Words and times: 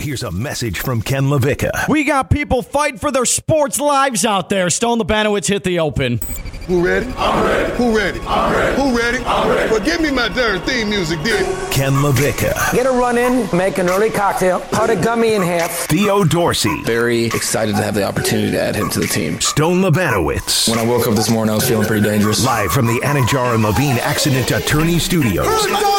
Here's 0.00 0.22
a 0.22 0.30
message 0.30 0.78
from 0.78 1.02
Ken 1.02 1.24
LaVica. 1.24 1.86
We 1.86 2.04
got 2.04 2.30
people 2.30 2.62
fighting 2.62 2.98
for 2.98 3.10
their 3.12 3.26
sports 3.26 3.78
lives 3.78 4.24
out 4.24 4.48
there. 4.48 4.70
Stone 4.70 4.98
Labanowitz 4.98 5.46
hit 5.46 5.62
the 5.62 5.80
open. 5.80 6.20
Who 6.68 6.82
ready? 6.82 7.06
I'm 7.18 7.44
ready. 7.44 7.74
Who 7.74 7.94
ready? 7.94 8.20
I'm 8.20 8.52
ready. 8.54 8.80
Who 8.80 8.96
ready? 8.96 9.18
I'm 9.26 9.48
ready. 9.50 9.70
Well, 9.70 9.84
give 9.84 10.00
me 10.00 10.10
my 10.10 10.28
darn 10.28 10.62
theme 10.62 10.88
music, 10.88 11.20
then. 11.22 11.44
Ken 11.70 11.92
LaVica. 11.92 12.72
Get 12.72 12.86
a 12.86 12.90
run 12.90 13.18
in, 13.18 13.46
make 13.54 13.76
an 13.76 13.90
early 13.90 14.08
cocktail, 14.08 14.60
cut 14.72 14.88
a 14.88 14.96
gummy 14.96 15.34
in 15.34 15.42
half. 15.42 15.70
Theo 15.70 16.24
Dorsey. 16.24 16.82
Very 16.84 17.26
excited 17.26 17.76
to 17.76 17.82
have 17.82 17.94
the 17.94 18.04
opportunity 18.04 18.52
to 18.52 18.60
add 18.60 18.76
him 18.76 18.88
to 18.90 19.00
the 19.00 19.06
team. 19.06 19.38
Stone 19.42 19.82
Labanowitz. 19.82 20.66
When 20.66 20.78
I 20.78 20.86
woke 20.86 21.08
up 21.08 21.14
this 21.14 21.28
morning, 21.28 21.52
I 21.52 21.56
was 21.56 21.68
feeling 21.68 21.86
pretty 21.86 22.08
dangerous. 22.08 22.42
Live 22.42 22.72
from 22.72 22.86
the 22.86 23.00
Anidjar 23.00 23.54
and 23.54 23.62
Levine 23.62 23.98
Accident 23.98 24.50
Attorney 24.50 24.98
Studios. 24.98 25.44
It 25.44 25.50
doesn't 25.50 25.72
matter 25.72 25.90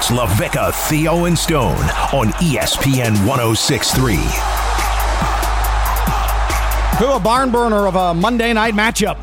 It's 0.00 0.10
LaVicka, 0.10 0.72
Theo, 0.88 1.26
and 1.26 1.38
Stone 1.38 1.76
on 2.14 2.28
ESPN 2.40 3.26
1063. 3.28 4.14
Who 6.96 7.12
a 7.12 7.20
barn 7.20 7.50
burner 7.50 7.86
of 7.86 7.96
a 7.96 8.14
Monday 8.14 8.54
night 8.54 8.72
matchup 8.72 9.18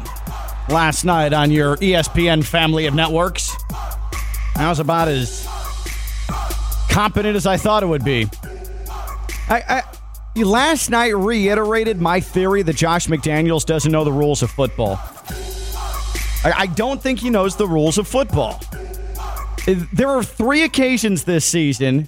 last 0.69 1.03
night 1.03 1.33
on 1.33 1.49
your 1.49 1.77
ESPN 1.77 2.45
family 2.45 2.85
of 2.85 2.93
networks. 2.93 3.57
That 4.53 4.69
was 4.69 4.77
about 4.79 5.07
as 5.07 5.47
competent 6.91 7.35
as 7.35 7.47
I 7.47 7.57
thought 7.57 7.81
it 7.81 7.87
would 7.87 8.05
be. 8.05 8.27
I, 9.49 9.81
I 10.37 10.43
last 10.43 10.91
night 10.91 11.17
reiterated 11.17 11.99
my 11.99 12.19
theory 12.19 12.61
that 12.61 12.75
Josh 12.75 13.07
McDaniels 13.07 13.65
doesn't 13.65 13.91
know 13.91 14.03
the 14.03 14.13
rules 14.13 14.43
of 14.43 14.51
football. 14.51 14.99
I, 16.43 16.53
I 16.55 16.65
don't 16.67 17.01
think 17.01 17.17
he 17.17 17.31
knows 17.31 17.55
the 17.55 17.67
rules 17.67 17.97
of 17.97 18.07
football. 18.07 18.61
There 19.67 20.07
are 20.07 20.23
three 20.23 20.63
occasions 20.63 21.25
this 21.25 21.43
season 21.43 22.07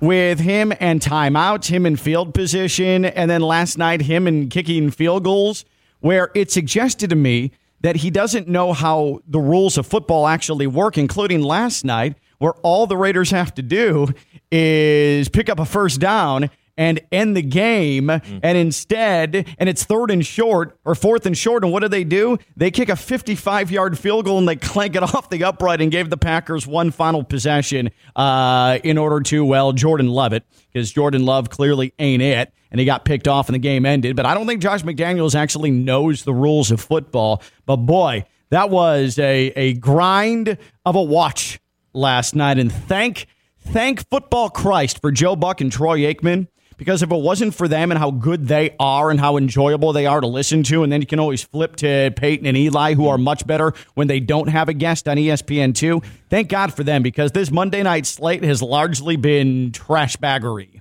with 0.00 0.40
him 0.40 0.72
and 0.80 1.00
timeouts, 1.00 1.68
him 1.68 1.86
in 1.86 1.94
field 1.94 2.34
position, 2.34 3.04
and 3.04 3.30
then 3.30 3.42
last 3.42 3.78
night, 3.78 4.00
him 4.00 4.26
and 4.26 4.50
kicking 4.50 4.90
field 4.90 5.22
goals, 5.22 5.64
where 6.00 6.32
it 6.34 6.50
suggested 6.50 7.10
to 7.10 7.16
me 7.16 7.52
that 7.82 7.94
he 7.94 8.10
doesn't 8.10 8.48
know 8.48 8.72
how 8.72 9.20
the 9.28 9.38
rules 9.38 9.78
of 9.78 9.86
football 9.86 10.26
actually 10.26 10.66
work, 10.66 10.98
including 10.98 11.42
last 11.42 11.84
night, 11.84 12.16
where 12.38 12.54
all 12.64 12.88
the 12.88 12.96
Raiders 12.96 13.30
have 13.30 13.54
to 13.54 13.62
do 13.62 14.08
is 14.50 15.28
pick 15.28 15.48
up 15.48 15.60
a 15.60 15.64
first 15.64 16.00
down 16.00 16.50
and 16.80 16.98
end 17.12 17.36
the 17.36 17.42
game. 17.42 18.08
And 18.08 18.56
instead, 18.56 19.46
and 19.58 19.68
it's 19.68 19.84
third 19.84 20.10
and 20.10 20.24
short 20.24 20.78
or 20.86 20.94
fourth 20.94 21.26
and 21.26 21.36
short. 21.36 21.62
And 21.62 21.70
what 21.70 21.80
do 21.80 21.88
they 21.88 22.04
do? 22.04 22.38
They 22.56 22.70
kick 22.70 22.88
a 22.88 22.96
55 22.96 23.70
yard 23.70 23.98
field 23.98 24.24
goal 24.24 24.38
and 24.38 24.48
they 24.48 24.56
clank 24.56 24.96
it 24.96 25.02
off 25.14 25.28
the 25.28 25.44
upright 25.44 25.82
and 25.82 25.92
gave 25.92 26.08
the 26.08 26.16
Packers 26.16 26.66
one 26.66 26.90
final 26.90 27.22
possession 27.22 27.90
uh, 28.16 28.78
in 28.82 28.96
order 28.96 29.20
to, 29.20 29.44
well, 29.44 29.72
Jordan 29.72 30.08
Love 30.08 30.32
it, 30.32 30.42
because 30.72 30.90
Jordan 30.90 31.26
Love 31.26 31.50
clearly 31.50 31.92
ain't 31.98 32.22
it. 32.22 32.50
And 32.70 32.80
he 32.80 32.86
got 32.86 33.04
picked 33.04 33.28
off 33.28 33.48
and 33.48 33.54
the 33.54 33.58
game 33.58 33.84
ended. 33.84 34.16
But 34.16 34.24
I 34.24 34.32
don't 34.32 34.46
think 34.46 34.62
Josh 34.62 34.82
McDaniels 34.82 35.34
actually 35.34 35.70
knows 35.70 36.24
the 36.24 36.32
rules 36.32 36.70
of 36.70 36.80
football. 36.80 37.42
But 37.66 37.76
boy, 37.76 38.24
that 38.48 38.70
was 38.70 39.18
a, 39.18 39.48
a 39.54 39.74
grind 39.74 40.56
of 40.86 40.94
a 40.94 41.02
watch 41.02 41.60
last 41.92 42.34
night. 42.34 42.58
And 42.58 42.72
thank, 42.72 43.26
thank 43.58 44.08
football 44.08 44.48
Christ 44.48 45.02
for 45.02 45.10
Joe 45.10 45.36
Buck 45.36 45.60
and 45.60 45.70
Troy 45.70 45.98
Aikman 46.00 46.46
because 46.80 47.02
if 47.02 47.12
it 47.12 47.20
wasn't 47.20 47.54
for 47.54 47.68
them 47.68 47.90
and 47.90 47.98
how 47.98 48.10
good 48.10 48.48
they 48.48 48.74
are 48.80 49.10
and 49.10 49.20
how 49.20 49.36
enjoyable 49.36 49.92
they 49.92 50.06
are 50.06 50.18
to 50.18 50.26
listen 50.26 50.62
to, 50.62 50.82
and 50.82 50.90
then 50.90 51.02
you 51.02 51.06
can 51.06 51.20
always 51.20 51.42
flip 51.42 51.76
to 51.76 52.10
Peyton 52.16 52.46
and 52.46 52.56
Eli, 52.56 52.94
who 52.94 53.06
are 53.06 53.18
much 53.18 53.46
better 53.46 53.74
when 53.92 54.08
they 54.08 54.18
don't 54.18 54.46
have 54.46 54.70
a 54.70 54.72
guest 54.72 55.06
on 55.06 55.18
E 55.18 55.26
ESPN2. 55.26 56.02
Thank 56.30 56.48
God 56.48 56.72
for 56.72 56.82
them 56.82 57.02
because 57.02 57.32
this 57.32 57.50
Monday 57.50 57.82
night 57.82 58.06
slate 58.06 58.42
has 58.44 58.62
largely 58.62 59.16
been 59.16 59.72
trash 59.72 60.16
baggery. 60.16 60.80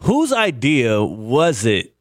Whose 0.00 0.32
idea 0.32 1.00
was 1.00 1.64
it? 1.64 1.94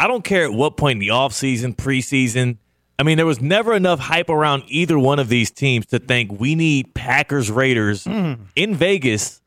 I 0.00 0.08
don't 0.08 0.24
care 0.24 0.46
at 0.46 0.52
what 0.54 0.78
point 0.78 0.96
in 0.96 1.00
the 1.00 1.08
offseason, 1.08 1.76
preseason. 1.76 2.56
I 2.98 3.02
mean, 3.02 3.18
there 3.18 3.26
was 3.26 3.42
never 3.42 3.74
enough 3.74 3.98
hype 3.98 4.30
around 4.30 4.62
either 4.68 4.98
one 4.98 5.18
of 5.18 5.28
these 5.28 5.50
teams 5.50 5.84
to 5.86 5.98
think 5.98 6.40
we 6.40 6.54
need 6.54 6.94
Packers 6.94 7.50
Raiders 7.50 8.04
mm. 8.04 8.38
in 8.56 8.74
Vegas 8.74 9.42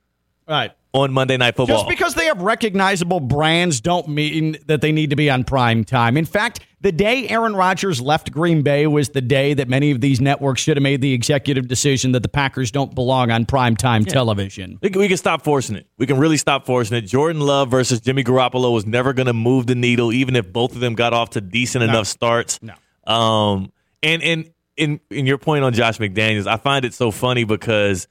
Right. 0.48 0.72
On 0.98 1.14
Monday 1.14 1.38
Night 1.38 1.56
Football. 1.56 1.78
Just 1.78 1.90
because 1.90 2.16
they 2.16 2.26
have 2.26 2.42
recognizable 2.42 3.20
brands 3.20 3.82
don't 3.82 4.08
mean 4.08 4.58
that 4.66 4.82
they 4.82 4.92
need 4.92 5.10
to 5.12 5.16
be 5.16 5.30
on 5.30 5.44
prime 5.44 5.84
time. 5.84 6.18
In 6.18 6.26
fact, 6.26 6.60
the 6.82 6.92
day 6.92 7.28
Aaron 7.28 7.56
Rodgers 7.56 8.00
left 8.00 8.32
Green 8.32 8.62
Bay 8.62 8.86
was 8.86 9.10
the 9.10 9.22
day 9.22 9.54
that 9.56 9.68
many 9.68 9.92
of 9.92 10.00
these 10.00 10.22
networks 10.22 10.62
should 10.62 10.78
have 10.78 10.84
made 10.84 11.02
the 11.02 11.14
executive 11.14 11.68
decision 11.68 12.12
that 12.12 12.22
the 12.22 12.30
Packers 12.30 12.72
don't 12.72 12.94
belong 12.94 13.32
on 13.32 13.46
prime 13.46 13.76
time 13.76 14.06
television. 14.06 14.78
We 14.82 14.90
can, 14.90 15.18
stop 15.18 15.44
forcing 15.44 15.76
it. 15.76 15.88
We 15.98 16.06
can 16.06 16.18
really 16.18 16.38
stop 16.38 16.66
forcing 16.66 16.98
it. 16.98 17.02
Jordan 17.02 17.42
Love 17.42 17.72
versus 17.72 18.00
Jimmy 18.00 18.24
Garoppolo 18.24 18.72
was 18.74 18.86
never 18.86 19.14
going 19.14 19.28
to 19.28 19.34
move 19.34 19.66
the 19.66 19.76
needle, 19.76 20.14
even 20.14 20.36
if 20.36 20.52
both 20.52 20.74
of 20.74 20.80
them 20.80 20.94
got 20.94 21.14
off 21.14 21.32
to 21.32 21.42
decent 21.42 21.84
enough 21.84 22.08
starts. 22.08 22.60
No. 22.62 22.74
Um, 23.12 23.72
and 24.04 24.22
and 24.22 24.52
in 24.76 25.00
in 25.10 25.26
your 25.26 25.38
point 25.40 25.64
on 25.64 25.74
Josh 25.74 25.98
McDaniels, 25.98 26.46
I 26.46 26.58
find 26.58 26.86
it 26.86 26.94
so 26.94 27.10
funny 27.10 27.44
because 27.44 28.08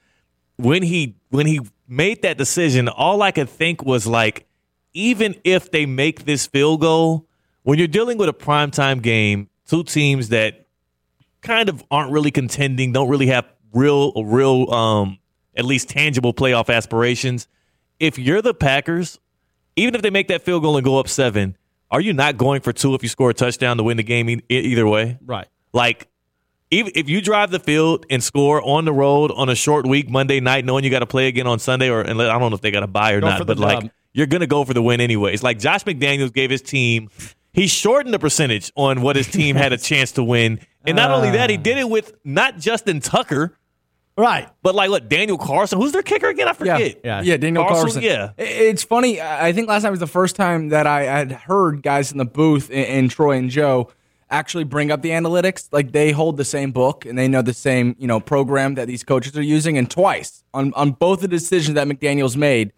when 0.56 0.82
he 0.82 1.16
when 1.30 1.46
he 1.46 1.60
made 1.88 2.22
that 2.22 2.38
decision, 2.38 2.88
all 2.88 3.22
I 3.22 3.30
could 3.30 3.48
think 3.48 3.84
was 3.84 4.06
like, 4.06 4.46
even 4.92 5.36
if 5.44 5.70
they 5.70 5.86
make 5.86 6.24
this 6.24 6.46
field 6.46 6.80
goal, 6.80 7.26
when 7.62 7.78
you're 7.78 7.88
dealing 7.88 8.18
with 8.18 8.28
a 8.28 8.32
primetime 8.32 9.02
game, 9.02 9.48
two 9.66 9.84
teams 9.84 10.30
that 10.30 10.66
kind 11.42 11.68
of 11.68 11.84
aren't 11.90 12.12
really 12.12 12.30
contending, 12.30 12.92
don't 12.92 13.08
really 13.08 13.26
have 13.26 13.44
real 13.72 14.12
real 14.24 14.70
um 14.72 15.18
at 15.56 15.64
least 15.64 15.88
tangible 15.88 16.32
playoff 16.32 16.74
aspirations. 16.74 17.46
If 17.98 18.18
you're 18.18 18.42
the 18.42 18.54
Packers, 18.54 19.18
even 19.74 19.94
if 19.94 20.02
they 20.02 20.10
make 20.10 20.28
that 20.28 20.42
field 20.42 20.62
goal 20.62 20.76
and 20.76 20.84
go 20.84 20.98
up 20.98 21.08
seven, 21.08 21.56
are 21.90 22.00
you 22.00 22.12
not 22.12 22.36
going 22.36 22.60
for 22.60 22.72
two 22.72 22.94
if 22.94 23.02
you 23.02 23.08
score 23.08 23.30
a 23.30 23.34
touchdown 23.34 23.76
to 23.76 23.82
win 23.82 23.96
the 23.96 24.02
game 24.02 24.28
e- 24.28 24.42
either 24.48 24.86
way? 24.86 25.18
Right. 25.24 25.46
Like, 25.72 26.08
even 26.70 26.92
if 26.94 27.08
you 27.08 27.20
drive 27.20 27.50
the 27.50 27.60
field 27.60 28.06
and 28.10 28.22
score 28.22 28.60
on 28.62 28.84
the 28.84 28.92
road 28.92 29.30
on 29.34 29.48
a 29.48 29.54
short 29.54 29.86
week 29.86 30.10
Monday 30.10 30.40
night, 30.40 30.64
knowing 30.64 30.84
you 30.84 30.90
got 30.90 30.98
to 31.00 31.06
play 31.06 31.28
again 31.28 31.46
on 31.46 31.58
Sunday, 31.58 31.88
or 31.90 32.00
and 32.00 32.20
I 32.20 32.38
don't 32.38 32.50
know 32.50 32.54
if 32.56 32.60
they 32.60 32.70
got 32.70 32.80
to 32.80 32.86
buy 32.86 33.12
or 33.12 33.20
Go 33.20 33.28
not, 33.28 33.38
the 33.38 33.44
but 33.44 33.58
like 33.58 33.90
you're 34.12 34.26
gonna 34.26 34.46
go 34.46 34.64
for 34.64 34.74
the 34.74 34.82
win 34.82 35.00
anyways. 35.00 35.42
Like 35.42 35.58
Josh 35.58 35.84
McDaniels 35.84 36.32
gave 36.32 36.50
his 36.50 36.62
team, 36.62 37.10
he 37.52 37.66
shortened 37.66 38.12
the 38.14 38.18
percentage 38.18 38.72
on 38.74 39.00
what 39.02 39.16
his 39.16 39.26
team 39.28 39.56
had 39.56 39.72
a 39.72 39.78
chance 39.90 40.12
to 40.12 40.24
win, 40.24 40.60
and 40.84 40.96
not 40.96 41.10
only 41.10 41.30
that, 41.30 41.50
he 41.50 41.56
did 41.56 41.78
it 41.78 41.88
with 41.88 42.12
not 42.24 42.58
Justin 42.58 43.00
Tucker, 43.00 43.56
Right. 44.18 44.48
but 44.62 44.74
like 44.74 44.88
what 44.90 45.10
Daniel 45.10 45.36
Carlson, 45.36 45.78
who's 45.78 45.92
their 45.92 46.02
kicker 46.02 46.28
again? 46.28 46.48
I 46.48 46.54
forget. 46.54 47.00
Yeah. 47.04 47.20
Yeah, 47.20 47.36
Daniel 47.36 47.64
Carlson. 47.66 48.02
Yeah. 48.02 48.30
It's 48.38 48.82
funny. 48.82 49.20
I 49.20 49.48
I 49.48 49.52
think 49.52 49.68
last 49.68 49.82
night 49.82 49.90
was 49.90 50.00
the 50.00 50.06
first 50.06 50.34
time 50.36 50.70
that 50.70 50.86
I 50.86 51.02
had 51.02 51.30
heard 51.32 51.82
guys 51.82 52.10
in 52.12 52.18
the 52.18 52.24
booth 52.24 52.70
and, 52.70 52.86
and 52.86 53.10
Troy 53.10 53.36
and 53.36 53.50
Joe 53.50 53.90
actually 54.30 54.64
bring 54.64 54.90
up 54.90 55.02
the 55.02 55.10
analytics. 55.10 55.68
Like 55.72 55.92
they 55.92 56.12
hold 56.12 56.36
the 56.36 56.44
same 56.44 56.72
book 56.72 57.06
and 57.06 57.18
they 57.18 57.28
know 57.28 57.42
the 57.42 57.54
same, 57.54 57.96
you 57.98 58.06
know, 58.06 58.20
program 58.20 58.74
that 58.74 58.86
these 58.86 59.04
coaches 59.04 59.36
are 59.36 59.42
using. 59.42 59.78
And 59.78 59.90
twice 59.90 60.44
on, 60.52 60.72
on 60.74 60.92
both 60.92 61.20
the 61.20 61.28
decisions 61.28 61.74
that 61.74 61.86
McDaniels 61.86 62.36
made, 62.36 62.72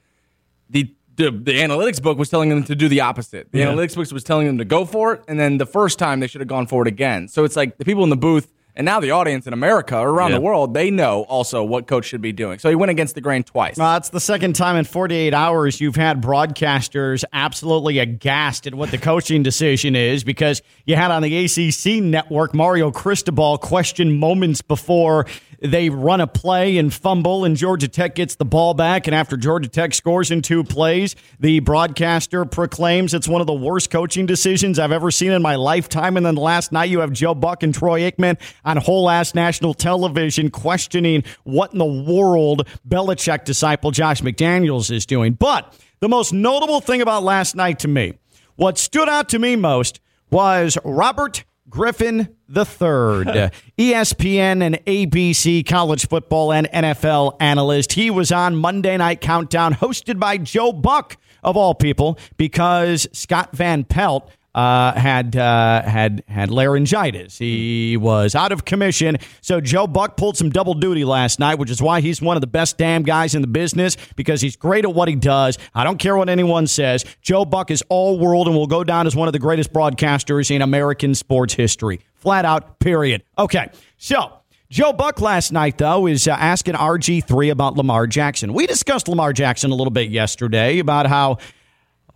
the 0.68 0.94
the, 1.16 1.32
the 1.32 1.58
analytics 1.58 2.00
book 2.00 2.16
was 2.16 2.28
telling 2.30 2.48
them 2.48 2.62
to 2.62 2.76
do 2.76 2.88
the 2.88 3.00
opposite. 3.00 3.50
The 3.50 3.58
analytics 3.62 3.96
book 3.96 4.08
was 4.12 4.22
telling 4.22 4.46
them 4.46 4.56
to 4.58 4.64
go 4.64 4.84
for 4.84 5.14
it, 5.14 5.24
and 5.26 5.38
then 5.38 5.58
the 5.58 5.66
first 5.66 5.98
time 5.98 6.20
they 6.20 6.28
should 6.28 6.40
have 6.40 6.46
gone 6.46 6.68
for 6.68 6.82
it 6.82 6.86
again. 6.86 7.26
So 7.26 7.42
it's 7.42 7.56
like 7.56 7.76
the 7.76 7.84
people 7.84 8.04
in 8.04 8.10
the 8.10 8.16
booth 8.16 8.52
and 8.78 8.84
now 8.84 9.00
the 9.00 9.10
audience 9.10 9.46
in 9.46 9.52
America 9.52 9.98
or 9.98 10.08
around 10.08 10.30
Yeah. 10.30 10.36
the 10.36 10.40
world, 10.42 10.72
they 10.72 10.90
know 10.90 11.22
also 11.24 11.62
what 11.64 11.86
coach 11.86 12.06
should 12.06 12.22
be 12.22 12.32
doing. 12.32 12.58
So 12.60 12.68
he 12.70 12.74
went 12.76 12.90
against 12.90 13.14
the 13.16 13.20
grain 13.20 13.42
twice. 13.42 13.78
Uh, 13.78 13.96
it's 13.98 14.08
the 14.10 14.20
second 14.20 14.54
time 14.54 14.76
in 14.76 14.84
48 14.84 15.34
hours 15.34 15.80
you've 15.80 15.96
had 15.96 16.22
broadcasters 16.22 17.24
absolutely 17.32 17.98
aghast 17.98 18.66
at 18.66 18.74
what 18.74 18.90
the 18.90 18.98
coaching 18.98 19.42
decision 19.42 19.94
is 19.96 20.24
because 20.24 20.62
you 20.86 20.96
had 20.96 21.10
on 21.10 21.22
the 21.22 21.44
ACC 21.44 22.00
network 22.02 22.54
Mario 22.54 22.90
Cristobal 22.90 23.58
question 23.58 24.16
moments 24.18 24.62
before 24.62 25.26
they 25.60 25.90
run 25.90 26.20
a 26.20 26.26
play 26.26 26.78
and 26.78 26.92
fumble, 26.92 27.44
and 27.44 27.56
Georgia 27.56 27.88
Tech 27.88 28.14
gets 28.14 28.36
the 28.36 28.44
ball 28.44 28.74
back. 28.74 29.06
And 29.06 29.14
after 29.14 29.36
Georgia 29.36 29.68
Tech 29.68 29.94
scores 29.94 30.30
in 30.30 30.42
two 30.42 30.62
plays, 30.62 31.16
the 31.40 31.60
broadcaster 31.60 32.44
proclaims 32.44 33.14
it's 33.14 33.28
one 33.28 33.40
of 33.40 33.46
the 33.46 33.54
worst 33.54 33.90
coaching 33.90 34.26
decisions 34.26 34.78
I've 34.78 34.92
ever 34.92 35.10
seen 35.10 35.32
in 35.32 35.42
my 35.42 35.56
lifetime. 35.56 36.16
And 36.16 36.24
then 36.24 36.36
last 36.36 36.70
night 36.72 36.90
you 36.90 37.00
have 37.00 37.12
Joe 37.12 37.34
Buck 37.34 37.62
and 37.62 37.74
Troy 37.74 38.02
Aikman 38.02 38.38
on 38.64 38.76
whole 38.76 39.10
ass 39.10 39.34
national 39.34 39.74
television 39.74 40.50
questioning 40.50 41.24
what 41.44 41.72
in 41.72 41.78
the 41.78 41.84
world 41.84 42.68
Belichick 42.88 43.44
disciple 43.44 43.90
Josh 43.90 44.20
McDaniels 44.20 44.90
is 44.90 45.06
doing. 45.06 45.32
But 45.32 45.74
the 46.00 46.08
most 46.08 46.32
notable 46.32 46.80
thing 46.80 47.02
about 47.02 47.24
last 47.24 47.56
night 47.56 47.80
to 47.80 47.88
me, 47.88 48.14
what 48.56 48.78
stood 48.78 49.08
out 49.08 49.28
to 49.30 49.38
me 49.38 49.56
most 49.56 50.00
was 50.30 50.78
Robert 50.84 51.44
Griffin 51.68 52.20
III, 52.48 52.56
ESPN 53.78 54.62
and 54.62 54.76
ABC 54.86 55.66
college 55.66 56.08
football 56.08 56.52
and 56.52 56.68
NFL 56.72 57.36
analyst. 57.40 57.92
He 57.92 58.10
was 58.10 58.32
on 58.32 58.56
Monday 58.56 58.96
Night 58.96 59.20
Countdown, 59.20 59.74
hosted 59.74 60.18
by 60.18 60.38
Joe 60.38 60.72
Buck, 60.72 61.16
of 61.42 61.56
all 61.56 61.74
people, 61.74 62.18
because 62.36 63.06
Scott 63.12 63.50
Van 63.54 63.84
Pelt. 63.84 64.30
Uh, 64.58 64.92
had 64.98 65.36
uh, 65.36 65.82
had 65.82 66.24
had 66.26 66.50
laryngitis. 66.50 67.38
He 67.38 67.96
was 67.96 68.34
out 68.34 68.50
of 68.50 68.64
commission. 68.64 69.18
So 69.40 69.60
Joe 69.60 69.86
Buck 69.86 70.16
pulled 70.16 70.36
some 70.36 70.50
double 70.50 70.74
duty 70.74 71.04
last 71.04 71.38
night, 71.38 71.60
which 71.60 71.70
is 71.70 71.80
why 71.80 72.00
he's 72.00 72.20
one 72.20 72.36
of 72.36 72.40
the 72.40 72.48
best 72.48 72.76
damn 72.76 73.04
guys 73.04 73.36
in 73.36 73.40
the 73.40 73.46
business 73.46 73.96
because 74.16 74.40
he's 74.40 74.56
great 74.56 74.84
at 74.84 74.92
what 74.92 75.06
he 75.06 75.14
does. 75.14 75.58
I 75.76 75.84
don't 75.84 75.98
care 75.98 76.16
what 76.16 76.28
anyone 76.28 76.66
says. 76.66 77.04
Joe 77.22 77.44
Buck 77.44 77.70
is 77.70 77.84
all 77.88 78.18
world 78.18 78.48
and 78.48 78.56
will 78.56 78.66
go 78.66 78.82
down 78.82 79.06
as 79.06 79.14
one 79.14 79.28
of 79.28 79.32
the 79.32 79.38
greatest 79.38 79.72
broadcasters 79.72 80.50
in 80.50 80.60
American 80.60 81.14
sports 81.14 81.54
history. 81.54 82.00
Flat 82.14 82.44
out. 82.44 82.80
Period. 82.80 83.22
Okay. 83.38 83.70
So. 83.96 84.32
Joe 84.70 84.92
Buck 84.92 85.22
last 85.22 85.50
night, 85.50 85.78
though, 85.78 86.06
is 86.06 86.28
uh, 86.28 86.32
asking 86.32 86.74
RG3 86.74 87.50
about 87.50 87.78
Lamar 87.78 88.06
Jackson. 88.06 88.52
We 88.52 88.66
discussed 88.66 89.08
Lamar 89.08 89.32
Jackson 89.32 89.70
a 89.70 89.74
little 89.74 89.90
bit 89.90 90.10
yesterday 90.10 90.78
about 90.78 91.06
how 91.06 91.38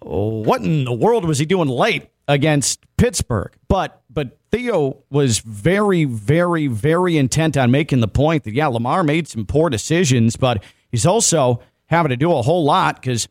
what 0.01 0.61
in 0.61 0.85
the 0.85 0.93
world 0.93 1.25
was 1.25 1.39
he 1.39 1.47
doing 1.47 1.67
late 1.69 2.12
against 2.29 2.85
Pittsburgh? 2.97 3.53
But 3.69 4.03
but 4.11 4.39
Theo 4.51 5.03
was 5.11 5.39
very, 5.39 6.05
very, 6.05 6.67
very 6.67 7.17
intent 7.17 7.57
on 7.57 7.71
making 7.71 8.01
the 8.01 8.09
point 8.09 8.45
that 8.45 8.55
yeah, 8.55 8.67
Lamar 8.67 9.03
made 9.03 9.29
some 9.29 9.47
poor 9.47 9.71
decisions, 9.71 10.37
but 10.37 10.63
he's 10.91 11.07
also 11.07 11.63
having 11.87 12.11
to 12.11 12.17
do 12.17 12.33
a 12.33 12.43
whole 12.43 12.65
lot 12.65 13.01
because 13.01 13.29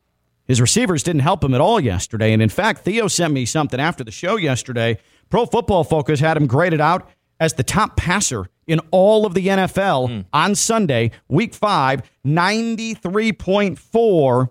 his 0.48 0.60
receivers 0.60 1.04
didn't 1.04 1.22
help 1.22 1.44
him 1.44 1.54
at 1.54 1.62
all 1.62 1.80
yesterday. 1.80 2.34
And 2.34 2.42
in 2.42 2.50
fact, 2.50 2.84
Theo 2.84 3.08
sent 3.08 3.34
me 3.34 3.46
something 3.46 3.80
after 3.80 4.04
the 4.04 4.12
show 4.12 4.36
yesterday. 4.36 4.98
Pro 5.30 5.46
Football 5.46 5.84
Focus 5.84 6.20
had 6.20 6.36
him 6.36 6.48
graded 6.48 6.82
out 6.82 7.08
as 7.40 7.54
the 7.54 7.64
top 7.64 7.96
passer 7.96 8.48
in 8.68 8.80
all 8.92 9.26
of 9.26 9.34
the 9.34 9.48
NFL 9.48 10.10
hmm. 10.10 10.20
on 10.34 10.56
Sunday, 10.56 11.12
week 11.28 11.54
five, 11.54 12.02
93.4, 12.26 14.50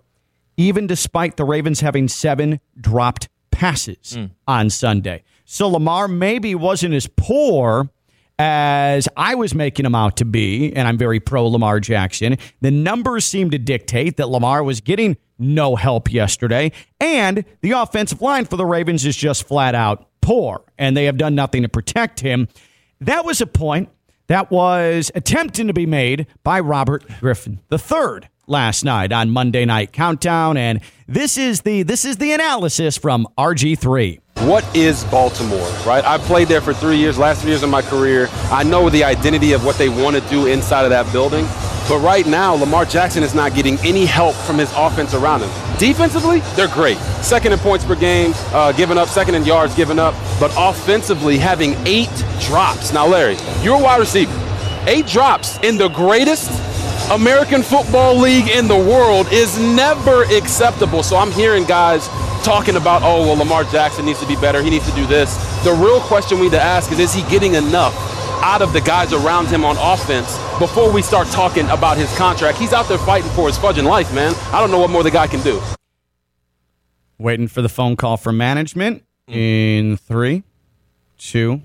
even 0.57 0.87
despite 0.87 1.37
the 1.37 1.45
Ravens 1.45 1.81
having 1.81 2.09
seven 2.09 2.61
dropped 2.81 3.29
passes 3.61 4.17
mm. 4.17 4.31
on 4.49 4.71
Sunday. 4.71 5.23
So 5.45 5.69
Lamar 5.69 6.09
maybe 6.09 6.55
wasn't 6.55 6.95
as 6.95 7.07
poor 7.07 7.91
as 8.39 9.07
I 9.19 9.35
was 9.35 9.55
making 9.55 9.85
him 9.85 9.95
out 9.95 10.17
to 10.17 10.25
be, 10.25 10.75
and 10.75 10.89
I'm 10.89 10.97
very 10.97 11.21
pro 11.21 11.47
Lamar 11.47 11.79
Jackson. 11.79 12.39
The 12.63 12.71
numbers 12.71 13.27
seem 13.27 13.51
to 13.51 13.59
dictate 13.59 14.17
that 14.17 14.31
Lamar 14.31 14.65
was 14.65 14.81
getting 14.81 15.19
no 15.39 15.77
help 15.77 16.11
yesterday, 16.11 16.73
and 17.01 17.45
the 17.61 17.73
offensive 17.73 18.23
line 18.23 18.47
for 18.47 18.57
the 18.57 18.65
Ravens 18.65 19.05
is 19.05 19.15
just 19.15 19.47
flat 19.47 19.75
out 19.75 20.09
poor, 20.23 20.65
and 20.79 20.97
they 20.97 21.05
have 21.05 21.19
done 21.19 21.35
nothing 21.35 21.61
to 21.61 21.69
protect 21.69 22.21
him. 22.21 22.49
That 23.03 23.27
was 23.27 23.43
a 23.43 23.47
point 23.47 23.91
that 24.29 24.51
was 24.51 25.11
attempting 25.15 25.67
to 25.67 25.75
be 25.75 25.85
made 25.85 26.27
by 26.45 26.61
Robert 26.61 27.05
Griffin 27.21 27.61
III 27.71 28.31
last 28.51 28.85
night 28.85 29.13
on 29.13 29.31
Monday 29.31 29.65
Night 29.65 29.93
Countdown, 29.93 30.57
and 30.57 30.81
this 31.07 31.39
is 31.39 31.63
the 31.63 31.83
this 31.85 32.05
is 32.05 32.17
the 32.19 32.33
analysis 32.33 32.99
from 32.99 33.27
RG3. 33.39 34.21
What 34.47 34.65
is 34.77 35.05
Baltimore, 35.05 35.69
right? 35.87 36.05
I 36.05 36.19
played 36.19 36.49
there 36.49 36.61
for 36.61 36.75
three 36.75 36.97
years, 36.97 37.19
last 37.19 37.43
three 37.43 37.51
years 37.51 37.63
of 37.63 37.71
my 37.71 37.83
career. 37.83 38.29
I 38.51 38.65
know 38.65 38.91
the 38.91 39.05
identity 39.05 39.53
of 39.53 39.65
what 39.65 39.77
they 39.77 39.89
want 39.89 40.17
to 40.17 40.23
do 40.29 40.47
inside 40.47 40.85
of 40.85 40.91
that 40.91 41.11
building. 41.13 41.47
But 41.89 41.99
right 41.99 42.25
now, 42.27 42.55
Lamar 42.55 42.85
Jackson 42.85 43.23
is 43.25 43.35
not 43.35 43.53
getting 43.55 43.77
any 43.81 44.07
help 44.07 44.37
from 44.37 44.59
his 44.59 44.73
offense 44.77 45.13
around 45.13 45.43
him. 45.43 45.51
Defensively, 45.77 46.39
they're 46.55 46.69
great. 46.69 46.97
Second 47.21 47.53
in 47.53 47.59
points 47.59 47.85
per 47.85 47.97
game, 47.97 48.33
uh, 48.53 48.71
giving 48.73 48.97
up, 48.97 49.09
second 49.09 49.35
in 49.35 49.45
yards 49.45 49.75
given 49.75 49.99
up. 49.99 50.15
But 50.39 50.53
offensively, 50.57 51.37
having 51.37 51.75
eight 51.87 52.09
drops. 52.41 52.93
Now, 52.93 53.09
Larry, 53.09 53.37
you're 53.63 53.77
a 53.77 53.83
wide 53.83 53.99
receiver. 53.99 54.33
Eight 54.87 55.07
drops 55.07 55.59
in 55.59 55.77
the 55.77 55.89
greatest 55.89 56.51
American 57.11 57.65
Football 57.65 58.19
League 58.19 58.47
in 58.47 58.69
the 58.69 58.77
world 58.77 59.27
is 59.33 59.59
never 59.59 60.23
acceptable. 60.27 61.03
So 61.03 61.17
I'm 61.17 61.33
hearing 61.33 61.65
guys 61.65 62.07
talking 62.45 62.77
about, 62.77 63.03
oh, 63.03 63.23
well, 63.23 63.37
Lamar 63.37 63.65
Jackson 63.65 64.07
needs 64.07 64.21
to 64.21 64.29
be 64.29 64.37
better. 64.37 64.63
He 64.63 64.71
needs 64.71 64.89
to 64.89 64.95
do 64.95 65.05
this. 65.07 65.35
The 65.65 65.73
real 65.73 66.01
question 66.03 66.39
we 66.39 66.45
need 66.45 66.53
to 66.53 66.63
ask 66.63 66.93
is, 66.93 67.01
is 67.01 67.13
he 67.13 67.23
getting 67.23 67.55
enough 67.55 67.95
out 68.45 68.63
of 68.63 68.73
the 68.73 68.81
guys 68.81 69.13
around 69.13 69.49
him 69.49 69.65
on 69.65 69.77
offense 69.77 70.39
before 70.61 70.93
we 70.93 71.03
start 71.03 71.27
talking 71.29 71.69
about 71.71 71.97
his 71.97 72.17
contract? 72.17 72.59
He's 72.59 72.73
out 72.73 72.87
there 72.87 72.99
fighting 72.99 73.31
for 73.31 73.49
his 73.49 73.59
fudging 73.59 73.85
life, 73.85 74.15
man. 74.15 74.33
I 74.53 74.61
don't 74.61 74.71
know 74.71 74.79
what 74.79 74.91
more 74.91 75.03
the 75.03 75.11
guy 75.11 75.27
can 75.27 75.43
do. 75.43 75.61
Waiting 77.19 77.49
for 77.49 77.61
the 77.61 77.69
phone 77.69 77.97
call 77.97 78.19
from 78.19 78.37
management 78.37 79.05
in 79.27 79.97
three, 79.97 80.45
two, 81.19 81.63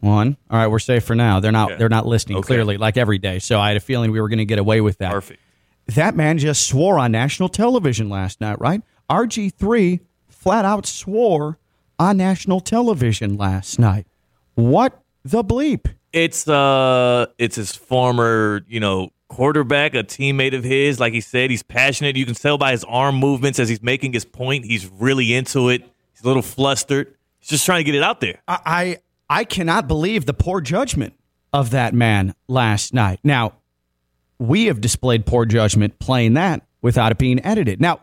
one. 0.00 0.36
All 0.50 0.58
right, 0.58 0.66
we're 0.68 0.78
safe 0.78 1.04
for 1.04 1.14
now. 1.14 1.40
They're 1.40 1.52
not. 1.52 1.70
Yeah. 1.70 1.76
They're 1.76 1.88
not 1.88 2.06
listening 2.06 2.38
Okay. 2.38 2.46
clearly, 2.46 2.76
like 2.76 2.96
every 2.96 3.18
day. 3.18 3.38
So 3.38 3.58
I 3.60 3.68
had 3.68 3.76
a 3.76 3.80
feeling 3.80 4.10
we 4.12 4.20
were 4.20 4.28
going 4.28 4.38
to 4.38 4.44
get 4.44 4.58
away 4.58 4.80
with 4.80 4.98
that. 4.98 5.12
Perfect. 5.12 5.40
That 5.88 6.16
man 6.16 6.38
just 6.38 6.66
swore 6.68 6.98
on 6.98 7.12
national 7.12 7.48
television 7.48 8.08
last 8.08 8.40
night, 8.40 8.60
right? 8.60 8.82
RG 9.08 9.52
three 9.54 10.00
flat 10.28 10.64
out 10.64 10.84
swore 10.86 11.58
on 11.98 12.16
national 12.16 12.60
television 12.60 13.36
last 13.36 13.78
night. 13.78 14.06
What 14.56 15.00
the 15.24 15.44
bleep? 15.44 15.86
It's 16.12 16.48
uh, 16.48 17.26
it's 17.38 17.56
his 17.56 17.74
former, 17.76 18.62
you 18.68 18.80
know, 18.80 19.10
quarterback, 19.28 19.94
a 19.94 20.02
teammate 20.02 20.54
of 20.56 20.64
his. 20.64 20.98
Like 20.98 21.12
he 21.12 21.20
said, 21.20 21.50
he's 21.50 21.62
passionate. 21.62 22.16
You 22.16 22.24
can 22.26 22.34
tell 22.34 22.58
by 22.58 22.72
his 22.72 22.84
arm 22.84 23.16
movements 23.16 23.58
as 23.58 23.68
he's 23.68 23.82
making 23.82 24.12
his 24.12 24.24
point. 24.24 24.64
He's 24.64 24.86
really 24.86 25.34
into 25.34 25.68
it. 25.68 25.82
He's 26.12 26.22
a 26.22 26.26
little 26.26 26.42
flustered. 26.42 27.14
He's 27.38 27.50
just 27.50 27.64
trying 27.66 27.80
to 27.80 27.84
get 27.84 27.94
it 27.94 28.02
out 28.02 28.20
there. 28.20 28.40
I, 28.48 28.98
I 29.28 29.40
I 29.40 29.44
cannot 29.44 29.88
believe 29.88 30.26
the 30.26 30.34
poor 30.34 30.60
judgment 30.60 31.14
of 31.52 31.70
that 31.70 31.94
man 31.94 32.34
last 32.48 32.92
night. 32.94 33.18
Now, 33.24 33.54
we 34.38 34.66
have 34.66 34.80
displayed 34.80 35.26
poor 35.26 35.46
judgment 35.46 35.98
playing 35.98 36.34
that 36.34 36.62
without 36.82 37.12
it 37.12 37.18
being 37.18 37.44
edited. 37.44 37.80
Now, 37.80 38.00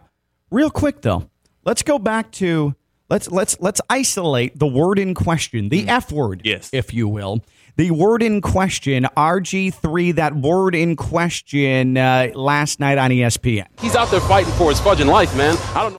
real 0.52 0.70
quick 0.72 1.02
though, 1.02 1.30
let's 1.64 1.84
go 1.84 2.00
back 2.00 2.32
to 2.34 2.76
let's 3.10 3.30
let's 3.32 3.56
let's 3.60 3.80
isolate 3.90 4.58
the 4.58 4.68
word 4.68 5.00
in 5.00 5.14
question, 5.14 5.70
the 5.70 5.88
F 5.88 6.12
word, 6.12 6.42
Yes. 6.44 6.70
if 6.74 6.94
you 6.94 7.08
will. 7.08 7.44
The 7.76 7.90
word 7.92 8.22
in 8.22 8.40
question, 8.42 9.08
RG3, 9.18 10.16
that 10.16 10.36
word 10.36 10.76
in 10.76 10.96
question 10.96 11.98
uh, 11.98 12.30
last 12.36 12.80
night 12.80 13.00
on 13.00 13.10
ESPN. 13.10 13.66
He's 13.82 13.96
out 13.96 14.12
there 14.12 14.20
fighting 14.22 14.54
for 14.54 14.70
his 14.70 14.80
fudging 14.80 15.08
life, 15.08 15.36
man. 15.36 15.56
I 15.76 15.82
don't 15.82 15.94
know. 15.94 15.98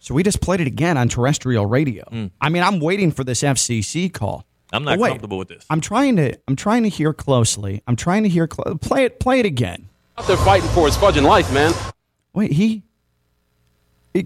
So 0.00 0.12
we 0.14 0.22
just 0.24 0.40
played 0.40 0.60
it 0.60 0.66
again 0.66 0.98
on 0.98 1.08
terrestrial 1.08 1.66
radio. 1.66 2.04
I 2.40 2.48
mean, 2.48 2.62
I'm 2.64 2.80
waiting 2.80 3.10
for 3.12 3.22
this 3.24 3.42
FCC 3.42 4.12
call. 4.12 4.44
I'm 4.74 4.84
not 4.84 4.92
But 4.92 4.98
wait, 5.00 5.08
comfortable 5.10 5.38
with 5.38 5.48
this. 5.48 5.64
I'm 5.70 5.80
trying 5.80 6.16
to 6.16 6.36
I'm 6.48 6.56
trying 6.56 6.82
to 6.82 6.88
hear 6.88 7.12
closely. 7.14 7.82
I'm 7.86 7.96
trying 7.96 8.24
to 8.24 8.28
hear 8.28 8.46
clo- 8.46 8.74
play 8.76 9.04
it 9.04 9.20
play 9.20 9.40
it 9.40 9.46
again. 9.46 9.88
Out 10.18 10.26
there 10.26 10.36
fighting 10.36 10.68
for 10.70 10.86
his 10.86 10.96
fudging 10.96 11.22
life, 11.24 11.52
man. 11.52 11.72
Wait, 12.34 12.52
he 12.52 12.82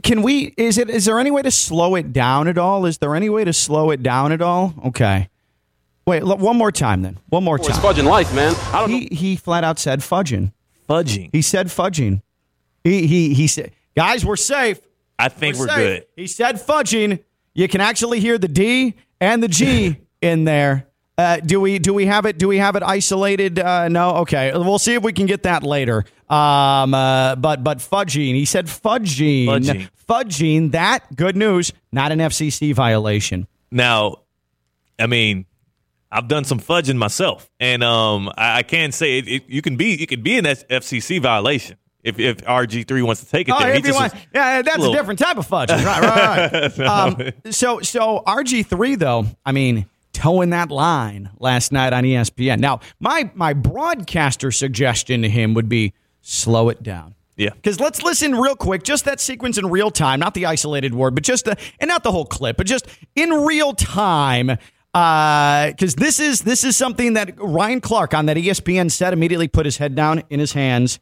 can 0.02 0.22
we 0.22 0.52
is 0.56 0.76
it 0.78 0.90
is 0.90 1.06
there 1.06 1.18
any 1.18 1.30
way 1.30 1.42
to 1.42 1.50
slow 1.50 1.94
it 1.94 2.12
down 2.12 2.46
at 2.48 2.58
all? 2.58 2.84
Is 2.84 2.98
there 2.98 3.14
any 3.14 3.30
way 3.30 3.44
to 3.44 3.52
slow 3.52 3.90
it 3.90 4.02
down 4.02 4.32
at 4.32 4.42
all? 4.42 4.74
Okay. 4.86 5.28
Wait, 6.06 6.22
l- 6.22 6.36
one 6.38 6.56
more 6.56 6.72
time 6.72 7.02
then. 7.02 7.18
One 7.28 7.44
more 7.44 7.58
For 7.58 7.68
his 7.68 7.78
time. 7.78 7.94
fudging 7.94 8.04
life, 8.04 8.34
man. 8.34 8.54
I 8.72 8.80
don't 8.80 8.90
know. 8.90 8.98
He 8.98 9.08
he 9.14 9.36
flat 9.36 9.64
out 9.64 9.78
said 9.78 10.00
fudging. 10.00 10.52
Fudging. 10.88 11.30
He 11.32 11.42
said 11.42 11.66
fudging. 11.68 12.22
He 12.84 13.06
he 13.06 13.34
he 13.34 13.46
said, 13.46 13.72
"Guys, 13.96 14.24
we're 14.24 14.36
safe." 14.36 14.80
I 15.18 15.28
think 15.28 15.56
we're, 15.56 15.66
safe. 15.68 15.76
good. 15.76 16.06
He 16.16 16.26
said 16.26 16.56
fudging. 16.56 17.23
You 17.54 17.66
can 17.68 17.80
actually 17.80 18.20
hear 18.20 18.38
the 18.38 18.46
D 18.49 18.94
and 19.20 19.42
the 19.42 19.49
G 19.49 19.96
in 20.20 20.44
there. 20.44 20.87
Uh, 21.16 21.38
do 21.38 21.60
we 21.60 21.78
do 21.80 21.92
we 21.92 22.06
have 22.06 22.26
it? 22.26 22.38
Do 22.38 22.46
we 22.46 22.58
have 22.58 22.76
it 22.76 22.82
isolated? 22.84 23.58
Uh, 23.58 23.88
no. 23.88 24.16
Okay. 24.18 24.52
We'll 24.54 24.78
see 24.78 24.94
if 24.94 25.02
we 25.02 25.12
can 25.12 25.26
get 25.26 25.42
that 25.42 25.64
later. 25.64 26.04
Um, 26.28 26.94
uh, 26.94 27.34
but 27.37 27.64
but 27.64 27.78
fudging. 27.78 28.34
He 28.34 28.44
said 28.44 28.66
fudging. 28.66 29.46
Fudging. 29.46 29.88
Fudging. 30.08 30.70
That 30.72 31.16
good 31.16 31.37
news. 31.37 31.72
Not 31.90 32.12
an 32.12 32.20
FCC 32.20 32.72
violation. 32.72 33.48
Now, 33.72 34.18
I 34.98 35.08
mean, 35.08 35.46
I've 36.12 36.28
done 36.28 36.44
some 36.44 36.60
fudging 36.60 36.96
myself, 36.96 37.50
and 37.58 37.82
um, 37.82 38.30
I, 38.37 38.58
I 38.58 38.62
can 38.62 38.92
say 38.92 39.18
it, 39.18 39.28
it, 39.28 39.42
you 39.48 39.60
can 39.60 39.76
be 39.76 39.96
you 39.96 40.06
could 40.06 40.22
be 40.22 40.38
an 40.38 40.44
FCC 40.44 41.20
violation 41.20 41.78
if 42.04 42.20
if 42.20 42.38
RG 42.38 42.87
three 42.87 43.02
wants 43.02 43.25
to 43.25 43.28
take 43.28 43.48
it 43.48 43.54
Oh, 43.56 43.58
there. 43.58 43.75
He 43.75 43.82
just 43.82 43.98
want, 43.98 44.14
was- 44.14 44.22
yeah, 44.32 44.62
that's 44.62 44.78
little- 44.78 44.94
a 44.94 44.96
different 44.96 45.18
type 45.18 45.37
of 45.37 45.48
fudging. 45.48 45.84
Right, 45.84 46.00
right, 46.02 46.78
right. 46.78 46.80
um, 47.44 47.52
so, 47.52 47.80
so 47.80 48.22
RG 48.25 48.66
three 48.66 48.94
though, 48.94 49.26
I 49.44 49.50
mean, 49.52 49.87
towing 50.18 50.50
that 50.50 50.70
line 50.70 51.30
last 51.38 51.70
night 51.70 51.92
on 51.92 52.02
ESPN. 52.02 52.58
Now, 52.58 52.80
my 52.98 53.30
my 53.34 53.52
broadcaster 53.52 54.50
suggestion 54.50 55.22
to 55.22 55.28
him 55.28 55.54
would 55.54 55.68
be 55.68 55.94
slow 56.20 56.70
it 56.70 56.82
down. 56.82 57.14
Yeah. 57.37 57.50
Because 57.50 57.78
let's 57.78 58.02
listen 58.02 58.34
real 58.34 58.56
quick, 58.56 58.82
just 58.82 59.04
that 59.04 59.20
sequence 59.20 59.58
in 59.58 59.66
real 59.66 59.92
time, 59.92 60.18
not 60.18 60.34
the 60.34 60.46
isolated 60.46 60.92
word, 60.92 61.14
but 61.14 61.22
just 61.22 61.44
the, 61.44 61.56
and 61.78 61.87
not 61.87 62.02
the 62.02 62.10
whole 62.10 62.25
clip, 62.25 62.56
but 62.56 62.66
just 62.66 62.88
in 63.14 63.30
real 63.30 63.72
time. 63.75 64.58
Because 64.92 65.94
this 65.94 66.18
is 66.18 66.40
this 66.40 66.64
is 66.64 66.76
something 66.76 67.12
that 67.12 67.40
Ryan 67.40 67.80
Clark 67.80 68.12
on 68.12 68.26
that 68.26 68.37
ESPN 68.37 68.90
set 68.90 69.12
immediately 69.12 69.46
put 69.46 69.66
his 69.66 69.76
head 69.76 69.94
down 69.94 70.25
in 70.30 70.40
his 70.40 70.52
hands, 70.52 70.98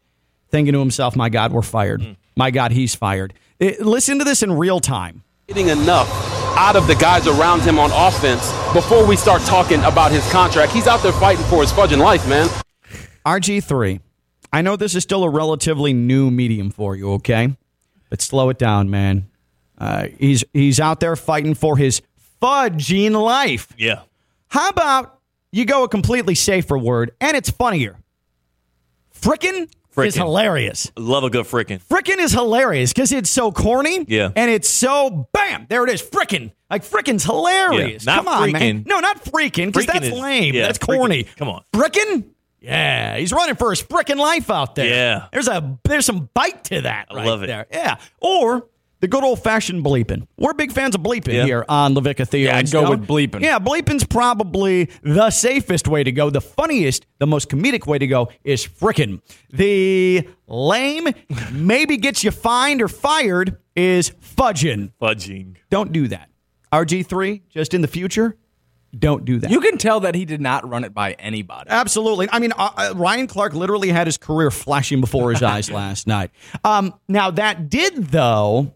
thinking 0.51 0.75
to 0.75 0.79
himself, 0.79 1.17
"My 1.17 1.31
God, 1.31 1.53
we're 1.53 1.63
fired. 1.63 2.17
My 2.37 2.51
God, 2.51 2.73
he's 2.73 2.95
fired." 2.95 3.33
Eh, 3.61 3.77
listen 3.81 4.19
to 4.19 4.25
this 4.25 4.43
in 4.43 4.53
real 4.53 4.81
time. 4.81 5.23
getting 5.49 5.69
enough 5.69 6.46
out 6.57 6.77
of 6.77 6.87
the 6.87 6.95
guys 6.95 7.27
around 7.27 7.61
him 7.63 7.79
on 7.79 7.91
offense 7.93 8.53
before 8.73 9.07
we 9.07 9.17
start 9.17 9.43
talking 9.43 9.83
about 9.85 10.11
his 10.11 10.29
contract. 10.31 10.73
He's 10.73 10.87
out 10.87 11.03
there 11.03 11.13
fighting 11.13 11.45
for 11.47 11.61
his 11.61 11.73
fudging 11.73 11.99
life, 11.99 12.29
man. 12.29 12.49
RG3, 13.25 14.01
I 14.53 14.63
know 14.63 14.77
this 14.77 14.95
is 14.95 15.03
still 15.03 15.25
a 15.25 15.31
relatively 15.31 15.93
new 15.93 16.31
medium 16.31 16.71
for 16.71 16.97
you, 16.97 17.13
okay? 17.15 17.57
But 18.09 18.23
slow 18.23 18.49
it 18.51 18.59
down, 18.59 18.89
man. 18.89 19.27
Uh, 19.79 20.07
he's 20.19 20.45
he's 20.53 20.81
out 20.81 21.01
there 21.01 21.17
fighting 21.17 21.55
for 21.55 21.77
his 21.77 22.01
fudging 22.41 23.21
life. 23.21 23.69
Yeah. 23.77 24.03
How 24.49 24.69
about 24.71 25.19
you 25.53 25.65
go 25.65 25.85
a 25.85 25.89
completely 25.89 26.35
safer 26.35 26.79
word 26.79 27.11
and 27.21 27.37
it's 27.37 27.51
funnier? 27.51 27.99
Frickin' 29.21 29.69
is 30.05 30.15
Frickin'. 30.15 30.19
hilarious. 30.19 30.91
Love 30.97 31.25
a 31.25 31.31
good 31.31 31.47
frickin'. 31.47 31.81
Frickin' 31.83 32.19
is 32.19 32.33
hilarious 32.33 32.93
because 32.93 33.13
it's 33.13 33.31
so 33.31 33.51
corny. 33.53 34.05
Yeah. 34.09 34.31
And 34.37 34.51
it's 34.51 34.69
so 34.69 35.29
bam, 35.33 35.67
there 35.69 35.85
it 35.85 35.91
is. 35.91 36.03
Frickin'. 36.03 36.53
Like 36.71 36.83
frickin's 36.83 37.25
hilarious. 37.25 38.05
Yeah, 38.07 38.17
Come 38.17 38.29
on, 38.29 38.53
man. 38.53 38.85
No, 38.87 38.99
not 39.01 39.25
freaking, 39.25 39.67
because 39.67 39.87
that's 39.87 40.07
is- 40.07 40.13
lame. 40.13 40.55
yeah, 40.55 40.67
that's 40.67 40.79
corny. 40.79 41.25
Come 41.37 41.49
on. 41.49 41.63
Frickin'? 41.73 42.25
Yeah. 42.61 43.17
He's 43.19 43.33
running 43.33 43.55
for 43.55 43.71
his 43.71 43.83
frickin' 43.83 44.17
life 44.17 44.51
out 44.51 44.75
there. 44.75 44.87
Yeah. 44.87 45.27
There's 45.33 45.47
a 45.49 45.79
there's 45.85 46.05
some 46.07 46.29
bite 46.35 46.65
to 46.65 46.81
that. 46.83 47.07
I 47.11 47.15
right 47.17 47.27
love 47.27 47.43
it. 47.45 47.47
There. 47.47 47.67
Yeah. 47.71 47.97
Or 48.21 48.67
the 49.01 49.09
good 49.09 49.23
old 49.25 49.43
fashioned 49.43 49.85
bleeping. 49.85 50.27
We're 50.39 50.55
big 50.55 50.73
fans 50.73 50.95
of 50.95 51.03
bleeping 51.03 51.35
Yeah. 51.35 51.45
here 51.45 51.65
on 51.69 51.95
Levica 51.95 52.27
Theater. 52.27 52.53
Yeah, 52.53 52.57
I'd 52.59 52.71
go 52.71 52.89
with 52.91 53.07
bleeping. 53.07 53.43
Yeah, 53.43 53.59
bleeping's 53.59 54.05
probably 54.05 54.89
the 55.03 55.31
safest 55.31 55.87
way 55.89 56.03
to 56.05 56.13
go. 56.13 56.31
The 56.31 56.41
funniest, 56.41 57.07
the 57.19 57.27
most 57.27 57.49
comedic 57.49 57.87
way 57.87 57.99
to 57.99 58.07
go 58.07 58.31
is 58.45 58.67
frickin'. 58.67 59.21
The 59.53 60.27
lame, 60.47 61.09
maybe 61.53 61.97
gets 61.97 62.25
you 62.25 62.31
fined 62.31 62.81
or 62.81 62.89
fired 62.89 63.59
is 63.75 64.11
fudging. 64.11 64.93
Fudging. 65.01 65.57
Don't 65.71 65.93
do 65.93 66.09
that. 66.09 66.31
RG3, 66.73 67.43
just 67.51 67.75
in 67.75 67.81
the 67.83 67.89
future, 67.89 68.37
don't 68.99 69.25
do 69.25 69.39
that. 69.41 69.51
You 69.51 69.61
can 69.61 69.77
tell 69.79 70.01
that 70.01 70.15
he 70.15 70.25
did 70.25 70.41
not 70.41 70.69
run 70.69 70.85
it 70.85 70.95
by 70.95 71.13
anybody. 71.13 71.69
Absolutely. 71.71 72.29
I 72.33 72.39
mean, 72.39 72.53
uh, 72.57 72.71
uh, 72.77 72.95
Ryan 72.97 73.27
Clark 73.27 73.53
literally 73.55 73.91
had 73.91 74.07
his 74.07 74.17
career 74.17 74.51
flashing 74.51 75.01
before 75.01 75.31
his 75.31 75.43
eyes 75.43 75.71
last 75.83 76.07
night. 76.07 76.31
Um, 76.65 76.95
now, 77.09 77.31
that 77.33 77.69
did, 77.69 77.97
though, 78.09 78.75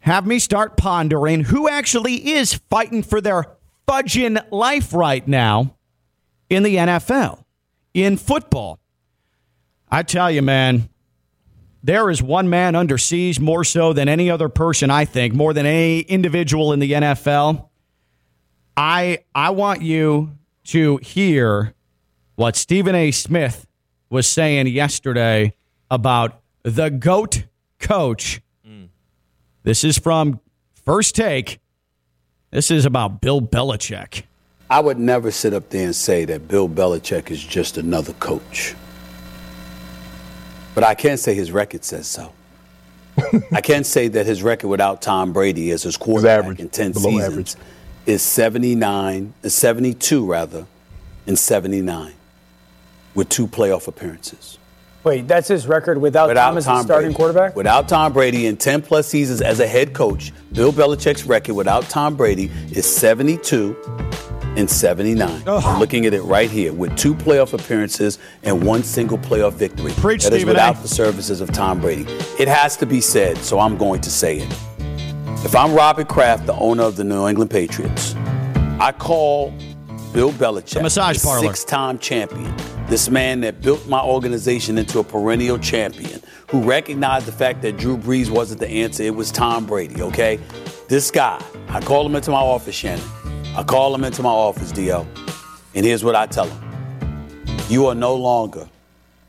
have 0.00 0.26
me 0.26 0.38
start 0.38 0.76
pondering 0.76 1.44
who 1.44 1.68
actually 1.68 2.32
is 2.32 2.54
fighting 2.54 3.02
for 3.02 3.20
their 3.20 3.56
fudging 3.86 4.42
life 4.50 4.92
right 4.92 5.26
now 5.26 5.76
in 6.48 6.62
the 6.62 6.76
NFL, 6.76 7.44
in 7.94 8.16
football. 8.16 8.78
I 9.90 10.02
tell 10.02 10.30
you, 10.30 10.42
man, 10.42 10.88
there 11.82 12.10
is 12.10 12.22
one 12.22 12.48
man 12.48 12.74
under 12.74 12.98
siege 12.98 13.40
more 13.40 13.64
so 13.64 13.92
than 13.92 14.08
any 14.08 14.30
other 14.30 14.48
person, 14.48 14.90
I 14.90 15.04
think, 15.04 15.34
more 15.34 15.52
than 15.52 15.66
any 15.66 16.00
individual 16.00 16.72
in 16.72 16.78
the 16.78 16.92
NFL. 16.92 17.68
I 18.76 19.20
I 19.34 19.50
want 19.50 19.82
you 19.82 20.32
to 20.64 20.98
hear 20.98 21.74
what 22.36 22.56
Stephen 22.56 22.94
A. 22.94 23.10
Smith 23.10 23.66
was 24.08 24.26
saying 24.26 24.66
yesterday 24.68 25.54
about 25.90 26.40
the 26.62 26.90
GOAT 26.90 27.44
coach. 27.78 28.40
This 29.62 29.84
is 29.84 29.98
from 29.98 30.40
First 30.84 31.14
Take. 31.14 31.60
This 32.50 32.70
is 32.70 32.86
about 32.86 33.20
Bill 33.20 33.42
Belichick. 33.42 34.22
I 34.70 34.80
would 34.80 34.98
never 34.98 35.30
sit 35.30 35.52
up 35.52 35.68
there 35.68 35.84
and 35.84 35.94
say 35.94 36.24
that 36.24 36.48
Bill 36.48 36.68
Belichick 36.68 37.30
is 37.30 37.42
just 37.42 37.76
another 37.76 38.12
coach. 38.14 38.74
But 40.74 40.84
I 40.84 40.94
can't 40.94 41.20
say 41.20 41.34
his 41.34 41.52
record 41.52 41.84
says 41.84 42.06
so. 42.06 42.32
I 43.52 43.60
can't 43.60 43.84
say 43.84 44.08
that 44.08 44.24
his 44.24 44.42
record 44.42 44.68
without 44.68 45.02
Tom 45.02 45.32
Brady 45.32 45.72
as 45.72 45.82
his 45.82 45.96
quarterback 45.96 46.44
average, 46.44 46.60
in 46.60 46.68
10 46.70 46.94
seasons 46.94 47.22
average. 47.22 47.54
is 48.06 48.22
79, 48.22 49.34
is 49.42 49.54
72 49.54 50.24
rather, 50.24 50.66
and 51.26 51.38
79 51.38 52.14
with 53.14 53.28
two 53.28 53.46
playoff 53.46 53.88
appearances. 53.88 54.58
Wait, 55.02 55.26
that's 55.26 55.48
his 55.48 55.66
record 55.66 55.98
without, 55.98 56.28
Without 56.28 56.48
Tom 56.50 56.58
as 56.58 56.64
Tom 56.66 56.82
starting 56.84 57.08
Brady. 57.08 57.16
quarterback? 57.16 57.56
Without 57.56 57.88
Tom 57.88 58.12
Brady 58.12 58.46
in 58.46 58.56
10 58.58 58.82
plus 58.82 59.06
seasons 59.06 59.40
as 59.40 59.58
a 59.60 59.66
head 59.66 59.94
coach, 59.94 60.30
Bill 60.52 60.72
Belichick's 60.72 61.24
record 61.24 61.54
without 61.54 61.84
Tom 61.88 62.16
Brady 62.16 62.50
is 62.72 62.84
72 62.84 63.74
and 64.56 64.68
79. 64.68 65.42
I'm 65.46 65.78
looking 65.78 66.04
at 66.04 66.12
it 66.12 66.22
right 66.22 66.50
here 66.50 66.72
with 66.74 66.96
two 66.98 67.14
playoff 67.14 67.54
appearances 67.54 68.18
and 68.42 68.62
one 68.66 68.82
single 68.82 69.16
playoff 69.16 69.54
victory. 69.54 69.92
Preach, 69.92 70.24
That 70.24 70.32
is 70.34 70.40
Stephen 70.40 70.48
without 70.54 70.78
A. 70.78 70.82
the 70.82 70.88
services 70.88 71.40
of 71.40 71.50
Tom 71.50 71.80
Brady. 71.80 72.02
It 72.38 72.48
has 72.48 72.76
to 72.78 72.86
be 72.86 73.00
said, 73.00 73.38
so 73.38 73.58
I'm 73.58 73.78
going 73.78 74.02
to 74.02 74.10
say 74.10 74.38
it. 74.38 74.52
If 75.46 75.56
I'm 75.56 75.72
Robert 75.72 76.08
Kraft, 76.08 76.44
the 76.44 76.54
owner 76.54 76.82
of 76.82 76.96
the 76.96 77.04
New 77.04 77.26
England 77.26 77.50
Patriots, 77.50 78.14
I 78.78 78.92
call 78.92 79.50
Bill 80.12 80.32
Belichick, 80.32 80.82
massage 80.82 81.18
the 81.18 81.24
parlor. 81.26 81.46
six-time 81.46 81.98
champion, 81.98 82.52
this 82.90 83.08
man 83.08 83.40
that 83.42 83.62
built 83.62 83.86
my 83.86 84.02
organization 84.02 84.76
into 84.76 84.98
a 84.98 85.04
perennial 85.04 85.56
champion, 85.56 86.20
who 86.48 86.60
recognized 86.60 87.24
the 87.24 87.32
fact 87.32 87.62
that 87.62 87.76
Drew 87.76 87.96
Brees 87.96 88.28
wasn't 88.28 88.58
the 88.58 88.68
answer, 88.68 89.04
it 89.04 89.14
was 89.14 89.30
Tom 89.30 89.64
Brady, 89.64 90.02
okay? 90.02 90.40
This 90.88 91.08
guy, 91.08 91.40
I 91.68 91.80
call 91.80 92.04
him 92.04 92.16
into 92.16 92.32
my 92.32 92.40
office, 92.40 92.74
Shannon. 92.74 93.04
I 93.56 93.62
call 93.62 93.94
him 93.94 94.02
into 94.02 94.24
my 94.24 94.30
office, 94.30 94.72
Dio, 94.72 95.06
and 95.72 95.86
here's 95.86 96.02
what 96.02 96.16
I 96.16 96.26
tell 96.26 96.48
him. 96.48 97.46
You 97.68 97.86
are 97.86 97.94
no 97.94 98.16
longer 98.16 98.68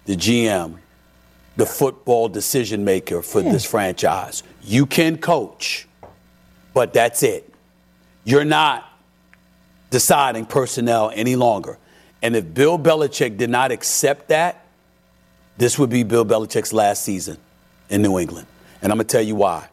the 0.06 0.16
GM, 0.16 0.80
the 1.56 1.68
football 1.68 2.30
decision 2.30 2.84
maker 2.84 3.22
for 3.22 3.44
this 3.44 3.64
franchise. 3.64 4.42
You 4.64 4.88
can 4.88 5.20
coach, 5.20 5.88
but 6.74 6.94
that's 6.94 7.22
it. 7.22 7.54
You're 8.24 8.44
not 8.44 8.92
deciding 9.92 10.48
personnel 10.48 11.12
any 11.14 11.36
longer. 11.36 11.78
And 12.22 12.36
if 12.36 12.54
Bill 12.54 12.78
Belichick 12.78 13.38
did 13.38 13.50
not 13.50 13.72
accept 13.72 14.30
that, 14.30 14.66
this 15.58 15.78
would 15.80 15.90
be 15.90 16.04
Bill 16.04 16.26
Belichick's 16.26 16.74
last 16.74 17.04
season 17.04 17.38
in 17.90 18.02
New 18.02 18.20
England. 18.20 18.48
And 18.82 18.92
I'm 18.92 18.98
going 18.98 19.08
to 19.08 19.12
tell 19.12 19.22
you 19.22 19.36
why. 19.36 19.68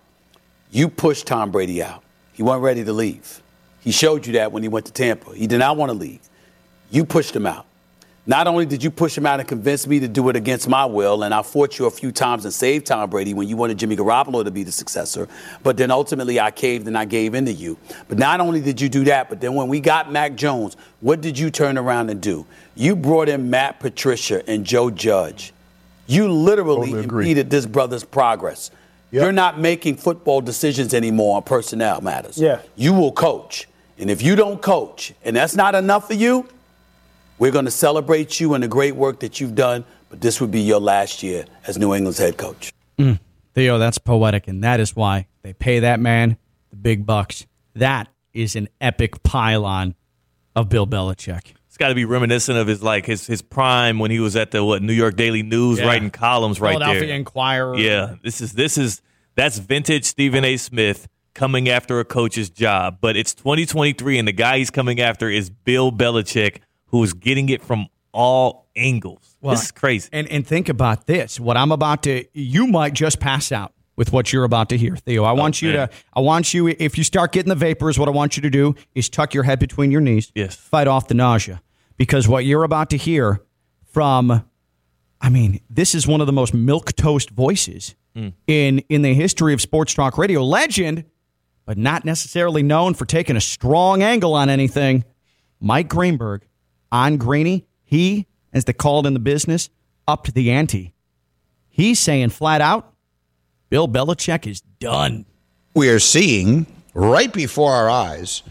You 0.71 0.89
pushed 0.89 1.27
Tom 1.27 1.51
Brady 1.51 1.83
out. 1.83 2.03
He 2.33 2.43
wasn't 2.43 2.63
ready 2.63 2.85
to 2.85 2.93
leave. 2.93 3.43
He 3.81 3.91
showed 3.91 4.27
you 4.27 4.35
that 4.35 4.53
when 4.53 4.63
he 4.63 4.69
went 4.69 4.87
to 4.87 4.93
Tampa. 4.93 5.35
He 5.35 5.47
did 5.47 5.59
not 5.59 5.77
want 5.77 5.91
to 5.91 5.97
leave. 5.97 6.21
You 6.91 7.05
pushed 7.05 7.35
him 7.35 7.47
out. 7.47 7.67
Not 8.29 8.47
only 8.47 8.67
did 8.67 8.85
you 8.85 8.91
push 8.91 9.17
him 9.17 9.25
out 9.25 9.41
and 9.41 9.49
convince 9.49 9.87
me 9.87 10.01
to 10.01 10.07
do 10.07 10.29
it 10.29 10.37
against 10.37 10.69
my 10.69 10.85
will, 10.85 11.23
and 11.23 11.33
I 11.33 11.41
fought 11.41 11.79
you 11.79 11.87
a 11.87 11.91
few 11.91 12.13
times 12.13 12.45
and 12.45 12.53
saved 12.53 12.85
Tom 12.85 13.09
Brady 13.09 13.33
when 13.33 13.49
you 13.49 13.57
wanted 13.57 13.79
Jimmy 13.79 13.97
Garoppolo 13.97 14.45
to 14.45 14.51
be 14.51 14.65
the 14.65 14.71
successor, 14.71 15.27
but 15.63 15.79
then 15.79 15.91
ultimately 15.91 16.39
I 16.39 16.51
caved 16.51 16.87
and 16.87 16.99
I 16.99 17.07
gave 17.07 17.35
in 17.35 17.47
to 17.47 17.53
you. 17.53 17.79
But 18.07 18.19
not 18.19 18.41
only 18.41 18.61
did 18.61 18.83
you 18.83 18.91
do 18.91 19.05
that, 19.05 19.31
but 19.31 19.41
then 19.41 19.55
when 19.55 19.69
we 19.69 19.81
got 19.81 20.13
Mac 20.13 20.35
Jones, 20.35 20.77
what 21.01 21.23
did 21.23 21.39
you 21.39 21.51
turn 21.51 21.79
around 21.79 22.11
and 22.11 22.21
do? 22.21 22.45
You 22.75 22.97
brought 22.97 23.31
in 23.31 23.49
Matt 23.49 23.81
Patricia 23.81 24.47
and 24.47 24.63
Joe 24.63 24.91
Judge. 24.91 25.55
You 26.07 26.31
literally 26.31 26.91
Totally 26.93 27.05
impeded 27.05 27.49
this 27.49 27.65
brother's 27.65 28.05
progress. 28.05 28.71
You're 29.11 29.33
not 29.33 29.59
making 29.59 29.97
football 29.97 30.43
decisions 30.43 30.93
anymore 30.93 31.37
on 31.37 31.45
personnel 31.45 32.03
matters. 32.03 32.37
Yeah. 32.37 32.61
You 32.77 32.93
will 32.93 33.13
coach. 33.13 33.67
And 33.97 34.11
if 34.11 34.21
you 34.21 34.37
don't 34.37 34.61
coach, 34.61 35.15
and 35.25 35.35
that's 35.35 35.57
not 35.57 35.75
enough 35.75 36.07
for 36.07 36.15
you, 36.15 36.47
we're 37.39 37.53
going 37.53 37.65
to 37.65 37.71
celebrate 37.71 38.41
you 38.41 38.55
and 38.55 38.63
the 38.65 38.69
great 38.69 38.97
work 38.97 39.21
that 39.21 39.41
you've 39.41 39.55
done, 39.55 39.85
but 40.11 40.21
this 40.21 40.41
would 40.41 40.51
be 40.51 40.61
your 40.61 40.81
last 40.81 41.23
year 41.23 41.45
as 41.67 41.79
New 41.79 41.95
England's 41.95 42.19
head 42.19 42.37
coach. 42.37 42.73
Mm. 42.99 43.21
Theo, 43.55 43.79
that's 43.79 43.99
poetic, 43.99 44.49
and 44.49 44.63
that 44.65 44.81
is 44.81 44.95
why 44.95 45.27
they 45.43 45.53
pay 45.53 45.81
that 45.81 46.01
man 46.01 46.37
the 46.71 46.77
big 46.77 47.07
bucks. 47.07 47.47
That 47.75 48.09
is 48.33 48.57
an 48.57 48.69
epic 48.81 49.23
pylon 49.23 49.95
of 50.55 50.69
Bill 50.69 50.87
Belichick. 50.87 51.53
It's 51.67 51.77
got 51.77 51.89
to 51.89 51.95
be 51.95 52.05
reminiscent 52.05 52.59
of 52.59 52.67
his 52.67 52.83
like 52.83 53.07
his 53.07 53.27
his 53.27 53.41
prime 53.43 53.99
when 53.99 54.11
he 54.11 54.19
was 54.21 54.37
at 54.37 54.51
the 54.51 54.65
what 54.65 54.83
New 54.83 54.93
York 54.93 55.17
Daily 55.17 55.43
News 55.43 55.79
Yeah. 55.79 55.87
writing 55.87 56.11
columns 56.11 56.61
right 56.61 56.73
Philadelphia 56.75 57.07
there. 57.07 57.17
Inquirer. 57.17 57.77
Yeah, 57.79 58.17
this 58.23 58.41
is 58.41 58.53
this 58.53 58.77
is 58.79 59.01
that's 59.37 59.59
vintage 59.59 60.05
Stephen 60.05 60.45
A. 60.45 60.57
Smith 60.57 61.07
coming 61.35 61.69
after 61.69 62.01
a 62.01 62.05
coach's 62.05 62.51
job, 62.51 62.99
but 63.01 63.17
it's 63.17 63.33
2023 63.35 64.19
and 64.19 64.27
the 64.27 64.33
guy 64.33 64.59
he's 64.59 64.71
coming 64.71 65.01
after 65.01 65.31
is 65.31 65.51
Bill 65.51 65.93
Belichick, 65.93 66.59
who's 66.89 67.13
getting 67.13 67.49
it 67.49 67.63
from 67.63 67.87
all 68.13 68.69
angles. 68.75 69.37
this 69.43 69.65
is 69.65 69.71
crazy. 69.71 70.09
And 70.13 70.29
and 70.29 70.47
think 70.47 70.69
about 70.69 71.07
this. 71.07 71.39
What 71.39 71.57
I'm 71.57 71.73
about 71.73 72.03
to 72.05 72.25
you 72.33 72.67
might 72.67 72.95
just 72.95 73.21
pass 73.21 73.53
out 73.53 73.73
with 73.97 74.13
what 74.13 74.33
you're 74.33 74.45
about 74.45 74.69
to 74.71 74.77
hear, 74.77 74.97
Theo. 74.97 75.25
I 75.25 75.33
oh, 75.33 75.35
want 75.35 75.61
you 75.61 75.73
man. 75.73 75.89
to 75.89 75.95
I 76.15 76.21
want 76.21 76.55
you 76.55 76.69
if 76.69 76.97
you 76.97 77.05
start 77.05 77.33
getting 77.33 77.49
the 77.49 77.55
vapors, 77.55 77.99
what 77.99 78.09
I 78.09 78.13
want 78.13 78.37
you 78.37 78.43
to 78.43 78.51
do 78.51 78.75
is 78.95 79.09
tuck 79.09 79.35
your 79.35 79.45
head 79.45 79.59
between 79.59 79.91
your 79.91 80.01
knees. 80.01 80.33
Yes. 80.35 80.57
Fight 80.57 80.87
off 80.87 81.09
the 81.09 81.15
nausea. 81.15 81.63
Because 81.97 82.29
what 82.29 82.45
you're 82.45 82.65
about 82.65 82.91
to 82.91 82.97
hear 82.97 83.43
from 83.93 84.45
I 85.21 85.31
mean, 85.31 85.61
this 85.69 85.95
is 85.95 86.07
one 86.07 86.21
of 86.21 86.27
the 86.27 86.33
most 86.33 86.55
milk 86.55 86.95
toast 86.95 87.31
voices 87.31 87.95
mm. 88.17 88.33
in 88.47 88.79
in 88.89 89.03
the 89.03 89.15
history 89.15 89.53
of 89.53 89.61
sports 89.61 89.95
talk 89.95 90.17
radio. 90.17 90.43
Legend, 90.43 91.05
but 91.67 91.77
not 91.77 92.05
necessarily 92.05 92.63
known 92.63 92.95
for 92.95 93.05
taking 93.05 93.37
a 93.37 93.41
strong 93.41 94.03
angle 94.03 94.35
on 94.35 94.49
anything. 94.49 95.05
Mike 95.61 95.89
Greenberg 95.89 96.48
on 96.93 97.17
Greeny, 97.17 97.67
he, 97.85 98.27
as 98.53 98.65
they 98.65 98.73
call 98.73 99.01
it 99.01 99.07
in 99.07 99.15
the 99.15 99.21
business, 99.21 99.71
upped 100.07 100.35
the 100.35 100.51
ante. 100.51 100.95
He's 101.69 101.99
saying 102.01 102.31
flat 102.31 102.61
out, 102.61 102.93
Bill 103.71 103.89
Belichick 103.89 104.47
is 104.47 104.61
done. 104.81 105.27
we 105.75 105.89
are 105.91 105.99
seeing 105.99 106.67
right 106.95 107.33
before 107.33 107.73
our 107.73 107.89
eyes 107.91 108.43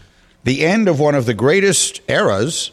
the 0.44 0.64
end 0.64 0.88
of 0.88 0.98
one 1.00 1.14
of 1.14 1.26
the 1.26 1.34
greatest 1.34 2.00
eras 2.08 2.70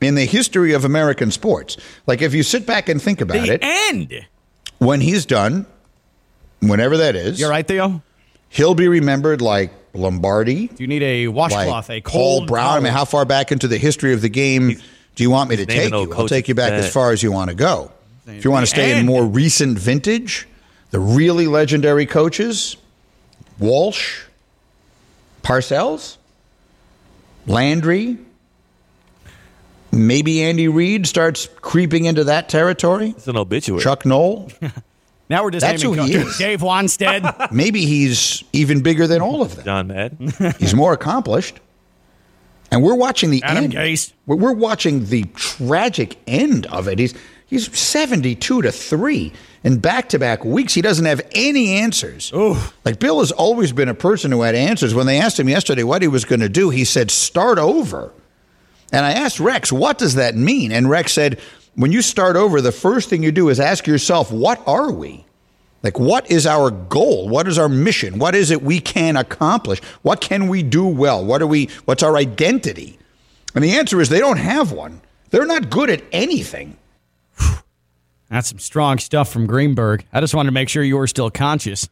in 0.00 0.14
the 0.14 0.26
history 0.26 0.72
of 0.74 0.84
American 0.84 1.30
sports. 1.30 1.76
Like 2.06 2.20
if 2.22 2.34
you 2.34 2.42
sit 2.42 2.66
back 2.66 2.88
and 2.88 3.00
think 3.00 3.20
about 3.20 3.46
The 3.46 3.54
it, 3.54 3.60
end. 3.62 4.26
when 4.78 5.00
he's 5.00 5.24
done, 5.26 5.66
whenever 6.60 6.98
that 6.98 7.16
is, 7.16 7.40
You're 7.40 7.50
right, 7.50 7.66
Theo. 7.66 8.02
he'll 8.50 8.74
be 8.74 8.86
remembered 8.88 9.40
like 9.40 9.72
Lombardi? 9.94 10.66
Do 10.68 10.82
you 10.84 10.86
need 10.86 11.02
a 11.02 11.28
washcloth, 11.28 11.88
like 11.88 12.06
a 12.06 12.08
Paul 12.10 12.38
cold 12.40 12.48
Brown? 12.48 12.76
I 12.76 12.80
mean, 12.80 12.92
how 12.92 13.06
far 13.06 13.24
back 13.24 13.50
into 13.50 13.66
the 13.66 13.78
history 13.78 14.12
of 14.12 14.20
the 14.20 14.28
game 14.28 14.78
do 15.16 15.24
you 15.24 15.30
want 15.30 15.50
me 15.50 15.56
to 15.56 15.66
take 15.66 15.92
old 15.92 16.08
you? 16.08 16.14
I'll 16.14 16.28
take 16.28 16.46
you 16.46 16.54
back 16.54 16.72
as 16.72 16.92
far 16.92 17.10
as 17.10 17.22
you 17.22 17.32
want 17.32 17.50
to 17.50 17.56
go. 17.56 17.90
If 18.26 18.44
you 18.44 18.50
want 18.50 18.64
to 18.64 18.70
stay 18.70 18.98
in 18.98 19.06
more 19.06 19.24
recent 19.24 19.78
vintage, 19.78 20.46
the 20.90 21.00
really 21.00 21.46
legendary 21.46 22.06
coaches, 22.06 22.76
Walsh, 23.58 24.22
Parcells, 25.42 26.16
Landry, 27.46 28.18
maybe 29.92 30.42
Andy 30.42 30.68
Reid 30.68 31.06
starts 31.06 31.48
creeping 31.60 32.04
into 32.04 32.24
that 32.24 32.48
territory. 32.48 33.10
It's 33.10 33.28
an 33.28 33.36
obituary. 33.36 33.82
Chuck 33.82 34.04
Noll, 34.04 34.50
Now 35.28 35.42
we're 35.42 35.50
just 35.50 35.66
That's 35.66 35.82
who 35.82 35.94
he 35.94 36.14
is. 36.14 36.38
Dave 36.38 36.60
Wannstedt. 36.60 37.50
maybe 37.52 37.84
he's 37.84 38.44
even 38.52 38.82
bigger 38.82 39.06
than 39.06 39.20
all 39.20 39.42
of 39.42 39.56
them. 39.56 39.64
John 39.64 39.86
Madden. 39.88 40.32
He's 40.58 40.74
more 40.74 40.92
accomplished. 40.92 41.58
And 42.70 42.82
we're 42.82 42.94
watching 42.94 43.30
the 43.30 43.42
Adam 43.42 43.64
end. 43.64 43.72
Gase. 43.74 44.12
We're, 44.26 44.52
watching 44.52 45.06
the 45.06 45.24
tragic 45.34 46.18
end 46.26 46.66
of 46.66 46.88
it. 46.88 46.98
He's 46.98 47.14
he's 47.46 47.76
72 47.78 48.62
to 48.62 48.72
3 48.72 49.32
in 49.62 49.78
back-to-back 49.78 50.44
weeks. 50.44 50.74
He 50.74 50.82
doesn't 50.82 51.04
have 51.04 51.20
any 51.32 51.74
answers. 51.78 52.32
Like 52.84 52.98
Bill 52.98 53.20
has 53.20 53.32
always 53.32 53.72
been 53.72 53.88
a 53.88 53.94
person 53.94 54.32
who 54.32 54.42
had 54.42 54.54
answers. 54.54 54.94
When 54.94 55.06
they 55.06 55.20
asked 55.20 55.38
him 55.38 55.48
yesterday 55.48 55.84
what 55.84 56.02
he 56.02 56.08
was 56.08 56.24
going 56.24 56.40
to 56.40 56.48
do, 56.48 56.70
he 56.70 56.84
said 56.84 57.10
start 57.10 57.58
over. 57.58 58.12
And 58.92 59.04
I 59.04 59.12
asked 59.12 59.40
Rex, 59.40 59.72
what 59.72 59.98
does 59.98 60.14
that 60.14 60.36
mean? 60.36 60.72
And 60.72 60.88
Rex 60.88 61.12
said, 61.12 61.40
when 61.74 61.92
you 61.92 62.02
start 62.02 62.36
over, 62.36 62.60
the 62.60 62.72
first 62.72 63.10
thing 63.10 63.22
you 63.22 63.32
do 63.32 63.48
is 63.48 63.60
ask 63.60 63.86
yourself, 63.86 64.32
what 64.32 64.62
are 64.66 64.90
we? 64.90 65.26
Like, 65.82 65.98
what 65.98 66.30
is 66.30 66.46
our 66.46 66.70
goal? 66.70 67.28
What 67.28 67.46
is 67.46 67.58
our 67.58 67.68
mission? 67.68 68.18
What 68.18 68.34
is 68.34 68.50
it 68.50 68.62
we 68.62 68.80
can 68.80 69.16
accomplish? 69.16 69.80
What 70.02 70.20
can 70.20 70.48
we 70.48 70.62
do 70.62 70.86
well? 70.86 71.24
What 71.24 71.42
are 71.42 71.46
we? 71.46 71.68
What's 71.84 72.02
our 72.02 72.16
identity? 72.16 72.98
And 73.54 73.62
the 73.62 73.72
answer 73.76 74.00
is 74.00 74.08
they 74.08 74.18
don't 74.18 74.38
have 74.38 74.72
one. 74.72 75.00
They're 75.30 75.46
not 75.46 75.70
good 75.70 75.90
at 75.90 76.02
anything. 76.12 76.76
That's 78.28 78.48
some 78.48 78.58
strong 78.58 78.98
stuff 78.98 79.32
from 79.32 79.46
Greenberg. 79.46 80.04
I 80.12 80.20
just 80.20 80.34
wanted 80.34 80.48
to 80.48 80.52
make 80.52 80.68
sure 80.68 80.82
you 80.82 80.96
were 80.96 81.06
still 81.06 81.30
conscious. 81.30 81.88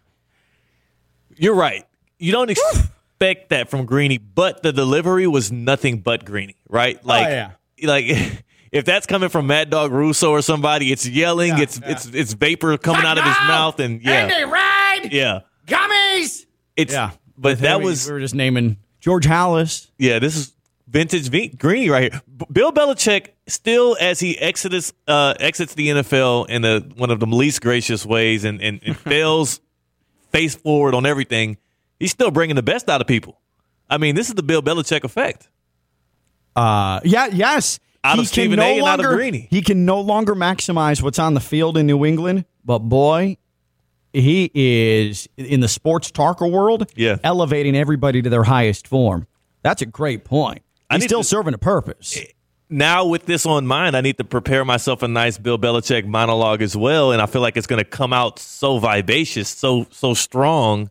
You're 1.37 1.55
right. 1.55 1.87
You 2.19 2.33
don't 2.33 2.51
expect 2.51 3.51
that 3.51 3.71
from 3.71 3.87
Greeny, 3.87 4.19
but 4.19 4.63
the 4.63 4.73
delivery 4.73 5.27
was 5.27 5.53
nothing 5.53 6.01
but 6.01 6.25
Greeny, 6.25 6.57
right? 6.69 6.99
Oh, 7.03 7.09
like, 7.09 7.29
yeah. 7.29 7.51
like 7.83 8.05
if 8.75 8.85
that's 8.85 9.07
coming 9.07 9.29
from 9.31 9.47
Mad 9.47 9.71
Dog 9.71 9.93
Russo 9.93 10.31
or 10.31 10.43
somebody, 10.43 10.93
it's 10.93 11.07
yelling, 11.07 11.59
it's 11.59 11.81
it's 11.85 12.07
it's 12.07 12.33
vapor 12.35 12.77
coming 12.77 13.05
out 13.07 13.17
of 13.17 13.25
his 13.25 13.37
mouth, 13.47 13.79
and 13.81 14.03
yeah, 14.03 14.43
ride 14.43 15.09
yeah, 15.13 15.41
gummies. 15.67 16.45
it's 16.77 16.93
Yeah, 16.93 17.13
But 17.39 17.61
that 17.61 17.79
we, 17.79 17.85
was 17.87 18.07
we 18.07 18.13
were 18.15 18.21
just 18.21 18.35
naming 18.35 18.77
George 19.01 19.27
Halas. 19.27 19.91
yeah. 19.99 20.19
This 20.19 20.37
is 20.37 20.53
vintage 20.89 21.29
v- 21.29 21.49
Greeny 21.49 21.89
right 21.89 22.13
here. 22.13 22.21
B- 22.37 22.47
Bill 22.53 22.73
Belichick 22.73 23.29
still 23.47 23.97
as 24.01 24.19
he 24.21 24.39
exits 24.39 24.93
uh, 25.07 25.35
exits 25.41 25.75
the 25.75 25.89
NFL 25.89 26.49
in 26.49 26.63
the 26.63 26.91
one 26.97 27.11
of 27.11 27.21
the 27.21 27.27
least 27.27 27.61
gracious 27.63 28.05
ways 28.05 28.45
and 28.45 28.61
and, 28.61 28.81
and 28.85 28.97
fails 29.13 29.61
face 30.33 30.55
forward 30.57 30.95
on 30.95 31.07
everything. 31.07 31.59
He's 32.01 32.11
still 32.11 32.31
bringing 32.33 32.57
the 32.57 32.63
best 32.63 32.89
out 32.91 33.01
of 33.01 33.07
people. 33.07 33.41
I 33.89 33.99
mean, 33.99 34.15
this 34.17 34.29
is 34.29 34.35
the 34.35 34.43
Bill 34.43 34.63
Belichick 34.63 35.05
effect. 35.05 35.49
Uh, 36.57 37.01
yeah, 37.05 37.27
yes. 37.27 37.79
Out 38.05 38.17
He 38.17 38.21
of 38.21 38.27
can 38.27 38.33
Stephen 38.33 38.57
no 38.59 38.63
A. 38.65 38.79
and 38.79 38.87
out 38.87 39.01
of 39.01 39.05
longer- 39.07 39.17
Greeny. 39.17 39.49
He 39.51 39.63
can 39.63 39.85
no 39.87 40.01
longer 40.01 40.35
maximize 40.35 41.01
what's 41.03 41.19
on 41.19 41.33
the 41.35 41.41
field 41.41 41.79
in 41.79 41.87
New 41.87 42.05
England, 42.05 42.45
but 42.65 42.81
boy, 42.81 43.39
he 44.13 44.51
is 44.55 45.27
in 45.39 45.61
the 45.61 45.69
sports 45.69 46.11
talker 46.11 46.47
world, 46.47 46.91
Yeah. 46.95 47.17
elevating 47.25 47.75
everybody 47.75 48.21
to 48.23 48.29
their 48.31 48.45
highest 48.45 48.87
form. 48.87 49.27
That's 49.63 49.81
a 49.83 49.87
great 49.87 50.25
point. 50.25 50.63
He's 50.93 51.05
still 51.05 51.23
to- 51.23 51.29
serving 51.29 51.55
a 51.55 51.59
purpose. 51.59 52.17
Eh, 52.17 52.27
now 52.69 53.07
with 53.07 53.25
this 53.27 53.47
on 53.47 53.67
mind, 53.67 53.97
I 53.97 54.03
need 54.03 54.19
to 54.19 54.25
prepare 54.25 54.65
myself 54.65 55.03
a 55.03 55.09
nice 55.09 55.39
Bill 55.39 55.59
Belichick 55.59 56.05
monologue 56.07 56.61
as 56.63 56.77
well, 56.77 57.11
and 57.11 57.23
I 57.23 57.27
feel 57.27 57.41
like 57.41 57.57
it's 57.57 57.67
going 57.67 57.83
to 57.83 57.89
come 57.89 58.13
out 58.13 58.39
so 58.39 58.79
vivacious, 58.79 59.49
so 59.49 59.87
so 59.91 60.13
strong, 60.15 60.91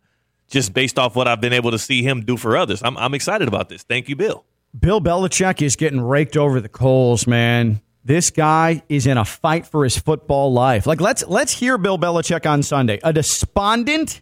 just 0.50 0.74
based 0.74 0.98
off 1.00 1.16
what 1.16 1.28
I've 1.28 1.40
been 1.42 1.54
able 1.54 1.72
to 1.72 1.80
see 1.80 2.02
him 2.02 2.22
do 2.26 2.38
for 2.38 2.58
others. 2.58 2.82
I'm 2.84 2.98
I'm 2.98 3.14
excited 3.14 3.48
about 3.48 3.70
this. 3.70 3.84
Thank 3.84 4.10
you, 4.10 4.16
Bill. 4.16 4.44
Bill 4.78 5.00
Belichick 5.00 5.62
is 5.62 5.76
getting 5.76 6.02
raked 6.02 6.36
over 6.36 6.60
the 6.60 6.70
coals, 6.70 7.28
man. 7.28 7.82
This 8.04 8.32
guy 8.32 8.84
is 8.90 9.08
in 9.08 9.18
a 9.18 9.24
fight 9.24 9.66
for 9.66 9.84
his 9.84 9.98
football 9.98 10.52
life. 10.52 10.86
Like 10.86 11.00
let's 11.00 11.26
let's 11.28 11.54
hear 11.54 11.78
Bill 11.78 11.98
Belichick 11.98 12.50
on 12.50 12.64
Sunday. 12.64 13.00
A 13.04 13.14
despondent. 13.14 14.22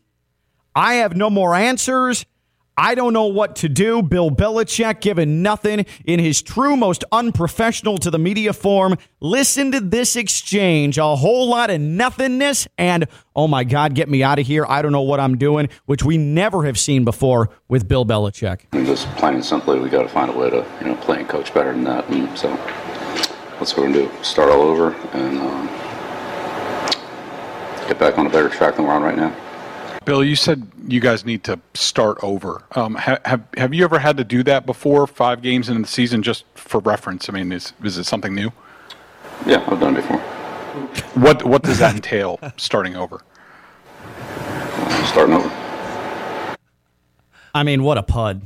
I 0.75 0.95
have 0.95 1.15
no 1.15 1.29
more 1.29 1.55
answers. 1.55 2.25
I 2.83 2.95
don't 2.95 3.13
know 3.13 3.27
what 3.27 3.57
to 3.57 3.69
do. 3.69 4.01
Bill 4.01 4.31
Belichick 4.31 5.01
given 5.01 5.43
nothing 5.43 5.85
in 6.03 6.19
his 6.19 6.41
true, 6.41 6.75
most 6.75 7.03
unprofessional 7.11 7.99
to 7.99 8.09
the 8.09 8.17
media 8.17 8.53
form. 8.53 8.97
Listen 9.19 9.71
to 9.73 9.79
this 9.79 10.15
exchange. 10.15 10.97
A 10.97 11.15
whole 11.15 11.47
lot 11.47 11.69
of 11.69 11.79
nothingness 11.79 12.67
and, 12.79 13.05
oh 13.35 13.47
my 13.47 13.63
God, 13.65 13.93
get 13.93 14.09
me 14.09 14.23
out 14.23 14.39
of 14.39 14.47
here. 14.47 14.65
I 14.67 14.81
don't 14.81 14.91
know 14.91 15.03
what 15.03 15.19
I'm 15.19 15.37
doing, 15.37 15.69
which 15.85 16.01
we 16.01 16.17
never 16.17 16.65
have 16.65 16.79
seen 16.79 17.05
before 17.05 17.51
with 17.67 17.87
Bill 17.87 18.03
Belichick. 18.03 18.61
Just 18.71 19.05
plain 19.09 19.35
and 19.35 19.45
simply, 19.45 19.79
we 19.79 19.87
got 19.87 20.01
to 20.01 20.09
find 20.09 20.31
a 20.31 20.35
way 20.35 20.49
to, 20.49 20.65
you 20.79 20.87
know, 20.87 20.95
play 20.95 21.19
and 21.19 21.29
coach 21.29 21.53
better 21.53 21.73
than 21.73 21.83
that. 21.83 22.09
And 22.09 22.35
so 22.35 22.49
that's 23.59 23.77
what 23.77 23.85
we're 23.85 23.93
going 23.93 24.09
to 24.09 24.17
do. 24.17 24.23
Start 24.23 24.49
all 24.49 24.63
over 24.63 24.95
and 25.13 25.37
um, 25.37 25.67
get 27.87 27.99
back 27.99 28.17
on 28.17 28.25
a 28.25 28.29
better 28.31 28.49
track 28.49 28.75
than 28.75 28.85
we're 28.85 28.93
on 28.93 29.03
right 29.03 29.17
now. 29.17 29.35
Bill, 30.12 30.26
you 30.26 30.36
said 30.36 30.69
you 30.89 31.00
guys 31.00 31.24
need 31.24 31.45
to 31.45 31.58
start 31.74 32.17
over. 32.21 32.65
Um, 32.76 32.95
ha- 32.95 33.19
have 33.24 33.45
have 33.56 33.74
you 33.74 33.86
ever 33.86 33.97
had 33.97 34.17
to 34.17 34.26
do 34.26 34.43
that 34.43 34.65
before? 34.65 35.08
Five 35.08 35.41
games 35.41 35.69
into 35.69 35.84
the 35.84 35.88
season, 35.88 36.21
just 36.21 36.43
for 36.54 36.82
reference. 36.82 37.30
I 37.30 37.32
mean, 37.32 37.54
is 37.54 37.71
is 37.82 37.97
it 37.97 38.04
something 38.04 38.36
new? 38.36 38.52
Yeah, 39.45 39.63
I've 39.69 39.80
done 39.80 39.95
it 39.95 40.02
before. 40.02 40.17
What 41.15 41.45
what 41.45 41.63
does 41.63 41.80
that 41.80 41.95
entail? 41.95 42.41
starting 42.58 42.97
over. 42.97 43.21
Starting 45.06 45.34
over. 45.34 46.58
I 47.56 47.63
mean, 47.63 47.82
what 47.82 47.97
a 47.97 48.04
pud. 48.04 48.41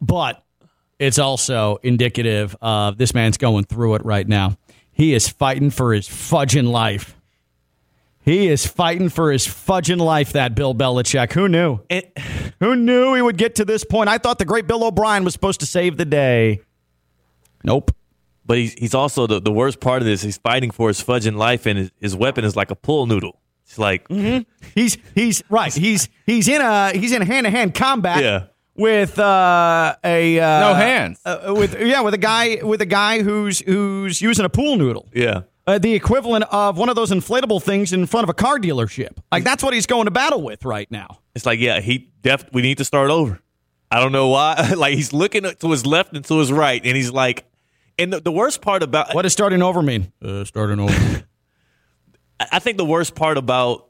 But 0.00 0.42
it's 0.98 1.20
also 1.20 1.76
indicative 1.84 2.56
of 2.60 2.98
this 2.98 3.14
man's 3.14 3.36
going 3.36 3.66
through 3.66 3.94
it 3.94 4.04
right 4.04 4.26
now. 4.26 4.56
He 4.90 5.14
is 5.14 5.28
fighting 5.28 5.70
for 5.70 5.92
his 5.92 6.08
fudging 6.08 6.68
life. 6.68 7.14
He 8.24 8.48
is 8.48 8.66
fighting 8.66 9.10
for 9.10 9.30
his 9.30 9.46
fudging 9.46 10.00
life, 10.00 10.32
that 10.32 10.54
Bill 10.54 10.74
Belichick. 10.74 11.32
Who 11.34 11.46
knew? 11.48 11.80
Who 12.60 12.74
knew 12.74 13.14
he 13.14 13.20
would 13.22 13.36
get 13.36 13.56
to 13.56 13.64
this 13.64 13.84
point? 13.84 14.08
I 14.08 14.16
thought 14.18 14.38
the 14.38 14.46
great 14.46 14.66
Bill 14.66 14.82
O'Brien 14.84 15.24
was 15.24 15.34
supposed 15.34 15.60
to 15.60 15.66
save 15.66 15.98
the 15.98 16.06
day. 16.06 16.60
Nope. 17.62 17.90
But 18.46 18.58
he's 18.58 18.72
he's 18.74 18.94
also 18.94 19.26
the, 19.26 19.40
the 19.40 19.52
worst 19.52 19.80
part 19.80 20.02
of 20.02 20.06
this. 20.06 20.22
He's 20.22 20.38
fighting 20.38 20.70
for 20.70 20.88
his 20.88 21.02
fudging 21.02 21.36
life, 21.36 21.66
and 21.66 21.78
his, 21.78 21.90
his 22.00 22.16
weapon 22.16 22.44
is 22.44 22.56
like 22.56 22.70
a 22.70 22.74
pool 22.74 23.06
noodle. 23.06 23.40
It's 23.66 23.78
like 23.78 24.06
He's 24.74 24.98
he's 25.14 25.42
right. 25.48 25.72
He's 25.72 26.08
he's 26.26 26.48
in 26.48 26.60
a 26.60 26.92
he's 26.92 27.12
in 27.12 27.22
hand 27.22 27.44
to 27.46 27.50
hand 27.50 27.74
combat. 27.74 28.22
Yeah. 28.22 28.44
With 28.76 29.18
uh, 29.18 29.96
a 30.04 30.38
uh, 30.40 30.60
No 30.60 30.74
hands. 30.74 31.20
Uh, 31.24 31.54
with 31.56 31.80
yeah, 31.80 32.00
with 32.02 32.12
a 32.12 32.18
guy 32.18 32.58
with 32.62 32.82
a 32.82 32.86
guy 32.86 33.22
who's 33.22 33.60
who's 33.60 34.20
using 34.20 34.44
a 34.44 34.50
pool 34.50 34.76
noodle. 34.76 35.08
yeah. 35.14 35.42
Uh, 35.66 35.78
the 35.78 35.94
equivalent 35.94 36.44
of 36.50 36.76
one 36.76 36.90
of 36.90 36.96
those 36.96 37.10
inflatable 37.10 37.62
things 37.62 37.92
in 37.92 38.04
front 38.04 38.24
of 38.24 38.28
a 38.28 38.34
car 38.34 38.58
dealership. 38.58 39.16
Like 39.32 39.44
that's 39.44 39.62
what 39.62 39.72
he's 39.72 39.86
going 39.86 40.04
to 40.04 40.10
battle 40.10 40.42
with 40.42 40.64
right 40.64 40.90
now. 40.90 41.20
It's 41.34 41.46
like 41.46 41.58
yeah, 41.58 41.80
he 41.80 42.12
def 42.22 42.44
we 42.52 42.60
need 42.60 42.78
to 42.78 42.84
start 42.84 43.10
over. 43.10 43.40
I 43.90 44.00
don't 44.00 44.12
know 44.12 44.28
why. 44.28 44.72
like 44.76 44.94
he's 44.94 45.12
looking 45.12 45.44
to 45.44 45.70
his 45.70 45.86
left 45.86 46.12
and 46.12 46.24
to 46.24 46.38
his 46.38 46.52
right, 46.52 46.84
and 46.84 46.96
he's 46.96 47.10
like, 47.10 47.46
and 47.98 48.12
the, 48.12 48.20
the 48.20 48.32
worst 48.32 48.60
part 48.60 48.82
about 48.82 49.14
What 49.14 49.22
does 49.22 49.32
starting 49.32 49.62
over 49.62 49.82
mean? 49.82 50.12
Uh, 50.22 50.44
starting 50.44 50.80
over. 50.80 51.24
I 52.52 52.58
think 52.58 52.76
the 52.76 52.84
worst 52.84 53.14
part 53.14 53.38
about, 53.38 53.88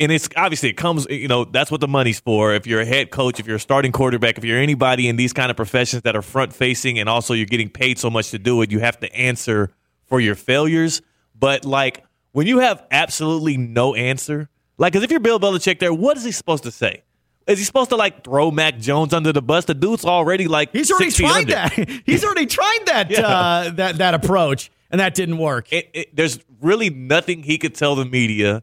and 0.00 0.10
it's 0.10 0.28
obviously 0.36 0.70
it 0.70 0.76
comes, 0.76 1.06
you 1.10 1.28
know, 1.28 1.44
that's 1.44 1.70
what 1.70 1.80
the 1.80 1.88
money's 1.88 2.18
for. 2.18 2.54
If 2.54 2.66
you're 2.66 2.80
a 2.80 2.86
head 2.86 3.10
coach, 3.10 3.38
if 3.38 3.46
you're 3.46 3.56
a 3.56 3.60
starting 3.60 3.92
quarterback, 3.92 4.38
if 4.38 4.44
you're 4.44 4.58
anybody 4.58 5.08
in 5.08 5.16
these 5.16 5.32
kind 5.32 5.50
of 5.50 5.56
professions 5.56 6.02
that 6.02 6.16
are 6.16 6.22
front 6.22 6.52
facing 6.52 6.98
and 6.98 7.08
also 7.08 7.34
you're 7.34 7.46
getting 7.46 7.68
paid 7.68 7.98
so 7.98 8.10
much 8.10 8.30
to 8.30 8.38
do 8.38 8.62
it, 8.62 8.72
you 8.72 8.80
have 8.80 8.98
to 9.00 9.14
answer 9.14 9.70
for 10.06 10.20
your 10.20 10.34
failures. 10.34 11.02
But 11.38 11.64
like 11.64 12.04
when 12.32 12.46
you 12.46 12.58
have 12.60 12.84
absolutely 12.90 13.56
no 13.56 13.94
answer, 13.94 14.48
like, 14.78 14.92
because 14.92 15.04
if 15.04 15.10
you're 15.10 15.20
Bill 15.20 15.38
Belichick 15.40 15.78
there, 15.78 15.92
what 15.94 16.16
is 16.16 16.24
he 16.24 16.32
supposed 16.32 16.64
to 16.64 16.70
say? 16.70 17.02
Is 17.46 17.58
he 17.58 17.64
supposed 17.64 17.90
to 17.90 17.96
like 17.96 18.24
throw 18.24 18.50
Mac 18.50 18.78
Jones 18.78 19.12
under 19.12 19.32
the 19.32 19.42
bus? 19.42 19.66
The 19.66 19.74
dude's 19.74 20.04
already 20.04 20.48
like 20.48 20.72
He's 20.72 20.90
already 20.90 21.10
tried 21.10 21.48
that. 21.48 21.72
He's 22.06 22.24
already 22.24 22.46
tried 22.46 22.80
that 22.86 23.10
Yeah. 23.10 23.20
uh, 23.28 23.70
that 23.72 23.98
that 23.98 24.14
approach, 24.14 24.70
and 24.90 25.00
that 25.00 25.14
didn't 25.14 25.38
work. 25.38 25.70
it, 25.72 25.90
it, 25.92 26.16
there's 26.16 26.38
really 26.62 26.88
nothing 26.88 27.42
he 27.42 27.58
could 27.58 27.74
tell 27.74 27.96
the 27.96 28.06
media, 28.06 28.62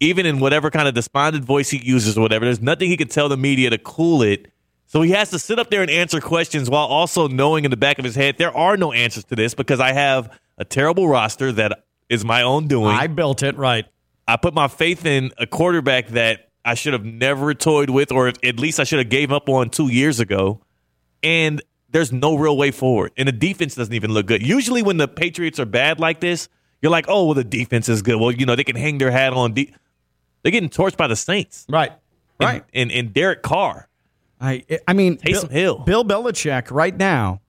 even 0.00 0.26
in 0.26 0.38
whatever 0.38 0.70
kind 0.70 0.86
of 0.86 0.92
despondent 0.94 1.44
voice 1.46 1.70
he 1.70 1.78
uses 1.78 2.18
or 2.18 2.20
whatever. 2.20 2.44
There's 2.44 2.60
nothing 2.60 2.90
he 2.90 2.96
could 2.98 3.10
tell 3.10 3.30
the 3.30 3.38
media 3.38 3.70
to 3.70 3.78
cool 3.78 4.20
it. 4.22 4.52
So 4.86 5.00
he 5.00 5.12
has 5.12 5.30
to 5.30 5.38
sit 5.38 5.58
up 5.58 5.70
there 5.70 5.80
and 5.80 5.90
answer 5.90 6.20
questions 6.20 6.68
while 6.68 6.84
also 6.86 7.26
knowing 7.26 7.64
in 7.64 7.70
the 7.70 7.76
back 7.76 7.98
of 7.98 8.04
his 8.04 8.14
head 8.14 8.36
there 8.36 8.54
are 8.54 8.76
no 8.76 8.92
answers 8.92 9.24
to 9.24 9.34
this 9.34 9.54
because 9.54 9.80
I 9.80 9.92
have 9.92 10.38
a 10.58 10.64
terrible 10.64 11.08
roster 11.08 11.52
that 11.52 11.84
is 12.08 12.24
my 12.24 12.42
own 12.42 12.66
doing. 12.68 12.88
I 12.94 13.06
built 13.06 13.42
it 13.42 13.56
right. 13.56 13.86
I 14.26 14.36
put 14.36 14.54
my 14.54 14.68
faith 14.68 15.04
in 15.04 15.32
a 15.38 15.46
quarterback 15.46 16.08
that 16.08 16.50
I 16.64 16.74
should 16.74 16.92
have 16.94 17.04
never 17.04 17.52
toyed 17.54 17.90
with, 17.90 18.10
or 18.10 18.28
at 18.28 18.58
least 18.58 18.80
I 18.80 18.84
should 18.84 18.98
have 18.98 19.10
gave 19.10 19.32
up 19.32 19.48
on 19.48 19.68
two 19.70 19.88
years 19.88 20.20
ago. 20.20 20.60
And 21.22 21.62
there's 21.90 22.12
no 22.12 22.36
real 22.36 22.56
way 22.56 22.70
forward. 22.70 23.12
And 23.16 23.28
the 23.28 23.32
defense 23.32 23.74
doesn't 23.74 23.92
even 23.94 24.12
look 24.12 24.26
good. 24.26 24.46
Usually, 24.46 24.82
when 24.82 24.96
the 24.96 25.08
Patriots 25.08 25.60
are 25.60 25.66
bad 25.66 26.00
like 26.00 26.20
this, 26.20 26.48
you're 26.82 26.90
like, 26.92 27.06
oh, 27.08 27.26
well, 27.26 27.34
the 27.34 27.44
defense 27.44 27.88
is 27.88 28.02
good. 28.02 28.16
Well, 28.16 28.30
you 28.30 28.46
know, 28.46 28.56
they 28.56 28.64
can 28.64 28.76
hang 28.76 28.98
their 28.98 29.10
hat 29.10 29.32
on. 29.32 29.52
De- 29.52 29.72
They're 30.42 30.52
getting 30.52 30.68
torched 30.70 30.96
by 30.96 31.06
the 31.06 31.16
Saints. 31.16 31.66
Right. 31.68 31.90
And, 31.90 32.00
Right. 32.40 32.64
And, 32.74 32.90
and 32.92 33.14
Derek 33.14 33.42
Carr. 33.42 33.88
I 34.40 34.64
I 34.88 34.92
mean, 34.92 35.16
Taysom 35.18 35.42
Bill, 35.42 35.48
Hill. 35.48 35.78
Bill 35.78 36.04
Belichick 36.04 36.70
right 36.70 36.94
now, 36.96 37.40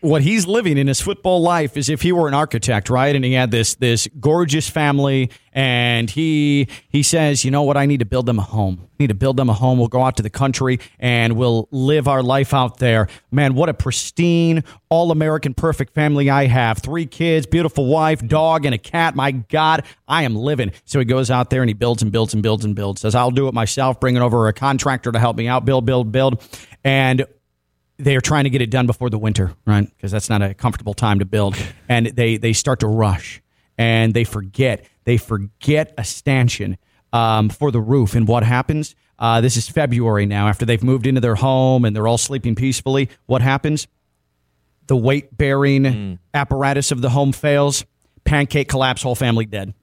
what 0.00 0.22
he's 0.22 0.46
living 0.46 0.78
in 0.78 0.86
his 0.86 1.00
football 1.00 1.40
life 1.40 1.76
is 1.76 1.88
if 1.88 2.02
he 2.02 2.12
were 2.12 2.28
an 2.28 2.34
architect, 2.34 2.90
right? 2.90 3.14
And 3.14 3.24
he 3.24 3.32
had 3.32 3.50
this 3.50 3.74
this 3.74 4.08
gorgeous 4.18 4.68
family, 4.68 5.30
and 5.52 6.08
he 6.08 6.68
he 6.88 7.02
says, 7.02 7.44
you 7.44 7.50
know 7.50 7.62
what, 7.62 7.76
I 7.76 7.86
need 7.86 8.00
to 8.00 8.04
build 8.04 8.26
them 8.26 8.38
a 8.38 8.42
home. 8.42 8.80
I 8.82 9.04
need 9.04 9.08
to 9.08 9.14
build 9.14 9.36
them 9.36 9.48
a 9.48 9.54
home. 9.54 9.78
We'll 9.78 9.88
go 9.88 10.02
out 10.02 10.16
to 10.18 10.22
the 10.22 10.30
country 10.30 10.78
and 10.98 11.36
we'll 11.36 11.68
live 11.70 12.06
our 12.06 12.22
life 12.22 12.52
out 12.52 12.78
there. 12.78 13.08
Man, 13.30 13.54
what 13.54 13.70
a 13.70 13.74
pristine, 13.74 14.62
all 14.90 15.10
American, 15.10 15.54
perfect 15.54 15.94
family 15.94 16.28
I 16.28 16.46
have. 16.46 16.78
Three 16.78 17.06
kids, 17.06 17.46
beautiful 17.46 17.86
wife, 17.86 18.26
dog, 18.26 18.66
and 18.66 18.74
a 18.74 18.78
cat. 18.78 19.16
My 19.16 19.30
God, 19.30 19.84
I 20.06 20.24
am 20.24 20.36
living. 20.36 20.72
So 20.84 20.98
he 20.98 21.06
goes 21.06 21.30
out 21.30 21.48
there 21.48 21.62
and 21.62 21.70
he 21.70 21.74
builds 21.74 22.02
and 22.02 22.12
builds 22.12 22.34
and 22.34 22.42
builds 22.42 22.64
and 22.64 22.74
builds. 22.76 23.00
Says, 23.00 23.14
I'll 23.14 23.30
do 23.30 23.48
it 23.48 23.54
myself. 23.54 23.98
Bringing 24.00 24.22
over 24.22 24.48
a 24.48 24.52
contractor 24.52 25.10
to 25.10 25.18
help 25.18 25.36
me 25.36 25.48
out. 25.48 25.64
Build, 25.64 25.86
build, 25.86 26.12
build, 26.12 26.42
and 26.84 27.24
they 28.00 28.16
are 28.16 28.20
trying 28.20 28.44
to 28.44 28.50
get 28.50 28.62
it 28.62 28.70
done 28.70 28.86
before 28.86 29.10
the 29.10 29.18
winter, 29.18 29.54
right? 29.66 29.88
Because 29.96 30.10
that's 30.10 30.28
not 30.28 30.42
a 30.42 30.54
comfortable 30.54 30.94
time 30.94 31.18
to 31.18 31.24
build. 31.24 31.56
And 31.88 32.06
they 32.06 32.36
they 32.36 32.52
start 32.52 32.80
to 32.80 32.86
rush 32.86 33.42
and 33.76 34.14
they 34.14 34.22
forget 34.22 34.86
they 35.04 35.16
forget 35.16 35.92
a 35.98 36.04
stanchion 36.04 36.78
um, 37.12 37.48
for 37.48 37.72
the 37.72 37.80
roof. 37.80 38.14
And 38.14 38.28
what 38.28 38.44
happens? 38.44 38.94
Uh, 39.18 39.40
this 39.40 39.56
is 39.56 39.68
February 39.68 40.24
now. 40.24 40.46
After 40.46 40.64
they've 40.64 40.82
moved 40.82 41.06
into 41.06 41.20
their 41.20 41.34
home 41.34 41.84
and 41.84 41.96
they're 41.96 42.06
all 42.06 42.16
sleeping 42.16 42.54
peacefully, 42.54 43.10
what 43.26 43.42
happens? 43.42 43.88
The 44.86 44.96
weight 44.96 45.36
bearing 45.36 46.18
apparatus 46.32 46.92
of 46.92 47.00
the 47.00 47.10
home 47.10 47.32
fails. 47.32 47.84
Pancake 48.24 48.68
collapse. 48.68 49.02
Whole 49.02 49.16
family 49.16 49.46
dead. 49.46 49.74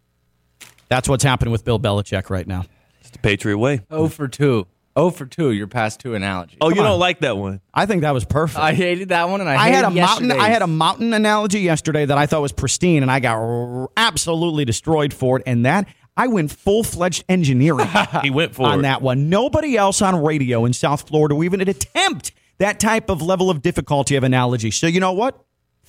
That's 0.87 1.09
what's 1.09 1.25
happening 1.25 1.51
with 1.51 1.65
Bill 1.65 1.79
Belichick 1.79 2.29
right 2.29 2.47
now. 2.47 2.63
It's 3.01 3.09
the 3.09 3.19
Patriot 3.19 3.57
way. 3.57 3.81
Oh 3.91 4.07
for 4.07 4.29
two. 4.29 4.65
Oh 4.97 5.11
for 5.11 5.25
two. 5.27 5.51
Your 5.51 5.67
past 5.67 5.99
two 6.01 6.15
analogy. 6.15 6.57
Oh, 6.59 6.69
you 6.69 6.75
Come 6.75 6.85
on. 6.85 6.91
don't 6.91 6.99
like 6.99 7.19
that 7.19 7.37
one? 7.37 7.61
I 7.73 7.85
think 7.85 8.01
that 8.01 8.11
was 8.15 8.25
perfect. 8.25 8.59
I 8.59 8.73
hated 8.73 9.09
that 9.09 9.29
one, 9.29 9.39
and 9.41 9.49
I, 9.49 9.53
I 9.53 9.69
had 9.69 9.85
a 9.85 9.89
hated 9.89 10.01
mountain. 10.01 10.31
I 10.31 10.35
yesterday's. 10.35 10.53
had 10.53 10.61
a 10.63 10.67
mountain 10.67 11.13
analogy 11.13 11.59
yesterday 11.61 12.05
that 12.05 12.17
I 12.17 12.25
thought 12.25 12.41
was 12.41 12.51
pristine, 12.51 13.03
and 13.03 13.11
I 13.11 13.19
got 13.19 13.35
r- 13.37 13.89
absolutely 13.95 14.65
destroyed 14.65 15.13
for 15.13 15.37
it. 15.37 15.43
And 15.45 15.65
that 15.67 15.87
I 16.17 16.25
went 16.27 16.51
full 16.51 16.83
fledged 16.83 17.23
engineering 17.29 17.87
He 18.23 18.31
went 18.31 18.55
for 18.55 18.65
on 18.65 18.79
it. 18.79 18.81
that 18.81 19.03
one. 19.03 19.29
Nobody 19.29 19.77
else 19.77 20.01
on 20.01 20.21
radio 20.23 20.65
in 20.65 20.73
South 20.73 21.07
Florida 21.07 21.35
will 21.35 21.43
even 21.43 21.61
attempt 21.61 22.31
that 22.57 22.79
type 22.79 23.11
of 23.11 23.21
level 23.21 23.51
of 23.51 23.61
difficulty 23.61 24.15
of 24.15 24.23
analogy. 24.23 24.71
So 24.71 24.87
you 24.87 24.99
know 24.99 25.13
what? 25.13 25.39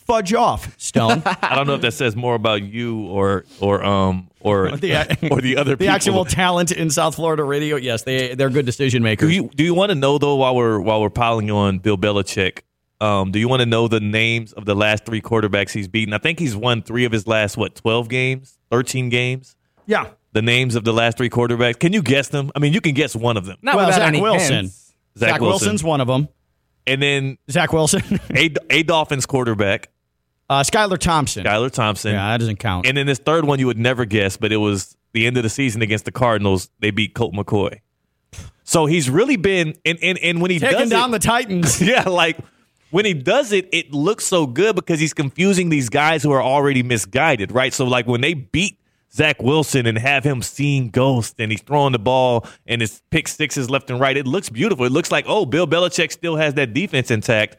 Fudge 0.08 0.32
off, 0.32 0.74
Stone. 0.78 1.22
I 1.26 1.54
don't 1.54 1.66
know 1.66 1.74
if 1.74 1.82
that 1.82 1.92
says 1.92 2.16
more 2.16 2.34
about 2.34 2.62
you 2.62 3.06
or 3.06 3.44
or 3.60 3.84
um 3.84 4.30
or 4.40 4.70
The- 4.76 5.28
or 5.30 5.40
the 5.40 5.56
other 5.58 5.72
the 5.72 5.76
people. 5.76 5.94
actual 5.94 6.24
talent 6.24 6.72
in 6.72 6.88
South 6.90 7.14
Florida 7.14 7.44
radio. 7.44 7.76
Yes, 7.76 8.02
they 8.04 8.34
they're 8.34 8.48
good 8.50 8.66
decision 8.66 9.02
makers. 9.02 9.28
Do 9.28 9.34
makers. 9.42 9.50
you 9.52 9.56
do 9.56 9.64
you 9.64 9.74
want 9.74 9.90
to 9.90 9.94
know 9.94 10.16
though 10.18 10.34
while 10.36 10.56
we're 10.56 10.80
while 10.80 11.00
we're 11.02 11.10
piling 11.10 11.50
on 11.50 11.78
Bill 11.78 11.98
Belichick? 11.98 12.60
Um, 13.00 13.30
do 13.30 13.38
you 13.38 13.46
want 13.48 13.60
to 13.60 13.66
know 13.66 13.86
the 13.86 14.00
names 14.00 14.52
of 14.54 14.64
the 14.64 14.74
last 14.74 15.04
three 15.04 15.20
quarterbacks 15.20 15.70
he's 15.70 15.86
beaten? 15.86 16.12
I 16.14 16.18
think 16.18 16.40
he's 16.40 16.56
won 16.56 16.82
three 16.82 17.04
of 17.04 17.12
his 17.12 17.26
last 17.28 17.56
what 17.56 17.74
twelve 17.76 18.08
games, 18.08 18.58
thirteen 18.70 19.10
games. 19.10 19.54
yeah. 19.86 20.08
The 20.32 20.42
names 20.42 20.74
of 20.74 20.84
the 20.84 20.92
last 20.92 21.16
three 21.16 21.30
quarterbacks. 21.30 21.78
Can 21.78 21.92
you 21.94 22.02
guess 22.02 22.28
them? 22.28 22.50
I 22.54 22.58
mean, 22.58 22.72
you 22.74 22.80
can 22.82 22.92
guess 22.94 23.16
one 23.16 23.36
of 23.38 23.46
them. 23.46 23.56
Not 23.62 23.76
well, 23.76 23.86
without 23.86 23.98
Zach 24.00 24.08
any 24.08 24.20
Wilson. 24.20 24.54
hints. 24.56 24.92
Zach 25.18 25.30
Zach 25.30 25.40
Wilson. 25.40 25.66
Wilson's 25.68 25.82
one 25.84 26.00
of 26.02 26.06
them. 26.06 26.28
And 26.86 27.00
then 27.02 27.38
Zach 27.50 27.72
Wilson. 27.72 28.02
a 28.34 28.50
a 28.70 28.82
Dolphins 28.82 29.24
quarterback, 29.26 29.88
uh, 30.48 30.62
Skylar 30.62 30.98
Thompson. 30.98 31.44
Skylar 31.44 31.70
Thompson. 31.70 32.12
Yeah, 32.12 32.28
that 32.30 32.38
doesn't 32.38 32.56
count. 32.56 32.86
And 32.86 32.96
then 32.96 33.06
this 33.06 33.18
third 33.18 33.44
one 33.44 33.58
you 33.58 33.66
would 33.66 33.78
never 33.78 34.04
guess, 34.04 34.36
but 34.36 34.52
it 34.52 34.56
was 34.56 34.96
the 35.12 35.26
end 35.26 35.36
of 35.36 35.42
the 35.42 35.48
season 35.48 35.82
against 35.82 36.04
the 36.04 36.12
Cardinals. 36.12 36.70
They 36.80 36.90
beat 36.90 37.14
Colt 37.14 37.34
McCoy. 37.34 37.80
So 38.64 38.86
he's 38.86 39.08
really 39.08 39.36
been 39.36 39.74
and 39.84 39.98
and, 40.02 40.18
and 40.18 40.42
when 40.42 40.50
he 40.50 40.58
Taking 40.58 40.78
does 40.78 40.90
down 40.90 41.08
it, 41.08 41.12
the 41.12 41.18
Titans. 41.20 41.80
yeah, 41.82 42.02
like 42.02 42.38
when 42.90 43.04
he 43.04 43.14
does 43.14 43.52
it, 43.52 43.68
it 43.72 43.92
looks 43.92 44.26
so 44.26 44.46
good 44.46 44.76
because 44.76 45.00
he's 45.00 45.14
confusing 45.14 45.68
these 45.70 45.88
guys 45.88 46.22
who 46.22 46.32
are 46.32 46.42
already 46.42 46.82
misguided, 46.82 47.52
right? 47.52 47.72
So 47.72 47.86
like 47.86 48.06
when 48.06 48.20
they 48.20 48.34
beat 48.34 48.78
Zach 49.12 49.42
Wilson 49.42 49.86
and 49.86 49.96
have 49.96 50.24
him 50.24 50.42
seeing 50.42 50.90
ghosts 50.90 51.34
and 51.38 51.50
he's 51.50 51.62
throwing 51.62 51.92
the 51.92 51.98
ball 51.98 52.46
and 52.66 52.80
his 52.82 53.02
pick 53.10 53.28
sixes 53.28 53.70
left 53.70 53.90
and 53.90 54.00
right, 54.00 54.16
it 54.16 54.26
looks 54.26 54.50
beautiful. 54.50 54.84
It 54.84 54.92
looks 54.92 55.10
like, 55.10 55.24
oh, 55.26 55.46
Bill 55.46 55.66
Belichick 55.66 56.12
still 56.12 56.36
has 56.36 56.54
that 56.54 56.74
defense 56.74 57.10
intact, 57.10 57.56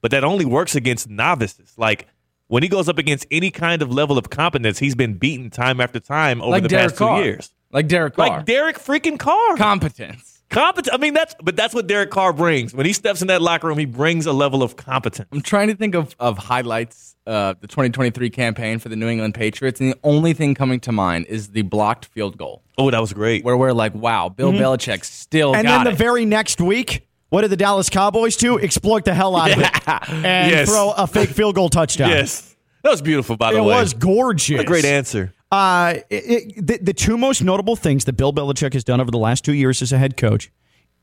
but 0.00 0.12
that 0.12 0.22
only 0.22 0.44
works 0.44 0.76
against 0.76 1.08
novices. 1.08 1.74
Like 1.76 2.06
when 2.52 2.62
he 2.62 2.68
goes 2.68 2.86
up 2.86 2.98
against 2.98 3.24
any 3.30 3.50
kind 3.50 3.80
of 3.80 3.90
level 3.90 4.18
of 4.18 4.28
competence, 4.28 4.78
he's 4.78 4.94
been 4.94 5.14
beaten 5.14 5.48
time 5.48 5.80
after 5.80 5.98
time 5.98 6.42
over 6.42 6.50
like 6.50 6.62
the 6.64 6.68
Derek 6.68 6.90
past 6.90 6.98
two 6.98 7.24
years. 7.24 7.50
Like 7.70 7.88
Derek 7.88 8.14
Carr. 8.14 8.28
Like 8.28 8.44
Derek 8.44 8.78
freaking 8.78 9.18
Carr. 9.18 9.56
competence. 9.56 10.42
Competence. 10.50 10.90
I 10.92 10.98
mean, 10.98 11.14
that's 11.14 11.34
but 11.42 11.56
that's 11.56 11.72
what 11.74 11.86
Derek 11.86 12.10
Carr 12.10 12.34
brings. 12.34 12.74
When 12.74 12.84
he 12.84 12.92
steps 12.92 13.22
in 13.22 13.28
that 13.28 13.40
locker 13.40 13.66
room, 13.68 13.78
he 13.78 13.86
brings 13.86 14.26
a 14.26 14.34
level 14.34 14.62
of 14.62 14.76
competence. 14.76 15.26
I'm 15.32 15.40
trying 15.40 15.68
to 15.68 15.74
think 15.74 15.94
of, 15.94 16.14
of 16.20 16.36
highlights 16.36 17.16
uh, 17.26 17.54
the 17.60 17.66
2023 17.66 18.28
campaign 18.28 18.78
for 18.78 18.90
the 18.90 18.96
New 18.96 19.08
England 19.08 19.32
Patriots, 19.32 19.80
and 19.80 19.92
the 19.92 19.98
only 20.04 20.34
thing 20.34 20.54
coming 20.54 20.78
to 20.80 20.92
mind 20.92 21.24
is 21.30 21.48
the 21.52 21.62
blocked 21.62 22.04
field 22.04 22.36
goal, 22.36 22.62
Oh, 22.76 22.90
that 22.90 23.00
was 23.00 23.14
great. 23.14 23.44
where 23.46 23.56
we're 23.56 23.72
like, 23.72 23.94
"Wow, 23.94 24.28
Bill 24.28 24.52
Belichick 24.52 25.04
still 25.06 25.52
Mm-hmm. 25.52 25.58
and 25.60 25.66
got 25.68 25.76
then 25.78 25.84
the 25.84 25.90
it." 25.92 25.96
very 25.96 26.26
next 26.26 26.60
week, 26.60 27.06
what 27.32 27.40
did 27.40 27.50
the 27.50 27.56
Dallas 27.56 27.88
Cowboys 27.88 28.36
do? 28.36 28.58
Exploit 28.60 29.04
the 29.06 29.14
hell 29.14 29.34
out 29.36 29.50
of 29.52 29.58
it 29.58 29.88
and 30.12 30.50
Yes. 30.50 30.68
throw 30.68 30.92
a 30.92 31.06
fake 31.06 31.30
field 31.30 31.54
goal 31.54 31.68
touchdown. 31.70 32.10
Yes, 32.10 32.54
that 32.82 32.90
was 32.90 33.00
beautiful. 33.00 33.36
By 33.36 33.52
the 33.52 33.58
It 33.58 33.62
way, 33.62 33.74
It 33.74 33.80
was 33.80 33.94
gorgeous. 33.94 34.56
What 34.58 34.60
a 34.64 34.64
great 34.66 34.84
answer. 34.84 35.32
Uh, 35.50 35.94
it, 36.10 36.24
it, 36.56 36.66
the, 36.66 36.78
the 36.82 36.92
two 36.92 37.16
most 37.18 37.42
notable 37.42 37.74
things 37.76 38.04
that 38.04 38.14
Bill 38.14 38.32
Belichick 38.32 38.72
has 38.74 38.84
done 38.84 39.00
over 39.00 39.10
the 39.10 39.18
last 39.18 39.44
two 39.44 39.52
years 39.54 39.80
as 39.82 39.92
a 39.92 39.98
head 39.98 40.16
coach, 40.16 40.50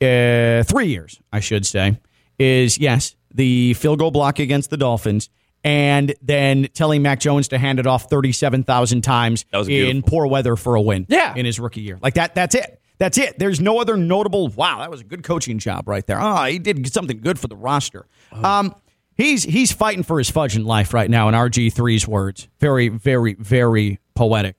uh, 0.02 0.63
three 0.63 0.88
years, 0.88 1.20
I 1.34 1.39
should 1.39 1.65
say, 1.65 2.00
is 2.39 2.78
yes, 2.78 3.15
the 3.34 3.74
field 3.76 4.00
goal 4.00 4.12
block 4.12 4.39
against 4.39 4.70
the 4.70 4.78
Dolphins, 4.78 5.30
and 5.63 6.15
then 6.22 6.68
telling 6.74 7.02
Mac 7.02 7.20
Jones 7.20 7.48
to 7.50 7.58
hand 7.58 7.80
it 7.80 7.86
off 7.88 8.10
37,000 8.10 9.02
times 9.02 9.46
in 9.68 10.02
poor 10.04 10.26
weather 10.26 10.56
for 10.56 10.76
a 10.76 10.82
win 10.82 11.06
Yeah. 11.10 11.34
in 11.36 11.46
his 11.46 11.60
rookie 11.60 11.82
year. 11.82 12.00
Like 12.02 12.13
that, 12.13 12.34
that's 12.34 12.56
it. 12.56 12.82
That's 12.99 13.17
it. 13.17 13.39
There's 13.39 13.59
no 13.59 13.79
other 13.79 13.97
notable, 13.97 14.49
wow, 14.49 14.79
that 14.79 14.91
was 14.91 15.01
a 15.01 15.05
good 15.05 15.23
coaching 15.23 15.57
job 15.57 15.88
right 15.88 16.05
there. 16.05 16.21
Oh, 16.21 16.43
he 16.43 16.59
did 16.59 16.91
something 16.93 17.21
good 17.21 17.39
for 17.39 17.47
the 17.47 17.55
roster. 17.55 18.05
Um, 18.31 18.75
he's 19.15 19.43
he's 19.43 19.71
fighting 19.71 20.03
for 20.03 20.17
his 20.17 20.29
fudging 20.29 20.65
life 20.65 20.93
right 20.93 21.09
now 21.09 21.29
in 21.29 21.33
RG3's 21.33 22.07
words. 22.07 22.47
Very, 22.59 22.89
very, 22.89 23.35
very 23.35 23.99
poetic. 24.15 24.55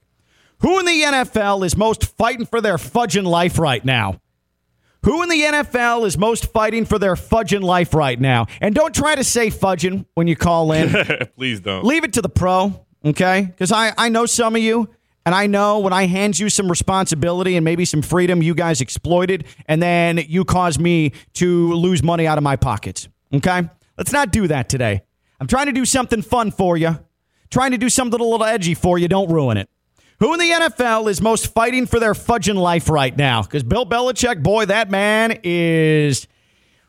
Who 0.59 0.79
in 0.79 0.85
the 0.85 1.01
NFL 1.01 1.65
is 1.65 1.77
most 1.77 2.05
fighting 2.17 2.45
for 2.45 2.61
their 2.61 2.77
fudging 2.77 3.25
life 3.25 3.57
right 3.57 3.83
now? 3.85 4.19
Who 5.03 5.23
in 5.23 5.29
the 5.29 5.41
NFL 5.41 6.05
is 6.05 6.17
most 6.17 6.51
fighting 6.51 6.85
for 6.85 6.99
their 6.99 7.15
fudging 7.15 7.61
life 7.61 7.93
right 7.95 8.19
now? 8.19 8.45
And 8.59 8.75
don't 8.75 8.93
try 8.93 9.15
to 9.15 9.23
say 9.23 9.49
fudging 9.49 10.05
when 10.13 10.27
you 10.27 10.35
call 10.35 10.71
in. 10.71 10.93
Please 11.35 11.59
don't. 11.59 11.83
Leave 11.83 12.03
it 12.03 12.13
to 12.13 12.21
the 12.21 12.29
pro, 12.29 12.85
okay? 13.03 13.41
Because 13.41 13.71
I, 13.71 13.93
I 13.97 14.09
know 14.09 14.27
some 14.27 14.55
of 14.55 14.61
you, 14.61 14.89
and 15.25 15.35
I 15.35 15.47
know 15.47 15.79
when 15.79 15.93
I 15.93 16.07
hand 16.07 16.39
you 16.39 16.49
some 16.49 16.69
responsibility 16.69 17.55
and 17.55 17.63
maybe 17.63 17.85
some 17.85 18.01
freedom, 18.01 18.41
you 18.41 18.55
guys 18.55 18.81
exploited, 18.81 19.45
and 19.67 19.81
then 19.81 20.17
you 20.17 20.45
cause 20.45 20.79
me 20.79 21.13
to 21.33 21.73
lose 21.73 22.01
money 22.01 22.27
out 22.27 22.37
of 22.37 22.43
my 22.43 22.55
pockets, 22.55 23.07
okay? 23.33 23.69
Let's 23.97 24.11
not 24.11 24.31
do 24.31 24.47
that 24.47 24.69
today. 24.69 25.01
I'm 25.39 25.47
trying 25.47 25.67
to 25.67 25.71
do 25.71 25.85
something 25.85 26.21
fun 26.21 26.51
for 26.51 26.77
you, 26.77 26.99
trying 27.49 27.71
to 27.71 27.77
do 27.77 27.89
something 27.89 28.19
a 28.19 28.23
little 28.23 28.45
edgy 28.45 28.73
for 28.73 28.97
you. 28.97 29.07
Don't 29.07 29.31
ruin 29.31 29.57
it. 29.57 29.69
Who 30.19 30.33
in 30.33 30.39
the 30.39 30.51
NFL 30.51 31.09
is 31.09 31.19
most 31.19 31.47
fighting 31.47 31.87
for 31.87 31.99
their 31.99 32.13
fudging 32.13 32.55
life 32.55 32.89
right 32.89 33.15
now? 33.15 33.41
Because 33.41 33.63
Bill 33.63 33.87
Belichick, 33.87 34.43
boy, 34.43 34.65
that 34.65 34.91
man 34.91 35.39
is. 35.43 36.27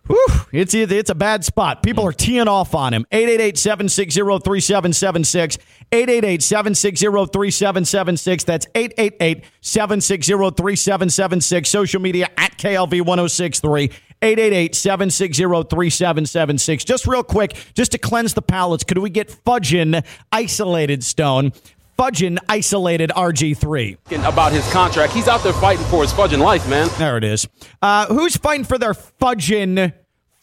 Whew, 0.08 0.26
it's 0.52 0.74
it's 0.74 1.10
a 1.10 1.14
bad 1.14 1.44
spot. 1.44 1.80
People 1.82 2.04
are 2.04 2.12
teeing 2.12 2.48
off 2.48 2.74
on 2.74 2.92
him. 2.92 3.06
888-760-3776. 3.12 5.58
888-760-3776. 5.92 8.44
That's 8.44 8.66
888-760-3776. 8.66 11.66
Social 11.66 12.00
media 12.00 12.28
at 12.36 12.58
KLV1063. 12.58 13.92
888-760-3776. 14.22 16.84
Just 16.84 17.06
real 17.06 17.22
quick, 17.22 17.54
just 17.74 17.92
to 17.92 17.98
cleanse 17.98 18.34
the 18.34 18.42
palates, 18.42 18.82
could 18.84 18.98
we 18.98 19.08
get 19.10 19.30
fudging 19.44 20.04
isolated, 20.30 21.04
Stone? 21.04 21.52
Fudging 21.98 22.38
isolated 22.48 23.10
RG3. 23.10 24.26
About 24.26 24.52
his 24.52 24.70
contract, 24.72 25.12
he's 25.12 25.28
out 25.28 25.42
there 25.42 25.52
fighting 25.52 25.84
for 25.86 26.02
his 26.02 26.12
fudging 26.12 26.40
life, 26.40 26.68
man. 26.68 26.88
There 26.98 27.16
it 27.16 27.24
is. 27.24 27.46
Uh, 27.80 28.06
who's 28.06 28.36
fighting 28.36 28.64
for 28.64 28.78
their 28.78 28.94
fudging, 28.94 29.92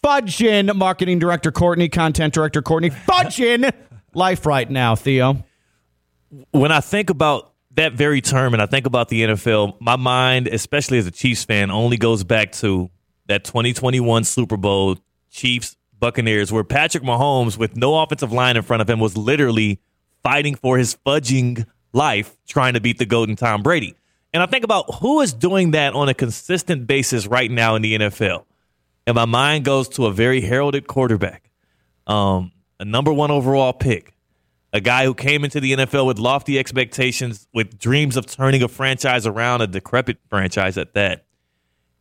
fudging 0.04 0.76
marketing 0.76 1.20
director 1.20 1.52
Courtney, 1.52 1.90
content 1.90 2.34
director 2.34 2.62
Courtney, 2.62 2.92
fudging 2.92 3.72
life 4.14 4.46
right 4.46 4.70
now, 4.70 4.96
Theo? 4.96 5.44
When 6.52 6.72
I 6.72 6.80
think 6.80 7.10
about 7.10 7.54
that 7.72 7.94
very 7.94 8.22
term 8.22 8.54
and 8.54 8.62
I 8.62 8.66
think 8.66 8.86
about 8.86 9.10
the 9.10 9.24
NFL, 9.24 9.82
my 9.82 9.96
mind, 9.96 10.48
especially 10.48 10.98
as 10.98 11.08
a 11.08 11.12
Chiefs 11.12 11.44
fan, 11.44 11.72
only 11.72 11.98
goes 11.98 12.24
back 12.24 12.52
to 12.54 12.90
that 13.28 13.44
2021 13.44 14.24
Super 14.24 14.58
Bowl 14.58 14.98
Chiefs 15.32 15.76
Buccaneers, 16.00 16.52
where 16.52 16.64
Patrick 16.64 17.04
Mahomes, 17.04 17.58
with 17.58 17.76
no 17.76 18.02
offensive 18.02 18.32
line 18.32 18.56
in 18.58 18.64
front 18.64 18.82
of 18.82 18.90
him, 18.90 19.00
was 19.00 19.18
literally 19.18 19.80
fighting 20.24 20.56
for 20.56 20.78
his 20.78 20.98
fudging 21.06 21.66
life 21.94 22.38
trying 22.48 22.74
to 22.74 22.82
beat 22.82 22.98
the 22.98 23.06
golden 23.06 23.36
Tom 23.36 23.64
Brady. 23.64 23.96
And 24.34 24.44
I 24.44 24.46
think 24.46 24.64
about 24.64 24.96
who 24.96 25.22
is 25.22 25.34
doing 25.34 25.72
that 25.72 25.94
on 25.94 26.08
a 26.10 26.14
consistent 26.14 26.86
basis 26.86 27.26
right 27.26 27.50
now 27.50 27.76
in 27.76 27.82
the 27.82 27.98
NFL. 27.98 28.46
And 29.08 29.16
my 29.16 29.26
mind 29.26 29.66
goes 29.66 29.90
to 29.90 30.06
a 30.06 30.14
very 30.14 30.42
heralded 30.42 30.88
quarterback, 30.88 31.50
um, 32.06 32.52
a 32.80 32.86
number 32.86 33.12
one 33.12 33.32
overall 33.32 33.74
pick, 33.74 34.14
a 34.72 34.80
guy 34.80 35.06
who 35.06 35.16
came 35.16 35.44
into 35.44 35.60
the 35.60 35.74
NFL 35.74 36.06
with 36.06 36.20
lofty 36.20 36.60
expectations, 36.60 37.48
with 37.52 37.80
dreams 37.80 38.18
of 38.18 38.28
turning 38.28 38.62
a 38.62 38.68
franchise 38.68 39.26
around, 39.26 39.62
a 39.62 39.68
decrepit 39.68 40.18
franchise 40.30 40.78
at 40.78 40.94
that. 40.94 41.26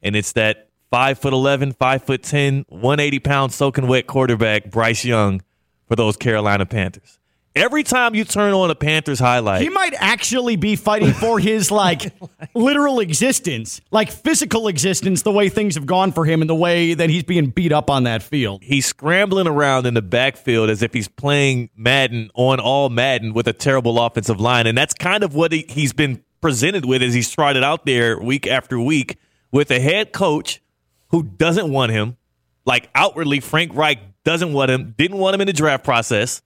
And 0.02 0.14
it's 0.14 0.32
that 0.32 0.68
five 0.90 1.18
foot 1.18 1.32
11, 1.32 1.72
five 1.72 2.02
foot 2.02 2.22
10, 2.22 2.66
180 2.68 3.18
pound 3.20 3.52
soaking 3.52 3.86
wet 3.86 4.06
quarterback, 4.06 4.70
Bryce 4.70 5.04
Young, 5.04 5.40
for 5.86 5.96
those 5.96 6.18
Carolina 6.18 6.66
Panthers. 6.66 7.17
Every 7.58 7.82
time 7.82 8.14
you 8.14 8.24
turn 8.24 8.54
on 8.54 8.70
a 8.70 8.74
Panthers 8.74 9.18
highlight, 9.18 9.62
He 9.62 9.68
might 9.68 9.94
actually 9.98 10.56
be 10.56 10.76
fighting 10.76 11.12
for 11.12 11.38
his 11.50 11.70
like 11.70 12.12
literal 12.54 13.00
existence, 13.00 13.80
like 13.90 14.10
physical 14.10 14.68
existence, 14.68 15.22
the 15.22 15.32
way 15.32 15.48
things 15.48 15.74
have 15.74 15.84
gone 15.86 16.12
for 16.12 16.24
him 16.24 16.40
and 16.40 16.48
the 16.48 16.54
way 16.54 16.94
that 16.94 17.10
he's 17.10 17.24
being 17.24 17.50
beat 17.50 17.72
up 17.72 17.90
on 17.90 18.04
that 18.04 18.22
field. 18.22 18.62
he's 18.62 18.86
scrambling 18.86 19.46
around 19.48 19.86
in 19.86 19.94
the 19.94 20.02
backfield 20.02 20.70
as 20.70 20.82
if 20.82 20.92
he's 20.92 21.08
playing 21.08 21.70
Madden 21.76 22.30
on 22.34 22.60
all 22.60 22.88
Madden 22.90 23.34
with 23.34 23.48
a 23.48 23.52
terrible 23.52 23.98
offensive 23.98 24.40
line. 24.40 24.66
And 24.66 24.78
that's 24.78 24.94
kind 24.94 25.24
of 25.24 25.34
what 25.34 25.52
he, 25.52 25.66
he's 25.68 25.92
been 25.92 26.22
presented 26.40 26.84
with 26.84 27.02
as 27.02 27.14
he's 27.14 27.28
trotted 27.30 27.64
out 27.64 27.84
there 27.84 28.18
week 28.20 28.46
after 28.46 28.78
week 28.78 29.18
with 29.50 29.70
a 29.70 29.80
head 29.80 30.12
coach 30.12 30.62
who 31.08 31.22
doesn't 31.24 31.70
want 31.70 31.90
him. 31.90 32.16
Like 32.64 32.88
outwardly, 32.94 33.40
Frank 33.40 33.74
Reich 33.74 33.98
doesn't 34.24 34.52
want 34.52 34.70
him, 34.70 34.94
didn't 34.96 35.16
want 35.18 35.34
him 35.34 35.40
in 35.40 35.46
the 35.46 35.52
draft 35.52 35.84
process. 35.84 36.42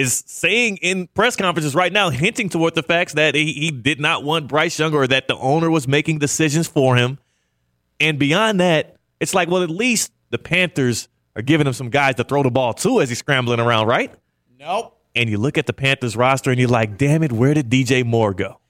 Is 0.00 0.22
saying 0.26 0.78
in 0.78 1.06
press 1.08 1.36
conferences 1.36 1.74
right 1.74 1.92
now, 1.92 2.10
hinting 2.10 2.48
toward 2.48 2.74
the 2.74 2.82
facts 2.82 3.14
that 3.14 3.34
he, 3.34 3.52
he 3.52 3.70
did 3.70 4.00
not 4.00 4.24
want 4.24 4.48
Bryce 4.48 4.78
Young 4.78 4.94
or 4.94 5.06
that 5.06 5.28
the 5.28 5.36
owner 5.36 5.70
was 5.70 5.86
making 5.86 6.18
decisions 6.18 6.66
for 6.68 6.96
him. 6.96 7.18
And 8.00 8.18
beyond 8.18 8.60
that, 8.60 8.96
it's 9.20 9.34
like, 9.34 9.48
well, 9.48 9.62
at 9.62 9.70
least 9.70 10.12
the 10.30 10.38
Panthers 10.38 11.08
are 11.36 11.42
giving 11.42 11.66
him 11.66 11.72
some 11.72 11.90
guys 11.90 12.14
to 12.16 12.24
throw 12.24 12.42
the 12.42 12.50
ball 12.50 12.72
to 12.74 13.00
as 13.00 13.08
he's 13.08 13.18
scrambling 13.18 13.60
around, 13.60 13.86
right? 13.86 14.12
Nope. 14.58 14.96
And 15.14 15.28
you 15.28 15.38
look 15.38 15.58
at 15.58 15.66
the 15.66 15.72
Panthers 15.72 16.16
roster 16.16 16.50
and 16.50 16.58
you're 16.58 16.68
like, 16.68 16.96
damn 16.96 17.22
it, 17.22 17.32
where 17.32 17.54
did 17.54 17.68
DJ 17.68 18.04
Moore 18.04 18.32
go? 18.32 18.60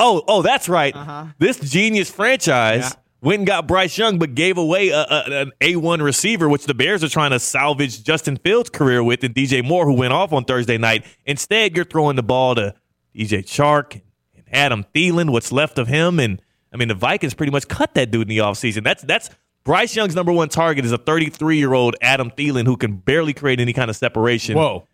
Oh, 0.00 0.22
oh, 0.26 0.42
that's 0.42 0.68
right. 0.68 0.94
Uh-huh. 0.94 1.26
This 1.38 1.58
genius 1.60 2.10
franchise 2.10 2.96
went 3.24 3.40
and 3.40 3.46
got 3.46 3.66
Bryce 3.66 3.96
Young, 3.96 4.18
but 4.18 4.34
gave 4.34 4.58
away 4.58 4.90
a, 4.90 5.00
a, 5.00 5.40
an 5.42 5.52
A1 5.60 6.02
receiver, 6.02 6.48
which 6.48 6.66
the 6.66 6.74
Bears 6.74 7.02
are 7.02 7.08
trying 7.08 7.30
to 7.30 7.40
salvage 7.40 8.04
Justin 8.04 8.36
Fields' 8.36 8.70
career 8.70 9.02
with, 9.02 9.24
and 9.24 9.34
DJ 9.34 9.64
Moore, 9.64 9.86
who 9.86 9.94
went 9.94 10.12
off 10.12 10.32
on 10.32 10.44
Thursday 10.44 10.78
night. 10.78 11.04
Instead, 11.24 11.74
you're 11.74 11.84
throwing 11.84 12.16
the 12.16 12.22
ball 12.22 12.54
to 12.54 12.74
DJ 13.14 13.40
Chark 13.40 14.00
and 14.34 14.44
Adam 14.52 14.84
Thielen, 14.94 15.30
what's 15.30 15.50
left 15.50 15.78
of 15.78 15.88
him. 15.88 16.20
And 16.20 16.40
I 16.72 16.76
mean, 16.76 16.88
the 16.88 16.94
Vikings 16.94 17.34
pretty 17.34 17.52
much 17.52 17.66
cut 17.68 17.94
that 17.94 18.10
dude 18.10 18.22
in 18.22 18.28
the 18.28 18.38
offseason. 18.38 18.84
That's 18.84 19.02
that's 19.02 19.30
Bryce 19.64 19.96
Young's 19.96 20.14
number 20.14 20.32
one 20.32 20.50
target 20.50 20.84
is 20.84 20.92
a 20.92 20.98
33 20.98 21.56
year 21.56 21.72
old 21.72 21.96
Adam 22.02 22.30
Thielen 22.30 22.66
who 22.66 22.76
can 22.76 22.96
barely 22.96 23.32
create 23.32 23.60
any 23.60 23.72
kind 23.72 23.88
of 23.88 23.96
separation. 23.96 24.56
Whoa. 24.56 24.86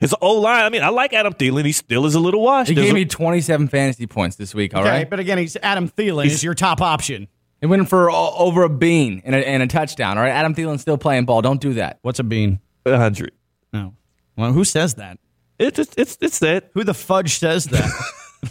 His 0.00 0.14
O 0.20 0.34
line, 0.34 0.64
I 0.64 0.68
mean, 0.68 0.82
I 0.82 0.90
like 0.90 1.12
Adam 1.12 1.32
Thielen. 1.32 1.64
He 1.64 1.72
still 1.72 2.06
is 2.06 2.14
a 2.14 2.20
little 2.20 2.40
washed. 2.40 2.68
He 2.68 2.74
gave 2.76 2.94
me 2.94 3.04
27 3.04 3.66
fantasy 3.66 4.06
points 4.06 4.36
this 4.36 4.54
week, 4.54 4.72
all 4.72 4.82
okay, 4.82 4.90
right? 4.90 5.10
but 5.10 5.18
again, 5.18 5.38
he's 5.38 5.56
Adam 5.56 5.88
Thielen 5.88 6.26
is 6.26 6.44
your 6.44 6.54
top 6.54 6.80
option. 6.80 7.26
It 7.60 7.66
went 7.66 7.88
for 7.88 8.10
o- 8.10 8.34
over 8.36 8.62
a 8.62 8.68
bean 8.68 9.20
and 9.24 9.34
a, 9.34 9.46
and 9.48 9.62
a 9.62 9.66
touchdown, 9.66 10.16
all 10.16 10.24
right? 10.24 10.30
Adam 10.30 10.54
Thielen's 10.54 10.80
still 10.80 10.98
playing 10.98 11.24
ball. 11.24 11.42
Don't 11.42 11.60
do 11.60 11.74
that. 11.74 11.98
What's 12.02 12.18
a 12.20 12.24
bean? 12.24 12.60
A 12.86 12.90
100. 12.92 13.32
No. 13.72 13.94
Well, 14.36 14.52
who 14.52 14.64
says 14.64 14.94
that? 14.94 15.18
It's 15.58 15.78
it's 15.78 15.94
it's, 15.96 16.18
it's 16.20 16.36
said. 16.36 16.70
Who 16.74 16.84
the 16.84 16.94
fudge 16.94 17.38
says 17.38 17.64
that? 17.66 17.90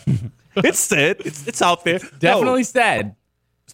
It's 0.58 0.80
said. 0.80 1.18
It's 1.24 1.48
it's 1.48 1.62
out 1.62 1.84
there. 1.86 2.00
Definitely 2.20 2.64
said. 2.64 3.16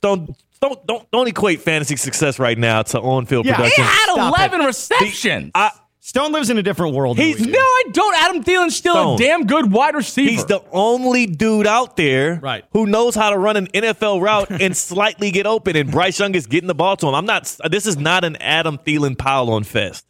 Don't 0.01 0.35
don't 0.61 0.85
don't 0.85 1.09
don't 1.11 1.27
equate 1.29 1.61
fantasy 1.61 1.95
success 1.95 2.39
right 2.39 2.57
now 2.57 2.81
to 2.81 2.99
on 2.99 3.25
field 3.25 3.45
Yeah, 3.45 3.55
production. 3.55 3.83
He 3.85 3.89
had 3.89 4.13
Stop 4.13 4.37
11 4.37 4.61
it. 4.61 4.65
receptions. 4.65 5.51
I, 5.55 5.71
Stone 6.05 6.33
lives 6.33 6.49
in 6.49 6.57
a 6.57 6.61
different 6.63 6.93
world. 6.95 7.15
than 7.15 7.25
He's 7.27 7.39
we 7.39 7.45
do. 7.45 7.51
no, 7.53 7.59
I 7.59 7.83
don't. 7.93 8.15
Adam 8.17 8.43
Thielen's 8.43 8.75
still 8.75 8.93
Stone. 8.93 9.15
a 9.15 9.17
damn 9.17 9.45
good 9.45 9.71
wide 9.71 9.95
receiver. 9.95 10.29
he's 10.29 10.43
the 10.45 10.61
only 10.73 11.25
dude 11.25 11.65
out 11.65 11.95
there 11.95 12.39
Right. 12.41 12.65
who 12.73 12.85
knows 12.85 13.15
how 13.15 13.29
to 13.29 13.37
run 13.37 13.55
an 13.55 13.67
NFL 13.67 14.19
route 14.21 14.49
and 14.61 14.75
slightly 14.75 15.31
get 15.31 15.45
open. 15.45 15.77
And 15.77 15.89
Bryce 15.89 16.19
Young 16.19 16.35
is 16.35 16.45
getting 16.45 16.67
the 16.67 16.75
ball 16.75 16.97
to 16.97 17.07
him. 17.07 17.15
I'm 17.15 17.25
not. 17.25 17.55
This 17.71 17.85
is 17.85 17.95
not 17.97 18.25
an 18.25 18.35
Adam 18.41 18.77
Thielen 18.79 19.17
pile 19.17 19.49
on 19.49 19.63
fest. 19.63 20.05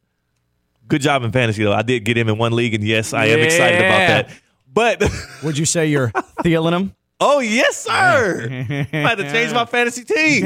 Good 0.87 1.01
job 1.01 1.23
in 1.23 1.31
fantasy 1.31 1.63
though. 1.63 1.73
I 1.73 1.83
did 1.83 2.03
get 2.05 2.17
him 2.17 2.27
in 2.27 2.39
one 2.39 2.53
league, 2.53 2.73
and 2.73 2.83
yes, 2.83 3.13
I 3.13 3.25
am 3.27 3.39
excited 3.39 3.77
about 3.79 4.07
that. 4.07 4.29
But 4.73 5.03
Would 5.43 5.59
you 5.59 5.65
say 5.65 5.85
you're 5.87 6.09
Thielen 6.43 6.73
him? 6.73 6.95
oh 7.19 7.39
yes, 7.39 7.77
sir. 7.77 8.47
I 8.91 8.97
had 8.97 9.15
to 9.19 9.31
change 9.31 9.53
my 9.53 9.65
fantasy 9.65 10.03
team. 10.03 10.43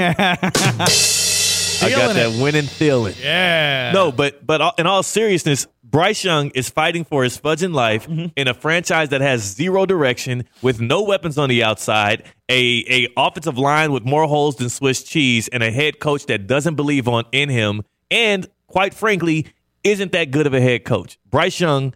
I 1.84 1.90
got 1.90 2.12
Thielen 2.12 2.14
that 2.16 2.42
winning 2.44 2.66
feeling. 2.66 3.16
Yeah. 3.22 3.92
No, 3.94 4.12
but 4.12 4.46
but 4.46 4.76
in 4.80 4.88
all 4.88 5.04
seriousness, 5.04 5.68
Bryce 5.84 6.24
Young 6.24 6.50
is 6.52 6.70
fighting 6.70 7.06
for 7.06 7.24
his 7.24 7.38
fudging 7.38 7.74
life 7.74 8.08
Mm-hmm. 8.08 8.28
in 8.36 8.48
a 8.48 8.54
franchise 8.54 9.10
that 9.10 9.22
has 9.22 9.42
zero 9.42 9.86
direction, 9.86 10.46
with 10.62 10.80
no 10.82 11.02
weapons 11.04 11.38
on 11.38 11.50
the 11.50 11.64
outside, 11.64 12.24
a 12.50 12.84
a 12.90 13.08
offensive 13.18 13.58
line 13.58 13.92
with 13.92 14.04
more 14.04 14.28
holes 14.28 14.58
than 14.58 14.70
Swiss 14.70 15.04
cheese, 15.04 15.48
and 15.48 15.64
a 15.64 15.72
head 15.72 16.00
coach 16.00 16.26
that 16.28 16.48
doesn't 16.48 16.76
believe 16.76 17.08
on 17.08 17.24
in 17.32 17.50
him, 17.50 17.84
and 18.12 18.48
quite 18.68 18.94
frankly, 18.94 19.48
isn't 19.84 20.12
that 20.12 20.32
good 20.32 20.46
of 20.46 20.54
a 20.54 20.60
head 20.62 20.84
coach. 20.84 21.18
Bryce 21.30 21.60
Young, 21.60 21.94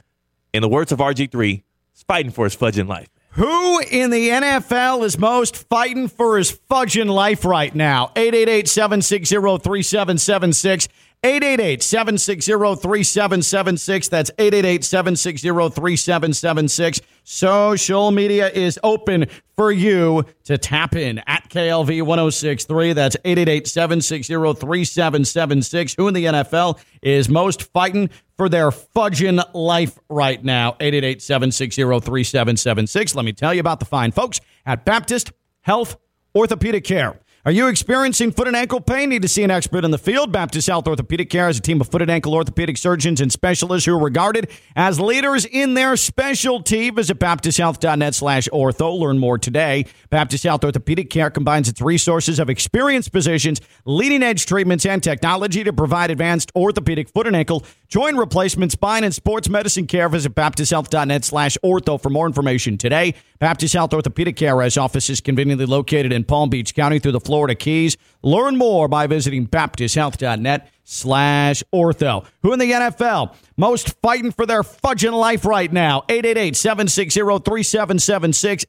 in 0.54 0.62
the 0.62 0.70
words 0.70 0.92
of 0.94 1.00
RG 1.00 1.30
three, 1.32 1.64
is 1.96 2.04
fighting 2.04 2.32
for 2.32 2.46
his 2.46 2.56
fudging 2.56 2.88
life. 2.88 3.10
Who 3.36 3.80
in 3.80 4.10
the 4.10 4.28
NFL 4.28 5.06
is 5.06 5.18
most 5.18 5.70
fighting 5.70 6.10
for 6.10 6.38
his 6.38 6.52
fudging 6.70 7.10
life 7.10 7.46
right 7.46 7.74
now? 7.74 8.12
888 8.18 8.68
760 8.68 9.36
3776. 9.36 10.90
888 11.24 11.84
760 11.84 12.52
3776. 12.52 14.08
That's 14.08 14.32
888 14.40 14.84
760 14.84 15.50
3776. 15.50 17.02
Social 17.24 18.10
media 18.10 18.50
is 18.50 18.80
open 18.84 19.28
for 19.56 19.72
you 19.72 20.26
to 20.46 20.58
tap 20.58 20.96
in 20.96 21.20
at 21.28 21.48
KLV 21.50 22.02
1063. 22.02 22.94
That's 22.94 23.16
888 23.24 23.68
760 23.68 24.34
3776. 24.34 25.94
Who 25.94 26.08
in 26.08 26.16
the 26.16 26.26
NFL 26.26 26.80
is 27.04 27.30
most 27.30 27.72
fighting 27.72 28.10
for 28.36 28.50
their 28.50 28.72
fudging 28.72 29.44
life 29.54 30.00
right 30.10 30.44
now? 30.44 30.70
888 30.80 31.22
760 31.22 31.84
3776. 31.84 33.14
Let 33.14 33.26
me 33.26 33.34
tell 33.34 33.54
you 33.54 33.60
about 33.60 33.80
the 33.80 33.86
fine 33.86 34.12
folks 34.12 34.42
at 34.66 34.86
Baptist 34.86 35.32
Health 35.62 35.98
Orthopedic 36.36 36.84
Care. 36.84 37.20
Are 37.44 37.52
you 37.52 37.70
experiencing 37.70 38.32
foot 38.32 38.46
and 38.46 38.56
ankle 38.56 38.80
pain? 38.80 39.10
Need 39.10 39.24
to 39.24 39.28
see 39.28 39.42
an 39.42 39.50
expert 39.50 39.84
in 39.84 39.90
the 39.90 39.98
field? 39.98 40.32
Baptist 40.32 40.68
Health 40.68 40.88
Orthopedic 40.88 41.32
Care 41.32 41.48
has 41.48 41.58
a 41.58 41.62
team 41.62 41.82
of 41.82 41.90
foot 41.90 42.04
and 42.04 42.12
ankle 42.12 42.36
orthopedic 42.36 42.78
surgeons 42.78 43.20
and 43.20 43.32
specialists 43.32 43.88
who 43.88 43.96
are 43.96 44.00
regarded 44.00 44.48
as 44.76 45.00
leaders 45.00 45.46
in 45.46 45.74
their 45.74 45.98
specialty. 45.98 46.92
Visit 46.92 47.18
baptisthealth.net 47.18 48.14
slash 48.14 48.48
ortho. 48.54 48.96
Learn 49.00 49.18
more 49.18 49.40
today. 49.40 49.88
Baptist 50.12 50.44
Health 50.44 50.64
Orthopedic 50.64 51.10
Care 51.10 51.32
combines 51.32 51.68
its 51.68 51.82
resources 51.82 52.38
of 52.38 52.48
experienced 52.48 53.12
physicians, 53.12 53.60
leading 53.86 54.22
edge 54.22 54.46
treatments, 54.46 54.86
and 54.86 55.02
technology 55.02 55.64
to 55.64 55.74
provide 55.74 56.12
advanced 56.12 56.52
orthopedic 56.56 57.10
foot 57.10 57.26
and 57.26 57.36
ankle, 57.36 57.66
joint 57.92 58.18
replacement, 58.18 58.72
spine, 58.72 59.04
and 59.04 59.14
sports 59.14 59.48
medicine 59.50 59.86
care. 59.86 60.10
Visit 60.10 60.34
baptisthealth.net 60.34 61.26
slash 61.26 61.58
ortho 61.64 62.02
for 62.02 62.10
more 62.10 62.26
information 62.26 62.78
today. 62.78 63.14
Baptist 63.38 63.74
Health 63.74 63.94
Orthopedic 63.94 64.38
Care 64.38 64.62
has 64.62 64.78
offices 64.78 65.20
conveniently 65.20 65.66
located 65.66 66.14
in 66.14 66.24
Palm 66.24 66.50
Beach 66.50 66.74
County 66.74 67.00
through 67.00 67.12
the 67.12 67.20
Florida 67.20 67.54
Keys. 67.54 67.98
Learn 68.24 68.56
more 68.58 68.88
by 68.88 69.08
visiting 69.08 69.46
baptisthealth.net 69.46 70.72
slash 70.86 71.64
ortho. 71.74 72.26
Who 72.44 72.54
in 72.54 72.60
the 72.60 72.72
NFL 72.72 73.36
most 73.58 73.94
fighting 74.02 74.32
for 74.32 74.46
their 74.46 74.64
fudging 74.64 75.12
life 75.14 75.44
right 75.46 75.70
now? 75.72 76.04
888-760-3776. 76.08 78.66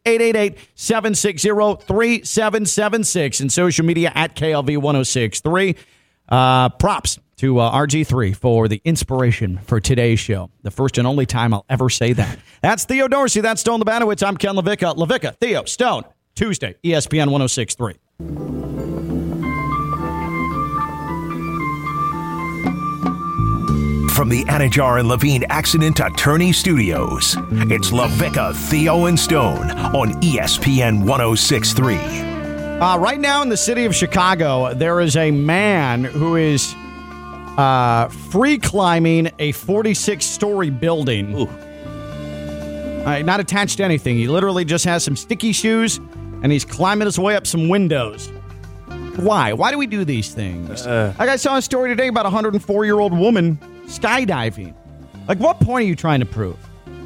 888-760-3776. 0.77 3.41
And 3.41 3.53
social 3.53 3.85
media 3.85 4.11
at 4.15 4.35
KLV1063. 4.35 5.77
Uh, 6.29 6.69
props 6.71 7.19
to 7.43 7.59
uh, 7.59 7.73
RG3 7.73 8.37
for 8.37 8.69
the 8.69 8.81
inspiration 8.85 9.59
for 9.65 9.81
today's 9.81 10.21
show. 10.21 10.49
The 10.63 10.71
first 10.71 10.97
and 10.97 11.09
only 11.09 11.27
time 11.27 11.53
I'll 11.53 11.67
ever 11.69 11.91
say 11.91 12.13
that. 12.13 12.39
That's 12.63 12.85
Theo 12.85 13.09
Dorsey. 13.09 13.41
That's 13.41 13.61
Stone 13.61 13.83
Lebanowitz. 13.83 14.25
I'm 14.25 14.37
Ken 14.37 14.55
Levica. 14.55 14.95
Levica, 14.95 15.37
Theo, 15.39 15.65
Stone, 15.65 16.05
Tuesday, 16.37 16.77
ESPN 16.85 17.33
1063. 17.33 17.95
from 24.13 24.29
the 24.29 24.45
Anidjar 24.45 25.01
and 25.01 25.09
Levine 25.09 25.43
Accident 25.49 25.99
Attorney 25.99 26.53
Studios, 26.53 27.35
it's 27.51 27.91
LaVica, 27.91 28.55
Theo, 28.55 29.07
and 29.07 29.19
Stone 29.19 29.71
on 29.71 30.13
ESPN 30.21 31.05
1063. 31.05 31.97
Uh, 31.97 32.99
right 32.99 33.19
now 33.19 33.43
in 33.43 33.49
the 33.49 33.57
city 33.57 33.85
of 33.85 33.97
Chicago, 33.97 34.75
there 34.75 35.01
is 35.01 35.17
a 35.17 35.33
man 35.33 36.05
who 36.05 36.37
is 36.37 36.77
uh, 37.59 38.09
free 38.09 38.59
climbing 38.59 39.31
a 39.39 39.53
46 39.53 40.25
story 40.25 40.71
building. 40.71 41.49
Uh, 43.05 43.19
not 43.23 43.41
attached 43.41 43.79
to 43.79 43.85
anything. 43.85 44.17
He 44.17 44.29
literally 44.29 44.65
just 44.65 44.85
has 44.85 45.03
some 45.05 45.17
sticky 45.17 45.53
shoes 45.53 45.99
and 46.43 46.53
he's 46.53 46.65
climbing 46.65 47.07
his 47.07 47.19
way 47.19 47.37
up 47.37 47.47
some 47.47 47.69
windows. 47.69 48.31
Why? 49.17 49.53
Why 49.53 49.71
do 49.71 49.79
we 49.79 49.87
do 49.87 50.05
these 50.05 50.33
things? 50.35 50.87
Uh. 50.87 51.13
like 51.19 51.29
I 51.29 51.37
saw 51.37 51.57
a 51.57 51.63
story 51.63 51.91
today 51.91 52.09
about 52.09 52.25
a 52.25 52.31
104 52.31 52.85
year 52.85 52.99
old 53.01 53.13
woman 53.13 53.59
skydiving. 53.87 54.75
Like, 55.29 55.39
what 55.39 55.61
point 55.61 55.85
are 55.85 55.89
you 55.89 55.97
trying 55.97 56.21
to 56.21 56.27
prove? 56.27 56.57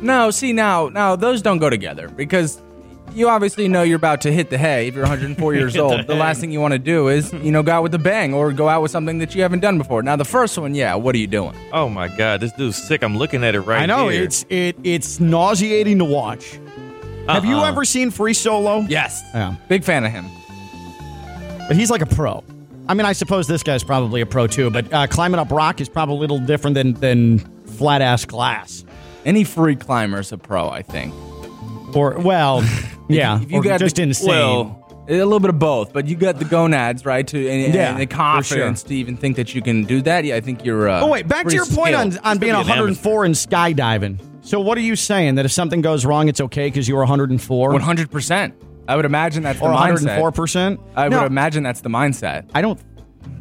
No, 0.00 0.30
see 0.30 0.52
now, 0.52 0.88
now 0.88 1.16
those 1.16 1.42
don't 1.42 1.58
go 1.58 1.68
together 1.70 2.08
because 2.08 2.60
you 3.16 3.28
obviously 3.28 3.66
know 3.68 3.82
you're 3.82 3.96
about 3.96 4.20
to 4.22 4.32
hit 4.32 4.50
the 4.50 4.58
hay 4.58 4.88
if 4.88 4.94
you're 4.94 5.02
104 5.08 5.54
years 5.54 5.72
Hit 5.74 5.78
the 5.78 5.84
old. 5.84 6.06
The 6.06 6.14
last 6.14 6.40
thing 6.40 6.50
you 6.52 6.60
want 6.60 6.72
to 6.72 6.78
do 6.78 7.08
is, 7.08 7.32
you 7.32 7.50
know, 7.50 7.62
go 7.62 7.72
out 7.72 7.82
with 7.82 7.94
a 7.94 7.98
bang 7.98 8.34
or 8.34 8.52
go 8.52 8.68
out 8.68 8.82
with 8.82 8.90
something 8.90 9.18
that 9.18 9.34
you 9.34 9.42
haven't 9.42 9.60
done 9.60 9.78
before. 9.78 10.02
Now, 10.02 10.16
the 10.16 10.24
first 10.24 10.56
one, 10.58 10.74
yeah, 10.74 10.94
what 10.94 11.14
are 11.14 11.18
you 11.18 11.26
doing? 11.26 11.54
Oh 11.72 11.88
my 11.88 12.08
god, 12.08 12.40
this 12.40 12.52
dude's 12.52 12.76
sick. 12.76 13.02
I'm 13.02 13.16
looking 13.16 13.42
at 13.42 13.54
it 13.54 13.60
right 13.62 13.86
now. 13.86 13.96
I 13.98 14.02
know 14.04 14.08
here. 14.08 14.22
it's 14.24 14.44
it 14.50 14.76
it's 14.84 15.18
nauseating 15.18 15.98
to 15.98 16.04
watch. 16.04 16.60
Have 17.28 17.44
you 17.44 17.56
Uh-uh. 17.56 17.68
ever 17.68 17.84
seen 17.84 18.10
Free 18.12 18.34
Solo? 18.34 18.80
Yes. 18.88 19.22
Yeah. 19.34 19.56
Big 19.68 19.82
fan 19.82 20.04
of 20.04 20.12
him. 20.12 20.26
But 21.66 21.76
he's 21.76 21.90
like 21.90 22.02
a 22.02 22.06
pro. 22.06 22.44
I 22.88 22.94
mean, 22.94 23.04
I 23.06 23.12
suppose 23.14 23.48
this 23.48 23.64
guy's 23.64 23.82
probably 23.82 24.20
a 24.20 24.26
pro 24.26 24.46
too, 24.46 24.70
but 24.70 24.92
uh, 24.92 25.06
climbing 25.08 25.40
up 25.40 25.50
rock 25.50 25.80
is 25.80 25.88
probably 25.88 26.16
a 26.16 26.20
little 26.20 26.38
different 26.38 26.74
than 26.74 26.92
than 26.94 27.38
flat 27.66 28.00
ass 28.02 28.24
glass. 28.24 28.84
Any 29.24 29.42
free 29.42 29.74
climber's 29.74 30.30
a 30.30 30.38
pro, 30.38 30.68
I 30.68 30.82
think. 30.82 31.12
Or 31.96 32.16
well, 32.18 32.62
yeah, 33.08 33.40
If 33.40 33.50
you 33.50 33.58
or 33.58 33.62
got 33.62 33.80
just 33.80 33.96
the, 33.96 34.02
insane. 34.02 34.28
Well, 34.28 34.82
a 35.08 35.14
little 35.14 35.40
bit 35.40 35.50
of 35.50 35.58
both, 35.58 35.92
but 35.92 36.06
you 36.06 36.16
got 36.16 36.38
the 36.38 36.44
gonads, 36.44 37.04
right? 37.04 37.26
To 37.28 37.48
and, 37.48 37.72
Yeah, 37.74 37.90
and 37.90 38.00
the 38.00 38.06
for 38.06 38.14
confidence 38.14 38.82
to 38.84 38.94
even 38.94 39.16
think 39.16 39.36
that 39.36 39.54
you 39.54 39.62
can 39.62 39.84
do 39.84 40.02
that. 40.02 40.24
Yeah, 40.24 40.36
I 40.36 40.40
think 40.40 40.64
you're. 40.64 40.88
Uh, 40.88 41.02
oh 41.02 41.08
wait, 41.08 41.28
back 41.28 41.38
to 41.38 41.42
pretty 41.44 41.56
your 41.56 41.66
point 41.66 41.94
on 41.94 42.10
skilled. 42.10 42.26
on 42.26 42.38
being 42.38 42.52
be 42.52 42.60
an 42.60 42.66
104 42.66 43.24
and 43.24 43.34
skydiving. 43.34 44.20
So 44.44 44.60
what 44.60 44.78
are 44.78 44.82
you 44.82 44.96
saying 44.96 45.36
that 45.36 45.44
if 45.44 45.52
something 45.52 45.80
goes 45.80 46.04
wrong, 46.04 46.28
it's 46.28 46.40
okay 46.40 46.68
because 46.68 46.88
you 46.88 46.94
were 46.94 47.00
104 47.02 47.72
One 47.72 47.80
hundred 47.80 48.10
percent. 48.10 48.54
I 48.88 48.94
would 48.94 49.04
imagine 49.04 49.42
that's 49.42 49.60
or 49.60 49.68
the 49.70 49.74
mindset. 49.74 50.18
104 50.18 50.32
percent? 50.32 50.80
I 50.94 51.08
would 51.08 51.22
imagine 51.26 51.62
that's 51.62 51.80
the 51.80 51.88
mindset. 51.88 52.48
I 52.54 52.62
don't. 52.62 52.80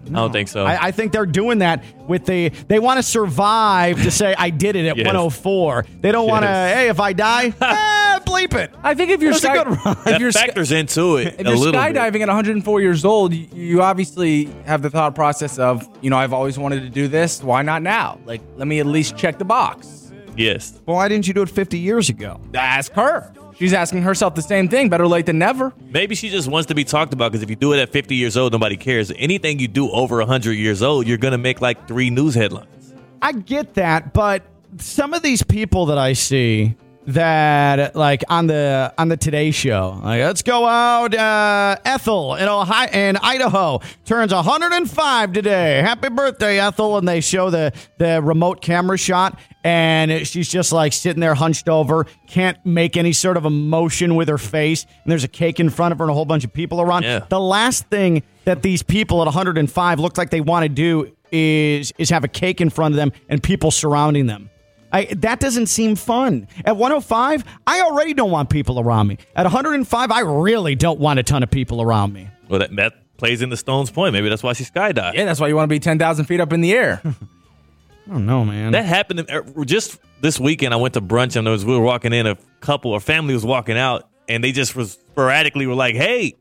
I 0.08 0.10
don't 0.10 0.32
think 0.32 0.50
so. 0.50 0.66
I, 0.66 0.88
I 0.88 0.92
think 0.92 1.12
they're 1.12 1.26
doing 1.26 1.60
that 1.60 1.84
with 2.08 2.26
the. 2.26 2.50
They 2.50 2.78
want 2.80 2.98
to 3.00 3.04
survive 3.04 4.02
to 4.04 4.12
say 4.12 4.36
I 4.38 4.52
did 4.52 4.76
it 4.76 4.86
at 4.88 4.98
Yes. 4.98 5.06
104. 5.08 5.86
They 6.02 6.12
don't 6.12 6.28
want 6.28 6.44
to. 6.44 6.48
Hey, 6.48 6.90
if 6.90 7.00
I 7.00 7.14
die, 7.14 7.46
eh, 7.62 8.20
bleep 8.20 8.54
it. 8.54 8.72
I 8.84 8.94
think 8.94 9.10
if 9.12 9.22
you're 9.22 9.32
That's 9.32 9.44
sky- 9.44 9.62
if 9.72 10.04
that 10.04 10.20
you're 10.20 10.32
sky- 10.32 10.46
factors 10.46 10.72
into 10.72 11.18
it 11.18 11.28
if 11.28 11.40
a 11.40 11.44
you're 11.44 11.56
little 11.56 11.72
bit. 11.72 11.80
skydiving 11.96 12.22
at 12.22 12.28
104 12.28 12.82
years 12.82 13.04
old, 13.04 13.34
you, 13.34 13.48
you 13.54 13.82
obviously 13.82 14.46
have 14.66 14.82
the 14.84 14.90
thought 14.92 15.16
process 15.16 15.58
of, 15.58 15.90
you 16.02 16.10
know, 16.12 16.18
I've 16.18 16.34
always 16.34 16.60
wanted 16.60 16.82
to 16.82 16.90
do 16.90 17.08
this. 17.08 17.42
Why 17.42 17.64
not 17.64 17.82
now? 17.82 18.20
Like, 18.26 18.42
let 18.58 18.68
me 18.68 18.80
at 18.80 18.86
least 18.86 19.18
check 19.18 19.40
the 19.40 19.46
box. 19.46 20.05
Yes. 20.36 20.82
Well, 20.86 20.98
why 20.98 21.08
didn't 21.08 21.28
you 21.28 21.34
do 21.34 21.42
it 21.42 21.50
50 21.50 21.78
years 21.78 22.10
ago? 22.10 22.40
Ask 22.54 22.92
her. 22.94 23.32
She's 23.58 23.74
asking 23.74 24.02
herself 24.02 24.36
the 24.36 24.42
same 24.42 24.68
thing. 24.68 24.90
Better 24.90 25.08
late 25.08 25.26
than 25.26 25.40
never. 25.40 25.74
Maybe 25.90 26.14
she 26.14 26.30
just 26.30 26.50
wants 26.50 26.68
to 26.68 26.76
be 26.76 26.84
talked 26.84 27.14
about 27.14 27.32
because 27.32 27.42
if 27.42 27.50
you 27.50 27.56
do 27.56 27.74
it 27.74 27.80
at 27.80 27.90
50 27.90 28.16
years 28.16 28.36
old, 28.36 28.52
nobody 28.52 28.76
cares. 28.76 29.12
Anything 29.16 29.60
you 29.60 29.68
do 29.70 29.90
over 29.92 30.18
100 30.18 30.52
years 30.54 30.82
old, 30.84 31.08
you're 31.08 31.18
going 31.18 31.32
to 31.32 31.38
make 31.38 31.62
like 31.62 31.88
three 31.88 32.10
news 32.10 32.36
headlines. 32.36 32.94
I 33.22 33.32
get 33.32 33.76
that, 33.76 34.14
but 34.14 34.44
some 34.78 35.14
of 35.14 35.24
these 35.24 35.42
people 35.42 35.86
that 35.88 35.98
I 35.98 36.14
see 36.14 36.76
that 37.08 37.96
like 37.96 38.24
on 38.30 38.48
the 38.48 38.94
on 38.98 39.10
the 39.10 39.18
Today 39.18 39.52
Show, 39.52 40.00
like 40.04 40.22
let's 40.22 40.42
go 40.42 40.66
out. 40.66 41.14
Uh, 41.14 41.78
Ethel 41.86 42.36
in 42.36 42.48
Ohio 42.48 42.90
in 42.92 43.18
Idaho 43.18 43.80
turns 44.06 44.34
105 44.34 45.34
today. 45.34 45.82
Happy 45.82 46.10
birthday, 46.10 46.60
Ethel! 46.60 46.98
And 46.98 47.08
they 47.08 47.22
show 47.22 47.50
the 47.50 47.72
the 47.98 48.22
remote 48.22 48.62
camera 48.62 48.98
shot, 48.98 49.40
and 49.64 50.28
she's 50.28 50.50
just 50.50 50.72
like 50.72 50.94
sitting 50.94 51.22
there 51.22 51.36
hunched 51.36 51.70
over, 51.70 52.06
can't 52.28 52.58
make 52.66 52.98
any 52.98 53.14
sort 53.14 53.38
of 53.38 53.46
emotion 53.46 54.16
with 54.16 54.28
her 54.28 54.38
face, 54.38 54.86
and 55.04 55.12
there's 55.12 55.24
a 55.24 55.30
cake 55.30 55.60
in 55.60 55.70
front 55.70 55.92
of 55.92 56.00
her 56.00 56.06
and 56.06 56.12
a 56.12 56.14
whole 56.14 56.26
bunch 56.26 56.44
of 56.44 56.54
people 56.54 56.82
around. 56.82 57.04
Yeah. 57.04 57.26
The 57.30 57.40
last 57.40 57.88
thing 57.88 58.24
that 58.46 58.62
these 58.62 58.84
people 58.84 59.22
at 59.22 59.26
105 59.26 60.00
look 60.00 60.18
like 60.18 60.30
they 60.30 60.42
want 60.42 60.64
to 60.64 60.70
do 60.70 61.12
is 61.32 61.92
is 61.98 62.10
have 62.10 62.24
a 62.24 62.28
cake 62.28 62.62
in 62.62 62.70
front 62.70 62.94
of 62.94 62.98
them 62.98 63.12
and 63.30 63.42
people 63.42 63.72
surrounding 63.72 64.28
them. 64.28 64.50
I, 64.96 65.06
that 65.16 65.42
doesn't 65.42 65.68
seem 65.68 65.98
fun. 65.98 66.48
At 66.64 66.78
105, 66.78 67.44
I 67.68 67.82
already 67.82 68.14
don't 68.14 68.32
want 68.32 68.50
people 68.50 68.80
around 68.80 69.08
me. 69.08 69.18
At 69.36 69.44
105, 69.44 70.10
I 70.10 70.20
really 70.22 70.76
don't 70.76 71.02
want 71.02 71.20
a 71.20 71.24
ton 71.24 71.44
of 71.44 71.52
people 71.52 71.82
around 71.82 72.14
me. 72.14 72.30
Well, 72.48 72.60
that, 72.60 72.74
that 72.78 73.18
plays 73.18 73.42
into 73.42 73.58
Stone's 73.58 73.92
point. 73.92 74.14
Maybe 74.14 74.30
that's 74.30 74.42
why 74.42 74.54
she 74.54 74.64
skydived. 74.64 75.16
Yeah, 75.16 75.26
that's 75.26 75.42
why 75.42 75.50
you 75.50 75.56
want 75.58 75.66
to 75.66 75.74
be 75.74 75.82
10,000 75.82 76.26
feet 76.26 76.40
up 76.40 76.54
in 76.54 76.62
the 76.62 76.72
air. 76.72 77.02
I 78.08 78.10
don't 78.10 78.26
know, 78.26 78.46
man. 78.46 78.72
That 78.72 78.86
happened 78.86 79.20
in- 79.20 79.30
er, 79.30 79.66
just 79.66 80.00
this 80.22 80.40
weekend. 80.40 80.74
I 80.74 80.78
went 80.78 80.94
to 80.94 81.02
brunch 81.02 81.36
and 81.36 81.46
there 81.46 81.52
was, 81.52 81.66
we 81.66 81.74
were 81.74 81.84
walking 81.84 82.14
in. 82.14 82.26
A 82.26 82.38
couple 82.62 82.92
or 82.92 83.02
family 83.02 83.34
was 83.34 83.46
walking 83.46 83.78
out, 83.78 84.08
and 84.30 84.42
they 84.42 84.54
just 84.54 84.78
was 84.78 84.94
sporadically 84.94 85.68
were 85.68 85.76
like, 85.76 85.96
"Hey, 85.96 86.36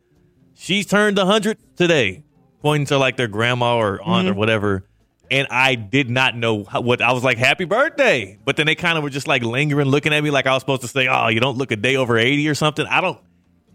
she's 0.55 0.87
turned 0.87 1.19
hundred 1.19 1.59
today," 1.77 2.23
pointing 2.61 2.87
to 2.87 2.99
like 2.99 3.17
their 3.17 3.29
grandma 3.29 3.77
or 3.77 4.01
aunt 4.03 4.29
or 4.29 4.35
whatever. 4.35 4.85
And 5.31 5.47
I 5.51 5.75
did 5.75 6.11
not 6.11 6.37
know 6.37 6.65
what 6.65 7.01
I 7.01 7.13
was 7.13 7.25
like. 7.25 7.39
Happy 7.39 7.65
birthday! 7.65 8.39
But 8.45 8.57
then 8.57 8.67
they 8.67 8.75
kind 8.75 8.99
of 8.99 9.05
were 9.05 9.11
just 9.11 9.27
like 9.27 9.43
lingering, 9.43 9.89
looking 9.89 10.13
at 10.13 10.23
me 10.23 10.31
like 10.31 10.47
I 10.47 10.53
was 10.53 10.63
supposed 10.63 10.83
to 10.83 10.89
say, 10.89 11.09
"Oh, 11.09 11.29
you 11.29 11.41
don't 11.41 11.57
look 11.57 11.71
a 11.71 11.77
day 11.77 11.97
over 11.97 12.19
eighty 12.19 12.49
or 12.49 12.55
something." 12.55 12.87
I 12.87 13.01
don't. 13.01 13.19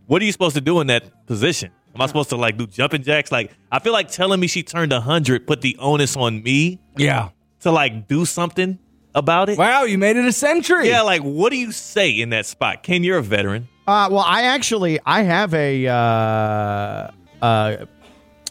What 0.06 0.22
are 0.22 0.26
you 0.26 0.32
supposed 0.32 0.56
to 0.56 0.62
do 0.62 0.80
in 0.80 0.88
that 0.88 1.26
position? 1.28 1.72
Am 1.96 2.02
I 2.02 2.06
supposed 2.06 2.30
to 2.30 2.36
like 2.36 2.58
do 2.58 2.68
jumping 2.68 3.04
jacks? 3.04 3.32
Like 3.32 3.52
I 3.72 3.80
feel 3.80 3.94
like 3.94 4.10
telling 4.10 4.40
me 4.40 4.48
she 4.48 4.64
turned 4.64 4.94
hundred 4.94 5.48
put 5.48 5.62
the 5.62 5.76
onus 5.80 6.16
on 6.16 6.44
me 6.44 6.80
yeah. 6.98 7.30
to 7.62 7.72
like 7.72 8.08
do 8.08 8.26
something 8.26 8.80
about 9.16 9.50
it. 9.50 9.58
Wow, 9.58 9.84
you 9.84 9.98
made 9.98 10.16
it 10.18 10.26
a 10.26 10.32
century. 10.32 10.90
Yeah, 10.90 11.02
like 11.02 11.22
what 11.22 11.52
do 11.52 11.58
you 11.58 11.72
say 11.72 12.12
in 12.12 12.30
that 12.30 12.46
spot? 12.46 12.84
Ken, 12.84 13.04
you're 13.04 13.18
a 13.18 13.24
veteran. 13.24 13.68
Uh, 13.88 14.08
well, 14.12 14.24
I 14.26 14.44
actually 14.44 15.00
I 15.06 15.24
have 15.24 15.54
a 15.54 15.88
uh, 15.88 17.12
uh, 17.42 17.86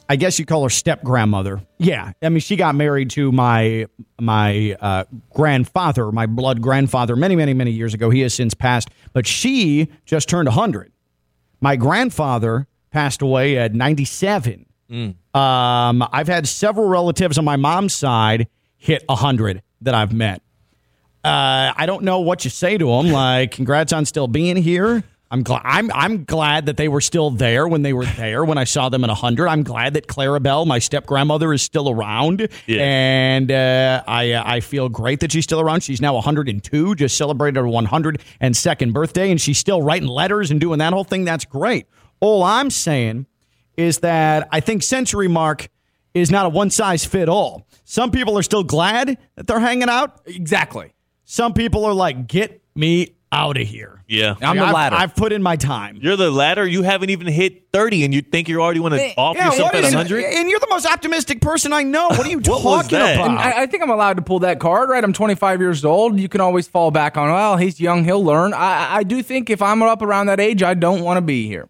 I 0.08 0.16
guess 0.16 0.38
you 0.38 0.46
call 0.46 0.62
her 0.62 0.70
step 0.70 1.04
grandmother. 1.04 1.60
Yeah, 1.78 2.12
I 2.22 2.28
mean 2.30 2.40
she 2.40 2.56
got 2.56 2.74
married 2.74 3.10
to 3.10 3.30
my 3.30 3.86
my 4.18 4.76
uh, 4.80 5.04
grandfather, 5.34 6.10
my 6.12 6.26
blood 6.26 6.62
grandfather, 6.62 7.14
many 7.16 7.36
many 7.36 7.54
many 7.54 7.70
years 7.70 7.94
ago. 7.94 8.08
He 8.10 8.20
has 8.20 8.32
since 8.34 8.54
passed, 8.54 8.88
but 9.12 9.26
she 9.26 9.88
just 10.06 10.28
turned 10.28 10.48
hundred. 10.48 10.92
My 11.60 11.76
grandfather 11.76 12.66
passed 12.90 13.20
away 13.20 13.58
at 13.58 13.74
ninety 13.74 14.04
seven. 14.06 14.64
Um, 15.34 16.02
I've 16.12 16.28
had 16.28 16.48
several 16.48 16.88
relatives 16.88 17.36
on 17.36 17.44
my 17.44 17.56
mom's 17.56 17.92
side 17.92 18.48
hit 18.78 19.04
hundred 19.10 19.62
that 19.82 19.94
I've 19.94 20.12
met. 20.14 20.40
Uh, 21.22 21.72
I 21.76 21.84
don't 21.84 22.04
know 22.04 22.20
what 22.20 22.44
you 22.44 22.50
say 22.50 22.78
to 22.78 22.86
them. 22.86 23.08
Like, 23.12 23.50
congrats 23.50 23.92
on 23.92 24.06
still 24.06 24.28
being 24.28 24.56
here. 24.56 25.02
I'm 25.30 25.42
glad. 25.42 25.60
I'm 25.64 25.90
I'm 25.92 26.24
glad 26.24 26.66
that 26.66 26.78
they 26.78 26.88
were 26.88 27.02
still 27.02 27.30
there 27.30 27.68
when 27.68 27.82
they 27.82 27.92
were 27.92 28.06
there 28.06 28.44
when 28.46 28.56
I 28.56 28.64
saw 28.64 28.88
them 28.88 29.04
at 29.04 29.10
hundred. 29.10 29.48
I'm 29.48 29.62
glad 29.62 29.92
that 29.94 30.06
Clarabelle, 30.06 30.66
my 30.66 30.78
step 30.78 31.04
grandmother, 31.06 31.52
is 31.52 31.60
still 31.60 31.90
around, 31.90 32.48
Yeah. 32.66 32.80
and 32.80 33.50
uh, 33.52 34.02
I 34.06 34.32
uh, 34.32 34.42
I 34.46 34.60
feel 34.60 34.88
great 34.88 35.20
that 35.20 35.30
she's 35.32 35.44
still 35.44 35.60
around. 35.60 35.82
She's 35.82 36.00
now 36.00 36.14
102, 36.14 36.94
just 36.94 37.16
celebrated 37.18 37.58
her 37.60 37.66
102nd 37.66 38.92
birthday, 38.92 39.30
and 39.30 39.38
she's 39.40 39.58
still 39.58 39.82
writing 39.82 40.08
letters 40.08 40.50
and 40.50 40.60
doing 40.60 40.78
that 40.78 40.92
whole 40.94 41.04
thing. 41.04 41.24
That's 41.24 41.44
great. 41.44 41.86
All 42.20 42.42
I'm 42.42 42.70
saying 42.70 43.26
is 43.76 43.98
that 43.98 44.48
I 44.50 44.60
think 44.60 44.82
Century 44.82 45.28
Mark 45.28 45.68
is 46.14 46.30
not 46.30 46.46
a 46.46 46.48
one 46.48 46.70
size 46.70 47.04
fit 47.04 47.28
all. 47.28 47.66
Some 47.84 48.10
people 48.10 48.38
are 48.38 48.42
still 48.42 48.64
glad 48.64 49.18
that 49.36 49.46
they're 49.46 49.60
hanging 49.60 49.88
out. 49.90 50.20
Exactly. 50.26 50.94
Some 51.24 51.52
people 51.52 51.84
are 51.84 51.92
like, 51.94 52.26
get 52.26 52.62
me 52.74 53.14
out 53.30 53.58
of 53.58 53.66
here. 53.66 54.02
Yeah, 54.08 54.34
I'm 54.40 54.56
the 54.56 54.62
I've- 54.64 54.72
latter. 54.74 54.96
I've 54.96 55.14
put 55.14 55.32
in 55.32 55.42
my 55.42 55.56
time. 55.56 55.98
You're 56.00 56.16
the 56.16 56.30
latter. 56.30 56.66
You 56.66 56.82
haven't 56.82 57.10
even 57.10 57.26
hit 57.26 57.64
30, 57.72 58.04
and 58.04 58.14
you 58.14 58.22
think 58.22 58.48
you're 58.48 58.60
already 58.62 58.80
want 58.80 58.94
to 58.94 59.14
off 59.18 59.36
Yeah, 59.36 59.46
yourself 59.50 59.74
at 59.74 59.84
is- 59.84 59.94
100? 59.94 60.24
And 60.24 60.48
you're 60.48 60.60
the 60.60 60.66
most 60.70 60.86
optimistic 60.86 61.40
person 61.42 61.72
I 61.74 61.82
know. 61.82 62.08
What 62.08 62.20
are 62.26 62.30
you 62.30 62.38
What 62.46 62.62
talking 62.84 62.98
about? 62.98 63.28
And 63.28 63.38
I, 63.38 63.62
I 63.62 63.66
think 63.66 63.82
I'm 63.82 63.90
allowed 63.90 64.16
to 64.16 64.22
pull 64.22 64.38
that 64.40 64.60
card, 64.60 64.88
right? 64.88 65.04
I'm 65.04 65.12
25 65.12 65.60
years 65.60 65.84
old. 65.84 66.18
You 66.18 66.28
can 66.28 66.40
always 66.40 66.66
fall 66.68 66.90
back 66.90 67.16
on, 67.18 67.28
well, 67.30 67.56
he's 67.58 67.78
young, 67.80 68.04
he'll 68.04 68.24
learn. 68.24 68.54
I, 68.54 68.96
I 68.96 69.02
do 69.02 69.22
think 69.22 69.50
if 69.50 69.60
I'm 69.60 69.82
up 69.82 70.00
around 70.00 70.26
that 70.26 70.40
age, 70.40 70.62
I 70.62 70.72
don't 70.74 71.02
want 71.02 71.18
to 71.18 71.22
be 71.22 71.46
here. 71.46 71.68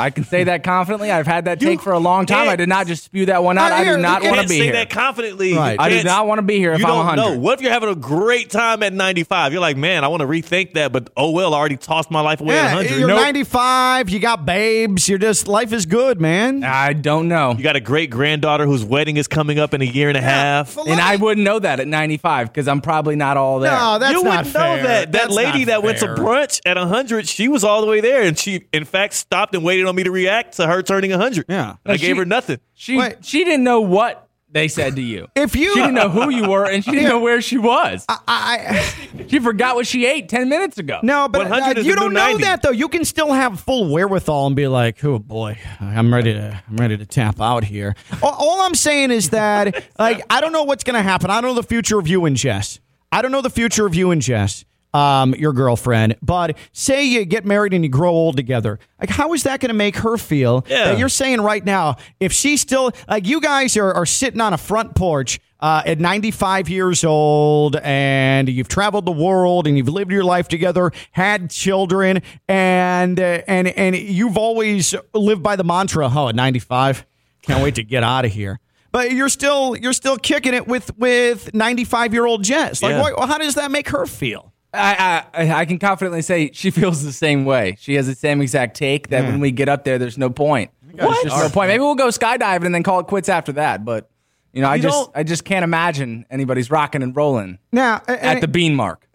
I 0.00 0.10
can 0.10 0.24
say 0.24 0.44
that 0.44 0.64
confidently. 0.64 1.10
I've 1.10 1.26
had 1.26 1.44
that 1.44 1.60
take 1.60 1.80
for 1.80 1.92
a 1.92 1.98
long 1.98 2.26
time. 2.26 2.48
I 2.48 2.56
did 2.56 2.68
not 2.68 2.86
just 2.86 3.04
spew 3.04 3.26
that 3.26 3.42
one 3.44 3.58
out. 3.58 3.72
I 3.72 3.84
do 3.84 3.96
not 3.96 4.22
want 4.22 4.40
to 4.40 4.48
be 4.48 4.58
say 4.58 4.64
here. 4.64 4.72
that 4.72 4.90
confidently. 4.90 5.54
Right. 5.54 5.78
I 5.78 5.88
do 5.88 6.02
can't- 6.02 6.26
want 6.26 6.38
to 6.38 6.42
be 6.42 6.58
here 6.58 6.72
if 6.72 6.80
you 6.80 6.84
I'm 6.86 6.90
don't 6.90 7.06
100. 7.06 7.22
know. 7.22 7.38
What 7.38 7.54
if 7.54 7.62
you're 7.62 7.72
having 7.72 7.88
a 7.88 7.94
great 7.94 8.50
time 8.50 8.82
at 8.82 8.92
95? 8.92 9.52
You're 9.52 9.60
like, 9.60 9.76
man, 9.76 10.04
I 10.04 10.08
want 10.08 10.20
to 10.20 10.26
rethink 10.26 10.74
that, 10.74 10.92
but 10.92 11.10
oh 11.16 11.30
well, 11.30 11.54
I 11.54 11.58
already 11.58 11.76
tossed 11.76 12.10
my 12.10 12.20
life 12.20 12.40
away 12.40 12.58
at 12.58 12.64
Yeah, 12.64 12.74
100. 12.76 12.98
you're 12.98 13.08
Nope. 13.08 13.20
95. 13.20 14.10
You 14.10 14.18
got 14.18 14.44
babes. 14.46 15.08
You're 15.08 15.18
just 15.18 15.48
life 15.48 15.72
is 15.72 15.86
good, 15.86 16.20
man. 16.20 16.62
I 16.64 16.92
don't 16.92 17.28
know. 17.28 17.54
You 17.56 17.62
got 17.62 17.76
a 17.76 17.80
great 17.80 18.10
granddaughter 18.10 18.66
whose 18.66 18.84
wedding 18.84 19.16
is 19.16 19.28
coming 19.28 19.58
up 19.58 19.74
in 19.74 19.82
a 19.82 19.86
year 19.86 20.08
and 20.08 20.16
a 20.16 20.22
half. 20.22 20.76
And 20.76 21.00
I 21.00 21.16
wouldn't 21.16 21.44
know 21.44 21.58
that 21.58 21.80
at 21.80 21.88
95 21.88 22.48
because 22.48 22.68
I'm 22.68 22.80
probably 22.80 23.16
not 23.16 23.36
all 23.36 23.58
there. 23.60 23.72
No, 23.72 23.98
that's 23.98 24.12
you 24.14 24.22
not 24.22 24.38
wouldn't 24.44 24.54
know 24.54 24.76
that. 24.76 25.12
That 25.12 25.12
That's 25.12 25.34
lady 25.34 25.60
not 25.60 25.66
that 25.66 25.82
went 25.82 25.98
to 25.98 26.06
brunch 26.06 26.60
at 26.66 26.76
100, 26.76 27.28
she 27.28 27.48
was 27.48 27.64
all 27.64 27.80
the 27.80 27.86
way 27.86 28.00
there. 28.00 28.22
And 28.22 28.38
she, 28.38 28.66
in 28.72 28.84
fact, 28.84 29.14
stopped 29.14 29.54
and 29.54 29.64
waited 29.64 29.86
on 29.86 29.89
me 29.92 30.02
to 30.04 30.10
react 30.10 30.56
to 30.56 30.66
her 30.66 30.82
turning 30.82 31.10
100. 31.10 31.46
Yeah. 31.48 31.76
I 31.84 31.96
She- 31.96 32.06
gave 32.06 32.16
her 32.16 32.24
nothing. 32.24 32.58
She 32.74 33.00
she 33.22 33.44
didn't 33.44 33.64
know 33.64 33.80
what 33.80 34.26
they 34.52 34.66
said 34.66 34.96
to 34.96 35.02
you. 35.02 35.28
If 35.36 35.54
you- 35.54 35.72
she 35.74 35.80
didn't 35.80 35.94
know 35.94 36.08
who 36.08 36.28
you 36.30 36.48
were 36.48 36.64
and 36.64 36.84
she 36.84 36.90
didn't 36.90 37.08
know 37.08 37.20
where 37.20 37.40
she 37.40 37.56
was. 37.56 38.04
I, 38.08 38.92
she 39.28 39.38
forgot 39.38 39.76
what 39.76 39.86
she 39.86 40.06
ate 40.06 40.28
10 40.28 40.48
minutes 40.48 40.76
ago. 40.78 40.98
No, 41.04 41.28
but 41.28 41.42
100 41.48 41.78
uh, 41.78 41.80
you 41.82 41.94
don't 41.94 42.12
know 42.12 42.30
90. 42.30 42.42
that 42.44 42.62
though. 42.62 42.70
You 42.70 42.88
can 42.88 43.04
still 43.04 43.32
have 43.32 43.60
full 43.60 43.92
wherewithal 43.92 44.48
and 44.48 44.56
be 44.56 44.66
like, 44.66 45.04
"Oh 45.04 45.18
boy, 45.20 45.56
I'm 45.80 46.12
ready 46.12 46.32
to, 46.32 46.62
I'm 46.68 46.76
ready 46.76 46.96
to 46.96 47.06
tap 47.06 47.40
out 47.40 47.62
here." 47.64 47.94
all, 48.22 48.32
all 48.32 48.60
I'm 48.62 48.74
saying 48.74 49.12
is 49.12 49.30
that, 49.30 49.84
like, 49.98 50.24
I 50.30 50.40
don't 50.40 50.52
know 50.52 50.64
what's 50.64 50.82
going 50.82 50.96
to 50.96 51.02
happen. 51.02 51.30
I 51.30 51.40
don't 51.40 51.54
know 51.54 51.60
the 51.62 51.68
future 51.68 51.98
of 52.00 52.08
you 52.08 52.24
and 52.24 52.36
Jess. 52.36 52.80
I 53.12 53.22
don't 53.22 53.30
know 53.32 53.42
the 53.42 53.50
future 53.50 53.86
of 53.86 53.94
you 53.94 54.10
and 54.10 54.20
Jess, 54.22 54.64
um, 54.94 55.34
your 55.34 55.52
girlfriend. 55.52 56.16
But 56.22 56.56
say 56.72 57.04
you 57.04 57.24
get 57.24 57.44
married 57.44 57.72
and 57.74 57.84
you 57.84 57.90
grow 57.90 58.10
old 58.10 58.36
together. 58.36 58.78
Like, 59.00 59.10
how 59.10 59.32
is 59.32 59.44
that 59.44 59.60
going 59.60 59.68
to 59.68 59.74
make 59.74 59.96
her 59.96 60.16
feel? 60.16 60.64
Yeah. 60.68 60.84
That 60.86 60.98
you're 60.98 61.08
saying 61.08 61.40
right 61.40 61.64
now, 61.64 61.96
if 62.18 62.32
she's 62.32 62.60
still 62.60 62.90
like 63.08 63.26
you 63.26 63.40
guys 63.40 63.76
are, 63.76 63.92
are 63.92 64.06
sitting 64.06 64.40
on 64.40 64.52
a 64.52 64.58
front 64.58 64.94
porch 64.94 65.38
uh, 65.60 65.82
at 65.84 66.00
95 66.00 66.68
years 66.70 67.04
old 67.04 67.76
and 67.76 68.48
you've 68.48 68.68
traveled 68.68 69.04
the 69.06 69.12
world 69.12 69.66
and 69.66 69.76
you've 69.76 69.88
lived 69.88 70.10
your 70.10 70.24
life 70.24 70.48
together, 70.48 70.90
had 71.12 71.50
children, 71.50 72.22
and 72.48 73.20
uh, 73.20 73.42
and 73.46 73.68
and 73.68 73.94
you've 73.96 74.36
always 74.38 74.94
lived 75.14 75.42
by 75.42 75.56
the 75.56 75.64
mantra, 75.64 76.10
"Oh, 76.12 76.28
at 76.28 76.34
95, 76.34 77.04
can't 77.42 77.62
wait 77.62 77.74
to 77.76 77.82
get 77.84 78.02
out 78.02 78.24
of 78.24 78.32
here." 78.32 78.58
But 78.92 79.12
you're 79.12 79.28
still 79.28 79.76
you're 79.76 79.92
still 79.92 80.16
kicking 80.16 80.54
it 80.54 80.66
with 80.66 80.96
with 80.98 81.54
95 81.54 82.12
year 82.14 82.26
old 82.26 82.42
Jess. 82.42 82.82
Like, 82.82 82.92
Yeah. 82.92 83.02
what, 83.02 83.28
how 83.28 83.38
does 83.38 83.54
that 83.54 83.70
make 83.70 83.90
her 83.90 84.06
feel? 84.06 84.49
I, 84.72 85.24
I 85.34 85.52
I 85.52 85.64
can 85.64 85.78
confidently 85.78 86.22
say 86.22 86.50
she 86.52 86.70
feels 86.70 87.02
the 87.02 87.12
same 87.12 87.44
way. 87.44 87.76
She 87.80 87.94
has 87.94 88.06
the 88.06 88.14
same 88.14 88.40
exact 88.40 88.76
take 88.76 89.08
that 89.08 89.24
when 89.24 89.40
we 89.40 89.50
get 89.50 89.68
up 89.68 89.84
there, 89.84 89.98
there's 89.98 90.18
no 90.18 90.30
point. 90.30 90.70
There's 90.94 91.22
just 91.22 91.36
no 91.36 91.48
point. 91.48 91.68
Maybe 91.68 91.80
we'll 91.80 91.94
go 91.94 92.08
skydiving 92.08 92.66
and 92.66 92.74
then 92.74 92.82
call 92.82 93.00
it 93.00 93.06
quits 93.06 93.28
after 93.28 93.52
that. 93.52 93.84
But 93.84 94.08
you 94.52 94.62
know, 94.62 94.68
I 94.68 94.76
You 94.76 94.82
just 94.82 94.94
don't- 95.06 95.10
I 95.16 95.22
just 95.22 95.44
can't 95.44 95.64
imagine 95.64 96.26
anybody's 96.30 96.70
rocking 96.70 97.02
and 97.02 97.14
rolling 97.16 97.58
Now, 97.72 98.02
at 98.08 98.40
the 98.40 98.48
bean 98.48 98.74
mark. 98.74 99.06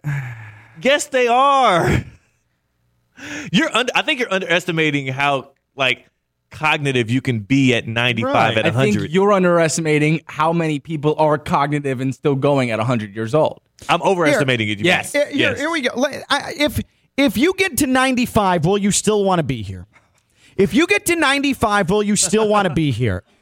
Yes, 0.82 1.06
they 1.06 1.26
are. 1.28 2.04
You're 3.52 3.74
under, 3.74 3.92
I 3.94 4.02
think 4.02 4.20
you're 4.20 4.32
underestimating 4.32 5.06
how 5.06 5.52
like 5.74 6.06
cognitive 6.50 7.10
you 7.10 7.20
can 7.20 7.40
be 7.40 7.74
at 7.74 7.86
95 7.86 8.34
Right. 8.34 8.58
at 8.58 8.66
I 8.66 8.68
100. 8.70 9.00
think 9.00 9.12
you're 9.14 9.32
underestimating 9.32 10.20
how 10.26 10.52
many 10.52 10.78
people 10.78 11.14
are 11.18 11.38
cognitive 11.38 12.00
and 12.00 12.14
still 12.14 12.34
going 12.34 12.70
at 12.70 12.78
100 12.78 13.14
years 13.14 13.34
old. 13.34 13.60
I'm 13.88 14.02
overestimating 14.02 14.68
it. 14.68 14.78
you 14.78 14.84
Yes. 14.84 15.12
mean. 15.14 15.22
Here, 15.24 15.32
here- 15.32 15.50
Yes. 15.50 15.58
here 15.60 15.70
we 15.70 15.80
go. 15.82 15.90
If 16.58 16.80
if 17.16 17.36
you 17.38 17.54
get 17.56 17.78
to 17.78 17.86
95, 17.86 18.64
will 18.66 18.76
you 18.78 18.90
still 18.90 19.24
want 19.24 19.38
to 19.38 19.42
be 19.42 19.62
here? 19.62 19.86
If 20.56 20.74
you 20.74 20.86
get 20.86 21.06
to 21.06 21.16
95, 21.16 21.88
will 21.90 22.02
you 22.02 22.14
still 22.16 22.48
want 22.48 22.68
to 22.68 22.74
be 22.74 22.90
here? 22.90 23.22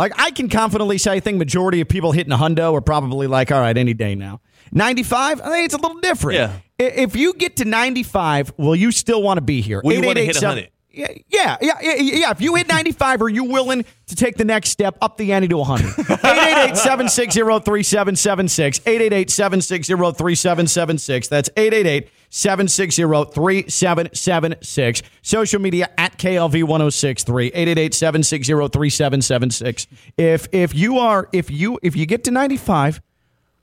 Like 0.00 0.12
I 0.18 0.32
can 0.32 0.48
confidently 0.48 0.98
say, 0.98 1.12
I 1.12 1.20
think 1.20 1.38
majority 1.38 1.80
of 1.80 1.88
people 1.88 2.10
hitting 2.10 2.32
a 2.32 2.36
hundo 2.36 2.72
are 2.72 2.80
probably 2.80 3.28
like, 3.28 3.52
all 3.52 3.60
right, 3.60 3.76
any 3.76 3.94
day 3.94 4.16
now. 4.16 4.40
95, 4.72 5.40
I 5.40 5.48
think 5.50 5.66
it's 5.66 5.74
a 5.74 5.76
little 5.76 6.00
different. 6.00 6.38
Yeah. 6.40 6.52
If 6.76 7.14
you 7.14 7.34
get 7.34 7.54
to 7.56 7.64
95, 7.64 8.52
will 8.56 8.74
you 8.74 8.90
still 8.90 9.22
want 9.22 9.36
to 9.38 9.42
be 9.42 9.60
here? 9.60 9.80
Will 9.84 9.92
you 9.92 9.98
wanna 10.04 10.20
hit 10.22 10.30
888 10.36 10.42
100? 10.42 10.70
Yeah, 10.92 11.08
yeah, 11.28 11.56
yeah, 11.80 11.94
yeah. 11.96 12.30
If 12.30 12.40
you 12.40 12.54
hit 12.54 12.68
95, 12.68 13.22
are 13.22 13.28
you 13.28 13.44
willing 13.44 13.84
to 14.06 14.16
take 14.16 14.36
the 14.36 14.44
next 14.44 14.70
step 14.70 14.96
up 15.00 15.16
the 15.16 15.32
ante 15.32 15.48
to 15.48 15.58
100? 15.58 15.86
888 15.98 16.76
760 16.76 17.40
3776. 17.40 18.80
888 18.80 19.30
760 19.30 19.94
3776. 19.94 21.28
That's 21.28 21.48
888 21.56 22.10
760 22.28 23.02
3776. 23.32 25.02
Social 25.22 25.60
media 25.60 25.88
at 25.96 26.18
KLV 26.18 26.64
1063. 26.64 27.46
888 27.46 27.94
760 27.94 28.52
3776. 28.52 29.86
If 30.18 30.48
if 30.52 30.74
you 30.74 30.98
are 30.98 31.28
if 31.32 31.50
you 31.50 31.78
if 31.82 31.96
you 31.96 32.04
get 32.04 32.24
to 32.24 32.30
95, 32.30 33.00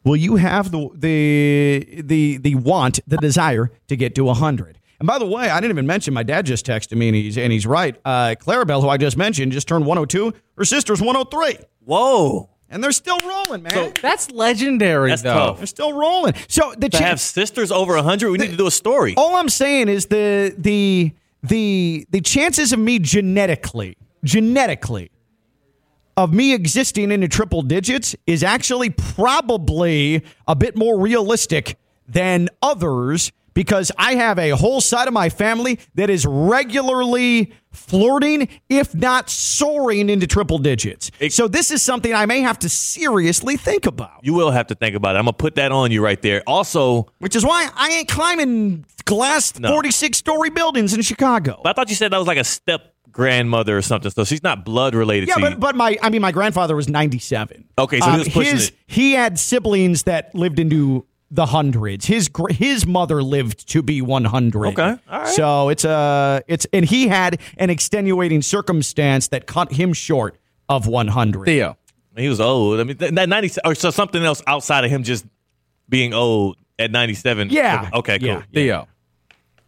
will 0.04 0.16
you 0.16 0.38
have 0.38 0.72
the 0.72 0.90
the 0.96 2.02
the 2.02 2.38
the 2.38 2.56
want, 2.56 3.00
the 3.08 3.18
desire 3.18 3.72
to 3.88 3.96
get 3.96 4.16
to 4.16 4.24
100? 4.24 4.79
And 5.00 5.08
by 5.08 5.18
the 5.18 5.26
way, 5.26 5.50
I 5.50 5.60
didn't 5.62 5.72
even 5.72 5.88
mention 5.88 6.14
my 6.14 6.24
dad 6.24 6.46
just 6.46 6.66
texted 6.66 6.98
me 6.98 7.08
and 7.08 7.16
he's 7.16 7.38
and 7.38 7.52
he's 7.54 7.66
right. 7.66 7.96
Uh, 8.04 8.36
Clarabelle, 8.40 8.82
who 8.82 8.90
I 8.90 8.98
just 8.98 9.16
mentioned, 9.18 9.52
just 9.54 9.68
turned 9.68 9.86
102. 9.86 10.34
Her 10.58 10.66
sister's 10.66 11.00
103. 11.02 11.58
Whoa. 11.86 12.50
And 12.72 12.84
they're 12.84 12.92
still 12.92 13.18
rolling, 13.20 13.64
man. 13.64 13.72
So- 13.72 13.94
That's 14.02 14.30
legendary, 14.30 15.10
That's 15.10 15.22
though. 15.24 15.34
tough. 15.34 15.58
they're 15.58 15.66
still 15.68 15.94
rolling. 15.94 16.34
So 16.50 16.74
the 16.78 16.90
To 16.90 16.98
chi- 17.00 17.04
have 17.04 17.20
sisters 17.20 17.72
over 17.72 17.96
100, 17.96 18.30
we 18.30 18.38
need 18.38 18.52
to 18.52 18.58
do 18.58 18.68
a 18.68 18.72
story. 18.72 19.14
all 19.18 19.36
I'm 19.38 19.50
saying 19.50 19.88
is 19.90 20.06
the 20.08 20.54
the 20.58 21.14
the 21.42 22.06
the 22.12 22.20
chances 22.22 22.74
of 22.74 22.80
me 22.80 23.00
genetically 23.00 23.96
genetically 24.26 25.10
of 26.18 26.34
me 26.34 26.54
existing 26.54 27.12
into 27.12 27.30
triple 27.30 27.62
digits 27.62 28.14
is 28.28 28.44
actually 28.44 28.90
probably 28.90 30.22
a 30.48 30.56
bit 30.56 30.76
more 30.76 31.00
realistic 31.00 31.78
than 32.08 32.50
others 32.62 33.32
because 33.54 33.92
I 33.98 34.16
have 34.16 34.40
a 34.40 34.52
whole 34.52 34.82
side 34.82 35.08
of 35.08 35.14
my 35.14 35.30
family 35.30 35.80
that 35.96 36.10
is 36.10 36.26
regularly 36.26 37.54
flirting, 37.72 38.48
if 38.70 38.96
not 38.96 39.30
soaring 39.30 40.10
into 40.10 40.28
triple 40.28 40.58
digits. 40.58 41.12
so 41.30 41.48
this 41.48 41.72
is 41.72 41.82
something 41.82 42.14
I 42.14 42.26
may 42.26 42.42
have 42.42 42.60
to 42.60 42.70
seriously 42.70 43.58
think 43.58 43.86
about. 43.86 44.20
You 44.24 44.34
will 44.34 44.52
have 44.52 44.68
to 44.68 44.76
think 44.76 44.96
about 44.96 45.16
it. 45.16 45.20
I'm 45.20 45.26
going 45.26 45.34
to 45.34 45.38
put 45.38 45.56
that 45.56 45.72
on 45.72 45.92
you 45.92 46.04
right 46.04 46.22
there. 46.22 46.42
Also, 46.48 47.08
Which 47.20 47.36
is 47.36 47.46
why 47.46 47.70
I 47.76 47.90
ain't 47.92 48.08
climbing 48.08 48.86
glass 49.06 49.58
No. 49.60 49.70
46 49.70 50.18
story 50.18 50.50
buildings 50.50 50.94
in 50.94 51.02
Chicago. 51.02 51.62
I 51.66 51.74
thought 51.74 51.90
you 51.90 51.96
said 51.96 52.12
that 52.12 52.18
was 52.18 52.28
like 52.28 52.38
a 52.38 52.44
step 52.44 52.94
grandmother 53.12 53.76
or 53.78 53.82
something. 53.82 54.12
So 54.12 54.24
she's 54.24 54.44
not 54.44 54.64
blood 54.64 54.94
related 54.96 55.30
Yeah, 55.30 55.36
to 55.36 55.42
but, 55.42 55.52
you. 55.52 55.58
but 55.58 55.76
my 55.76 55.98
I 56.02 56.10
mean 56.10 56.22
my 56.22 56.32
grandfather 56.32 56.76
was 56.76 56.88
97. 56.88 57.66
Okay, 57.78 58.00
so 58.00 58.12
he 58.12 58.18
was 58.20 58.28
uh, 58.28 58.32
pushing 58.32 58.56
his, 58.56 58.68
it. 58.70 58.76
He 58.88 59.14
had 59.14 59.40
siblings 59.40 60.04
that 60.04 60.34
lived 60.36 60.60
into 60.60 61.06
the 61.32 61.48
hundreds. 61.48 62.06
His 62.06 62.30
his 62.50 62.86
mother 62.86 63.22
lived 63.22 63.68
to 63.70 63.82
be 63.82 64.02
100. 64.02 64.68
Okay, 64.68 64.82
all 64.84 65.20
right. 65.20 65.28
So 65.28 65.70
it's 65.70 65.86
a 65.86 66.44
it's 66.48 66.66
and 66.74 66.86
he 66.86 67.08
had 67.08 67.40
an 67.58 67.70
extenuating 67.70 68.42
circumstance 68.42 69.28
that 69.30 69.46
cut 69.46 69.72
him 69.72 69.94
short 69.94 70.38
of 70.68 70.88
100. 70.88 71.46
Theo. 71.46 71.78
he 72.16 72.30
was 72.30 72.40
old. 72.40 72.80
I 72.80 72.84
mean, 72.84 72.98
that 72.98 73.30
90 73.30 73.62
or 73.66 73.76
so 73.76 73.92
something 73.92 74.24
else 74.24 74.42
outside 74.48 74.86
of 74.86 74.92
him 74.92 75.04
just 75.04 75.26
being 75.88 76.14
old 76.14 76.58
at 76.78 76.92
97. 76.92 77.50
Yeah. 77.50 77.90
Okay, 77.94 78.20
cool. 78.20 78.28
Yeah. 78.28 78.44
Theo, 78.54 78.88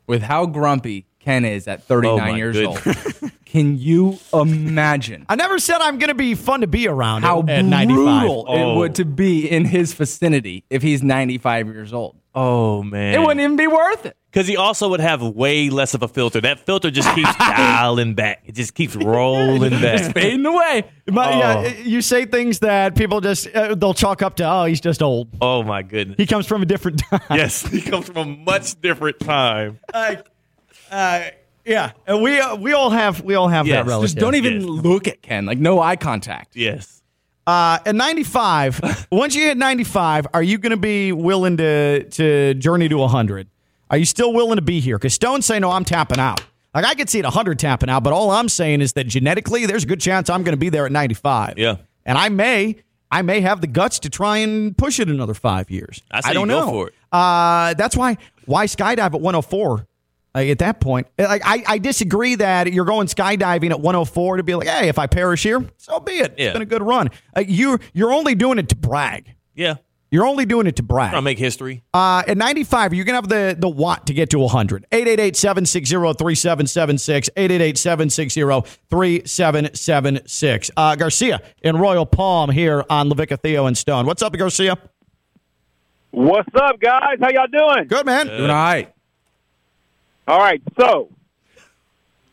with 0.07 0.21
how 0.21 0.45
grumpy 0.45 1.05
Ken 1.23 1.45
is 1.45 1.67
at 1.67 1.83
39 1.83 2.19
Oh, 2.19 2.35
years 2.35 2.55
goodness. 2.57 3.21
old, 3.23 3.31
can 3.45 3.77
you 3.77 4.17
imagine 4.33 5.25
I 5.29 5.35
never 5.35 5.59
said 5.59 5.79
I'm 5.81 5.97
going 5.99 6.07
to 6.09 6.15
be 6.15 6.35
fun 6.35 6.61
to 6.61 6.67
be 6.67 6.87
around 6.87 7.21
how 7.23 7.39
at 7.47 7.63
95. 7.65 7.95
brutal 7.95 8.45
Oh. 8.47 8.55
it 8.73 8.77
would 8.77 8.95
to 8.95 9.05
be 9.05 9.49
in 9.49 9.65
his 9.65 9.93
vicinity 9.93 10.63
if 10.69 10.81
he's 10.81 11.03
95 11.03 11.67
years 11.67 11.93
old? 11.93 12.17
Oh, 12.33 12.81
man. 12.81 13.13
It 13.13 13.19
wouldn't 13.19 13.41
even 13.41 13.57
be 13.57 13.67
worth 13.67 14.05
it. 14.05 14.15
Because 14.31 14.47
he 14.47 14.55
also 14.55 14.87
would 14.89 15.01
have 15.01 15.21
way 15.21 15.69
less 15.69 15.93
of 15.93 16.01
a 16.01 16.07
filter. 16.07 16.39
That 16.39 16.61
filter 16.61 16.89
just 16.89 17.13
keeps 17.13 17.35
dialing 17.37 18.13
back. 18.15 18.43
It 18.45 18.55
just 18.55 18.73
keeps 18.73 18.95
rolling 18.95 19.71
back. 19.81 19.99
It's 19.99 20.13
Fading 20.13 20.45
away. 20.45 20.85
But 21.07 21.33
Oh. 21.33 21.37
yeah, 21.39 21.67
you 21.83 22.01
say 22.01 22.23
things 22.25 22.59
that 22.59 22.95
people 22.95 23.19
just 23.19 23.53
uh, 23.53 23.75
they'll 23.75 23.93
chalk 23.93 24.21
up 24.21 24.37
to 24.37 24.49
oh 24.49 24.63
he's 24.63 24.79
just 24.79 25.01
old. 25.03 25.27
Oh 25.41 25.61
my 25.63 25.81
goodness. 25.83 26.15
He 26.17 26.25
comes 26.25 26.47
from 26.47 26.61
a 26.61 26.65
different 26.65 26.99
time. 27.09 27.19
Yes, 27.31 27.63
he 27.67 27.81
comes 27.81 28.05
from 28.07 28.15
a 28.17 28.25
much 28.25 28.79
different 28.79 29.19
time. 29.19 29.79
Like, 29.93 30.25
uh, 30.91 31.23
yeah, 31.65 31.91
and 32.07 32.21
we 32.21 32.39
uh, 32.39 32.55
we 32.55 32.73
all 32.73 32.89
have 32.89 33.21
we 33.21 33.35
all 33.35 33.47
have 33.47 33.67
Yes. 33.67 33.77
that 33.85 33.89
relative. 33.89 34.09
Just 34.09 34.17
don't 34.19 34.35
even 34.35 34.61
Yes. 34.61 34.63
look 34.63 35.07
at 35.07 35.21
Ken. 35.21 35.45
Like, 35.45 35.57
no 35.59 35.79
eye 35.81 35.95
contact. 35.95 36.55
Yes. 36.55 37.01
Uh, 37.47 37.79
at 37.85 37.95
95, 37.95 39.07
once 39.11 39.33
you 39.35 39.43
hit 39.43 39.57
95, 39.57 40.27
are 40.33 40.43
you 40.43 40.57
going 40.57 40.71
to 40.71 40.77
be 40.77 41.11
willing 41.11 41.57
to 41.57 42.03
to 42.03 42.53
journey 42.55 42.87
to 42.89 42.97
100? 42.97 43.47
Are 43.89 43.97
you 43.97 44.05
still 44.05 44.31
willing 44.33 44.55
to 44.55 44.61
be 44.61 44.79
here? 44.79 44.97
Because 44.97 45.13
Stone's 45.13 45.45
saying, 45.45 45.61
no, 45.61 45.71
I'm 45.71 45.83
tapping 45.85 46.19
out. 46.19 46.41
Like, 46.73 46.85
I 46.85 46.93
could 46.95 47.09
see 47.09 47.19
it 47.19 47.25
100 47.25 47.59
tapping 47.59 47.89
out, 47.89 48.03
but 48.03 48.13
all 48.13 48.31
I'm 48.31 48.47
saying 48.47 48.79
is 48.79 48.93
that 48.93 49.05
genetically, 49.05 49.65
there's 49.65 49.83
a 49.83 49.87
good 49.87 49.99
chance 49.99 50.29
I'm 50.29 50.43
going 50.43 50.53
to 50.53 50.57
be 50.59 50.69
there 50.69 50.85
at 50.85 50.91
95. 50.93 51.55
Yeah. 51.57 51.75
And 52.05 52.17
I 52.17 52.29
may, 52.29 52.77
I 53.11 53.21
may 53.23 53.41
have 53.41 53.59
the 53.59 53.67
guts 53.67 53.99
to 53.99 54.09
try 54.09 54.37
and 54.37 54.77
push 54.77 54.99
it 55.01 55.09
another 55.09 55.33
five 55.33 55.69
years. 55.69 56.01
I 56.09 56.21
say 56.21 56.33
don't 56.33 56.47
you 56.49 56.55
go 56.55 56.65
know. 56.65 56.71
for 56.71 56.87
it. 56.87 56.93
Uh, 57.11 57.73
that's 57.73 57.97
why, 57.97 58.15
why 58.45 58.65
skydive 58.67 58.99
at 58.99 59.11
104 59.19 59.85
Like 60.33 60.49
at 60.49 60.59
that 60.59 60.79
point, 60.79 61.07
like 61.17 61.41
I, 61.43 61.63
I 61.67 61.77
disagree 61.77 62.35
that 62.35 62.71
you're 62.71 62.85
going 62.85 63.07
skydiving 63.07 63.71
at 63.71 63.81
104 63.81 64.37
to 64.37 64.43
be 64.43 64.55
like, 64.55 64.67
hey, 64.67 64.87
if 64.87 64.97
I 64.97 65.07
perish 65.07 65.43
here, 65.43 65.65
so 65.77 65.99
be 65.99 66.13
it. 66.13 66.35
Yeah. 66.37 66.45
It's 66.47 66.53
been 66.53 66.61
a 66.61 66.65
good 66.65 66.83
run. 66.83 67.09
Uh, 67.35 67.41
you 67.45 67.79
you're 67.93 68.13
only 68.13 68.35
doing 68.35 68.57
it 68.57 68.69
to 68.69 68.75
brag. 68.75 69.35
Yeah. 69.55 69.75
You're 70.13 70.25
only 70.25 70.45
doing 70.45 70.67
it 70.67 70.75
to 70.75 70.83
brag. 70.83 71.11
Trying 71.11 71.21
to 71.21 71.23
make 71.23 71.39
history. 71.39 71.83
Uh, 71.93 72.21
at 72.27 72.37
95, 72.37 72.93
you're 72.93 73.05
going 73.05 73.13
to 73.13 73.21
have 73.21 73.29
the, 73.29 73.55
the 73.57 73.69
watt 73.69 74.07
to 74.07 74.13
get 74.13 74.29
to 74.31 74.39
100. 74.39 74.85
888 74.91 75.37
760 75.37 75.95
3776. 75.95 77.29
888 77.37 77.77
760 77.77 78.41
3776. 78.89 80.71
Uh, 80.75 80.95
Garcia 80.97 81.41
in 81.61 81.77
Royal 81.77 82.05
Palm 82.05 82.49
here 82.49 82.83
on 82.89 83.09
LaVecca, 83.09 83.39
Theo, 83.41 83.67
and 83.67 83.77
Stone. 83.77 84.05
What's 84.05 84.21
up, 84.21 84.35
Garcia? 84.35 84.77
What's 86.11 86.53
up, 86.55 86.77
guys? 86.81 87.17
How 87.21 87.29
y'all 87.29 87.47
doing? 87.47 87.87
Good, 87.87 88.05
man. 88.05 88.27
Doing 88.27 88.49
all 88.49 88.55
right. 88.57 88.93
All 90.27 90.39
right, 90.39 90.61
so 90.79 91.09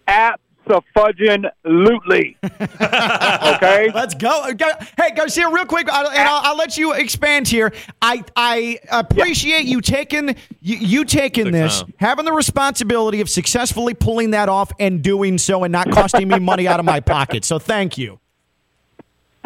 absolutely. 0.06 2.36
okay, 2.44 3.90
let's 3.94 4.14
go. 4.14 4.42
Uh, 4.44 4.52
go. 4.52 4.70
Hey, 4.96 5.10
Garcia, 5.16 5.48
real 5.50 5.64
quick, 5.64 5.88
I'll, 5.90 6.08
and 6.08 6.28
I'll, 6.28 6.40
I'll 6.44 6.56
let 6.56 6.76
you 6.76 6.92
expand 6.92 7.48
here. 7.48 7.72
I 8.02 8.22
I 8.36 8.78
appreciate 8.90 9.64
you 9.64 9.80
taking 9.80 10.36
you, 10.60 10.76
you 10.76 11.04
taking 11.04 11.50
this, 11.50 11.82
having 11.98 12.24
the 12.26 12.32
responsibility 12.32 13.20
of 13.20 13.28
successfully 13.30 13.94
pulling 13.94 14.30
that 14.32 14.48
off 14.48 14.70
and 14.78 15.02
doing 15.02 15.38
so, 15.38 15.64
and 15.64 15.72
not 15.72 15.90
costing 15.90 16.28
me 16.28 16.38
money 16.38 16.68
out 16.68 16.78
of 16.80 16.86
my 16.86 17.00
pocket. 17.00 17.44
So, 17.44 17.58
thank 17.58 17.96
you. 17.98 18.20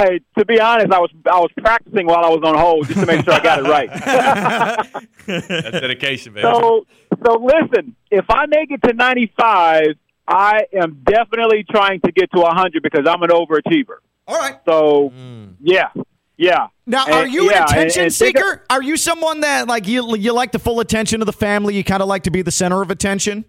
Hey, 0.03 0.21
to 0.39 0.45
be 0.45 0.61
honest, 0.61 0.93
I 0.93 0.99
was 0.99 1.11
I 1.27 1.39
was 1.39 1.51
practicing 1.59 2.07
while 2.07 2.25
I 2.25 2.29
was 2.29 2.41
on 2.45 2.57
hold 2.57 2.89
just 2.89 3.01
to 3.01 3.07
make 3.07 3.25
sure 3.25 3.35
I 3.35 3.41
got 3.41 3.61
it 3.61 3.69
right. 3.69 3.89
That's 5.27 5.81
dedication, 5.81 6.33
man. 6.35 6.43
so, 6.43 6.87
so 7.25 7.35
listen, 7.35 7.95
if 8.11 8.25
I 8.29 8.47
make 8.47 8.71
it 8.71 8.83
to 8.87 8.95
95, 8.95 9.95
I 10.27 10.63
am 10.73 11.03
definitely 11.05 11.65
trying 11.71 12.01
to 12.01 12.13
get 12.13 12.33
to 12.33 12.41
100 12.41 12.83
because 12.83 13.07
I'm 13.07 13.23
an 13.23 13.31
overachiever. 13.31 13.97
All 14.27 14.39
right. 14.39 14.57
So, 14.65 15.13
mm. 15.15 15.55
yeah, 15.61 15.91
yeah. 16.37 16.69
Now, 16.87 17.05
And- 17.05 17.15
are 17.15 17.27
you 17.27 17.51
yeah, 17.51 17.59
an 17.59 17.65
attention 17.65 18.05
and 18.05 18.15
think 18.15 18.37
of- 18.39 18.43
seeker? 18.43 18.65
Are 18.71 18.83
you 18.83 18.97
someone 18.97 19.41
that 19.41 19.69
like 19.69 19.87
you 19.87 20.17
you 20.17 20.33
like 20.33 20.53
the 20.53 20.59
full 20.59 20.81
attention 20.81 21.21
of 21.23 21.27
the 21.27 21.33
family? 21.33 21.77
You 21.77 21.85
kind 21.85 22.03
of 22.03 22.09
like 22.09 22.25
to 22.25 22.31
be 22.31 22.43
the 22.43 22.51
center 22.53 22.83
of 22.83 22.91
attention. 22.91 23.45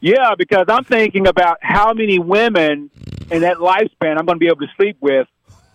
Yeah, 0.00 0.34
because 0.36 0.66
I'm 0.68 0.84
thinking 0.84 1.26
about 1.26 1.58
how 1.62 1.94
many 1.94 2.18
women 2.18 2.90
in 3.30 3.42
that 3.42 3.58
lifespan 3.58 4.18
I'm 4.18 4.26
going 4.26 4.36
to 4.36 4.40
be 4.40 4.46
able 4.46 4.58
to 4.60 4.68
sleep 4.76 4.96
with 5.00 5.26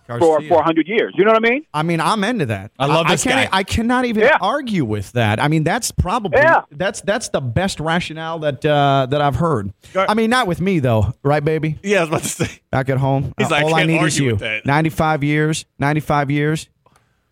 for 0.06 0.18
Garcia. 0.18 0.48
for 0.48 0.54
100 0.56 0.88
years. 0.88 1.14
You 1.16 1.24
know 1.24 1.30
what 1.32 1.46
I 1.46 1.48
mean? 1.50 1.64
I 1.72 1.84
mean, 1.84 2.00
I'm 2.00 2.24
into 2.24 2.46
that. 2.46 2.72
I 2.80 2.86
love 2.86 3.06
this 3.06 3.22
can't, 3.22 3.48
guy. 3.48 3.56
I 3.56 3.62
cannot 3.62 4.06
even 4.06 4.28
argue 4.40 4.84
with 4.84 5.12
that. 5.12 5.40
I 5.40 5.46
mean, 5.46 5.62
that's 5.62 5.92
probably 5.92 6.38
Yeah. 6.40 6.62
that's 6.72 7.00
that's 7.02 7.28
the 7.28 7.40
best 7.40 7.78
rationale 7.78 8.40
that 8.40 8.64
uh, 8.64 9.06
that 9.08 9.20
I've 9.20 9.36
heard. 9.36 9.72
I 9.94 10.14
mean, 10.14 10.28
not 10.30 10.48
with 10.48 10.60
me 10.60 10.80
though, 10.80 11.14
right, 11.22 11.44
baby? 11.44 11.78
Yeah, 11.84 11.98
I 11.98 12.00
was 12.00 12.08
about 12.08 12.22
to 12.22 12.28
say. 12.28 12.60
Back 12.70 12.88
at 12.88 12.98
home, 12.98 13.34
He's 13.38 13.46
uh, 13.46 13.50
like, 13.50 13.64
all 13.64 13.74
I 13.74 13.80
"Can't 13.82 13.90
need 13.92 14.02
is 14.02 14.18
you. 14.18 14.32
with 14.32 14.40
that." 14.40 14.66
95 14.66 15.22
years, 15.22 15.64
95 15.78 16.30
years, 16.32 16.68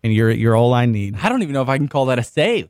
and 0.01 0.13
you're 0.13 0.31
you're 0.31 0.55
all 0.55 0.73
I 0.73 0.85
need. 0.85 1.17
I 1.21 1.27
don't 1.27 1.41
even 1.41 1.51
know 1.53 1.61
if 1.61 1.69
I 1.69 1.77
can 1.77 1.89
call 1.89 2.05
that 2.05 2.17
a 2.19 2.23
save. 2.23 2.69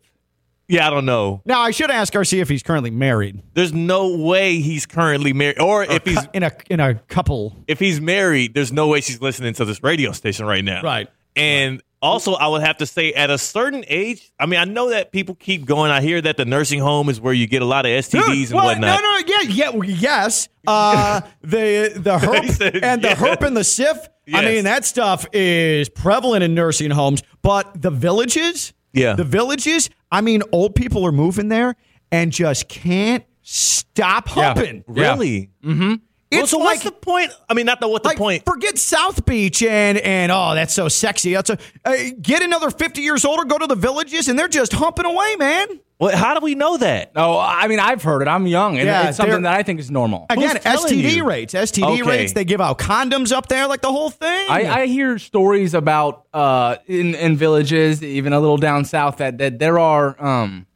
Yeah, 0.70 0.86
I 0.86 0.92
don't 0.92 1.06
know. 1.06 1.42
Now, 1.46 1.62
I 1.62 1.72
should 1.72 1.90
ask 1.90 2.14
Garcia 2.14 2.44
if 2.44 2.48
he's 2.48 2.62
currently 2.62 2.92
married. 2.92 3.42
There's 3.56 3.74
no 3.74 4.16
way 4.16 4.60
he's 4.60 4.86
currently 4.86 5.34
married, 5.34 5.60
or 5.60 5.84
if 5.84 6.06
he's 6.06 6.26
in 6.32 6.44
a 6.44 6.52
in 6.70 6.80
a 6.80 6.94
couple. 6.94 7.58
if 7.68 7.80
he's 7.80 8.00
married, 8.00 8.54
there's 8.54 8.72
no 8.72 8.88
way 8.88 9.02
she's 9.02 9.20
listening 9.20 9.56
to 9.56 9.66
this 9.66 9.82
radio 9.82 10.12
station 10.12 10.46
right 10.46 10.64
now. 10.64 10.84
Right. 10.84 11.10
And 11.36 11.82
also, 12.02 12.34
I 12.34 12.48
would 12.48 12.62
have 12.62 12.78
to 12.78 12.86
say, 12.86 13.14
at 13.14 13.30
a 13.32 13.38
certain 13.38 13.84
age, 13.88 14.32
I 14.40 14.46
mean, 14.46 14.60
I 14.60 14.66
know 14.66 14.92
that 14.92 15.12
people 15.12 15.36
keep 15.36 15.66
going. 15.66 15.92
I 15.92 16.02
hear 16.02 16.22
that 16.22 16.38
the 16.38 16.46
nursing 16.46 16.80
home 16.80 17.10
is 17.10 17.20
where 17.20 17.34
you 17.34 17.48
get 17.48 17.62
a 17.62 17.66
lot 17.66 17.86
of 17.86 17.90
STDs 17.90 18.46
and 18.46 18.54
well, 18.54 18.66
whatnot. 18.66 19.02
No, 19.02 19.12
no, 19.12 19.22
yeah, 19.26 19.42
yeah, 19.50 19.70
well, 19.70 19.90
yes. 19.90 20.50
Uh, 20.68 21.22
the 21.42 21.94
the 21.96 22.18
herp 22.18 22.50
said 22.52 22.78
and 22.84 23.02
the 23.02 23.10
yes. 23.10 23.20
herp 23.20 23.42
and 23.42 23.58
the 23.58 23.64
sif. 23.64 23.98
I 24.32 24.46
mean, 24.46 24.66
that 24.66 24.86
stuff 24.86 25.26
is 25.34 25.90
prevalent 25.90 26.44
in 26.44 26.54
nursing 26.54 26.92
homes, 26.92 27.24
but 27.42 27.82
the 27.82 27.90
villages, 27.90 28.74
Yeah. 28.94 29.14
the 29.14 29.24
villages. 29.24 29.90
I 30.12 30.22
mean, 30.22 30.42
old 30.52 30.76
people 30.76 31.06
are 31.06 31.12
moving 31.12 31.50
there 31.50 31.76
and 32.12 32.32
just 32.32 32.68
can't 32.68 33.24
stop 33.42 34.30
humping. 34.30 34.84
Really? 34.88 35.52
Mm-hmm. 35.64 35.96
Well, 36.32 36.48
so 36.48 36.60
like 36.60 36.66
what's 36.66 36.84
the 36.84 36.92
point? 36.92 37.32
I 37.50 37.54
mean, 37.56 37.66
not 37.66 37.80
the 37.80 37.88
what 37.88 38.04
the 38.04 38.10
like, 38.10 38.18
point. 38.18 38.46
Forget 38.46 38.78
South 38.78 39.26
Beach 39.26 39.64
and 39.64 39.98
and 39.98 40.32
oh, 40.32 40.54
that's 40.54 40.74
so 40.74 40.88
sexy. 40.88 41.34
That's 41.34 41.50
a 41.50 41.58
uh, 41.86 41.96
get 42.22 42.44
another 42.44 42.70
fifty 42.70 43.02
years 43.02 43.26
older, 43.26 43.46
go 43.46 43.58
to 43.58 43.66
the 43.66 43.76
villages, 43.76 44.28
and 44.28 44.38
they're 44.38 44.48
just 44.48 44.74
humping 44.74 45.06
away, 45.06 45.36
man. 45.38 45.80
Well, 46.00 46.16
how 46.16 46.34
do 46.34 46.40
we 46.40 46.56
know 46.56 46.78
that? 46.78 47.14
No, 47.16 47.38
I 47.38 47.68
mean 47.68 47.80
I've 47.80 48.04
heard 48.04 48.22
it. 48.22 48.28
I'm 48.28 48.46
young, 48.48 48.78
and 48.78 48.86
Yeah, 48.86 49.08
it's 49.10 49.18
something 49.18 49.42
that 49.42 49.54
I 49.54 49.64
think 49.64 49.80
is 49.80 49.90
normal. 49.92 50.28
Again, 50.30 50.58
STD 50.58 51.16
you? 51.16 51.26
rates, 51.26 51.54
STD 51.54 52.00
Okay. 52.00 52.02
rates. 52.04 52.34
They 52.34 52.46
give 52.46 52.62
out 52.62 52.78
condoms 52.78 53.32
up 53.32 53.48
there, 53.48 53.68
like 53.68 53.82
the 53.82 53.92
whole 53.92 54.10
thing. 54.10 54.50
I, 54.50 54.82
I 54.82 54.86
hear 54.86 55.18
stories 55.18 55.74
about 55.74 56.26
uh, 56.34 56.78
in 56.86 57.16
in 57.16 57.36
villages, 57.38 58.04
even 58.04 58.34
a 58.34 58.40
little 58.40 58.58
down 58.58 58.86
south, 58.86 59.18
that 59.18 59.40
that 59.40 59.58
there 59.60 59.80
are. 59.80 60.16
Um, 60.24 60.68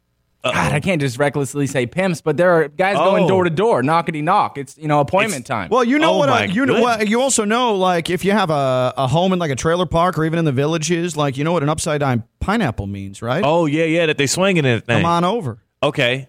God, 0.44 0.74
I 0.74 0.80
can't 0.82 1.00
just 1.00 1.18
recklessly 1.18 1.68
say 1.68 1.86
pimps, 1.86 2.20
but 2.22 2.36
there 2.36 2.52
are 2.52 2.68
guys 2.68 2.98
going 2.98 3.24
Oh. 3.24 3.28
door 3.30 3.44
to 3.46 3.50
door, 3.50 3.82
knockety 3.82 4.22
knock. 4.22 4.58
It's 4.58 4.78
you 4.78 4.88
know 4.90 5.00
appointment 5.00 5.46
time. 5.46 5.70
Well, 5.70 5.84
you 5.84 5.98
know 6.00 6.16
Oh 6.16 6.18
what? 6.18 6.30
my 6.30 6.44
Uh, 6.46 6.48
you 6.48 6.66
know 6.66 6.82
what? 6.82 7.08
You 7.08 7.22
also 7.22 7.46
know, 7.46 7.76
like, 7.76 8.10
if 8.10 8.26
you 8.26 8.32
have 8.34 8.50
a, 8.50 8.94
a 8.98 9.08
home 9.08 9.32
in 9.34 9.40
like 9.40 9.52
a 9.52 9.56
trailer 9.56 9.86
park 9.86 10.18
or 10.18 10.26
even 10.26 10.40
in 10.40 10.46
the 10.46 10.52
villages, 10.52 11.16
like, 11.16 11.38
you 11.38 11.44
know 11.46 11.54
what 11.54 11.64
an 11.64 11.70
upside 11.70 12.02
down 12.02 12.24
pineapple 12.42 12.88
means, 12.88 13.22
right? 13.22 13.42
Oh 13.46 13.66
yeah, 13.68 13.86
yeah, 13.86 14.06
that 14.08 14.18
they 14.18 14.28
swinging 14.28 14.64
that 14.64 14.86
thing. 14.86 14.98
Come 14.98 15.06
on 15.06 15.24
over. 15.24 15.60
Okay, 15.82 16.28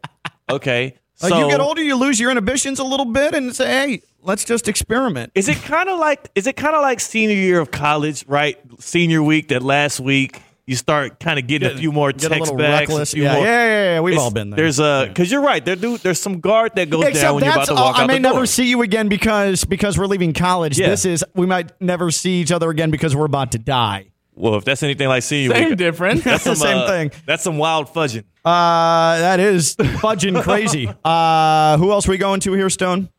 okay. 0.51 0.97
Like, 1.23 1.31
so 1.31 1.39
you 1.39 1.49
get 1.49 1.61
older, 1.61 1.81
you 1.81 1.95
lose 1.95 2.19
your 2.19 2.31
inhibitions 2.33 2.81
a 2.81 2.85
little 2.85 3.07
bit, 3.07 3.35
and 3.37 3.55
say, 3.55 3.67
hey, 3.69 4.03
let's 4.21 4.45
just 4.45 4.67
experiment. 4.67 5.31
Is 5.37 5.49
it 5.49 5.59
kind 5.63 5.89
of 5.89 6.01
like 6.01 6.29
is 6.35 6.49
it 6.49 6.57
kind 6.57 6.75
of 6.75 6.83
like 6.83 6.99
senior 6.99 7.37
year 7.37 7.61
of 7.61 7.71
college, 7.71 8.25
right? 8.27 8.59
Senior 8.81 9.23
week, 9.23 9.49
that 9.49 9.63
last 9.63 10.01
week, 10.01 10.43
you 10.67 10.77
start 10.77 11.21
kind 11.21 11.39
of 11.39 11.47
getting 11.47 11.71
a 11.71 11.77
few 11.77 11.93
more 11.93 12.11
get 12.13 12.25
a 12.25 12.29
text 12.37 12.57
backs. 12.57 12.89
reckless. 12.89 13.13
few 13.13 13.23
Yeah, 13.25 13.35
more- 13.35 13.45
yeah, 13.45 13.65
yeah, 13.67 13.85
yeah, 13.95 14.01
we've 14.01 14.13
It's- 14.15 14.25
all 14.25 14.31
been 14.31 14.51
there. 14.51 14.57
There's 14.57 14.79
a 14.81 15.05
because 15.09 15.31
you're 15.31 15.43
right. 15.43 15.63
There 15.65 15.77
do 15.77 15.99
there's 15.99 16.21
some 16.21 16.41
guard 16.41 16.73
that 16.77 16.89
goes 16.91 17.05
down 17.13 17.35
when 17.35 17.45
you're 17.45 17.53
about 17.53 17.61
that's 17.61 17.69
to 17.69 17.75
all, 17.75 17.85
walk 17.91 17.99
I 17.99 18.03
out 18.03 18.07
may 18.07 18.15
the 18.15 18.21
never 18.21 18.35
door. 18.41 18.47
see 18.47 18.69
you 18.69 18.83
again 18.83 19.09
because 19.09 19.65
because 19.65 19.99
we're 19.99 20.07
leaving 20.07 20.33
college. 20.33 20.79
Yeah. 20.79 20.89
This 20.89 21.05
is 21.05 21.25
we 21.35 21.47
might 21.47 21.73
never 21.81 22.11
see 22.11 22.41
each 22.41 22.51
other 22.53 22.71
again 22.71 22.91
because 22.91 23.15
we're 23.15 23.27
about 23.27 23.53
to 23.53 23.59
die. 23.59 24.07
Well, 24.37 24.57
if 24.57 24.65
that's 24.65 24.83
anything 24.83 25.07
like 25.07 25.23
senior 25.23 25.55
Same 25.55 25.69
week, 25.71 25.79
difference. 25.79 26.25
That's 26.25 26.43
some, 26.43 26.57
Same 26.57 26.79
uh, 26.79 26.87
thing. 26.89 27.11
That's 27.25 27.45
some 27.45 27.57
wild 27.57 27.87
fudging. 27.95 28.25
Uh, 28.45 29.19
that 29.19 29.39
is 29.39 29.77
fudging 29.77 30.43
crazy. 30.43 30.89
Uh, 31.05 31.77
who 31.79 31.93
else 31.93 32.09
we 32.09 32.19
going 32.19 32.41
to 32.41 32.53
here, 32.55 32.69
Stone? 32.69 33.11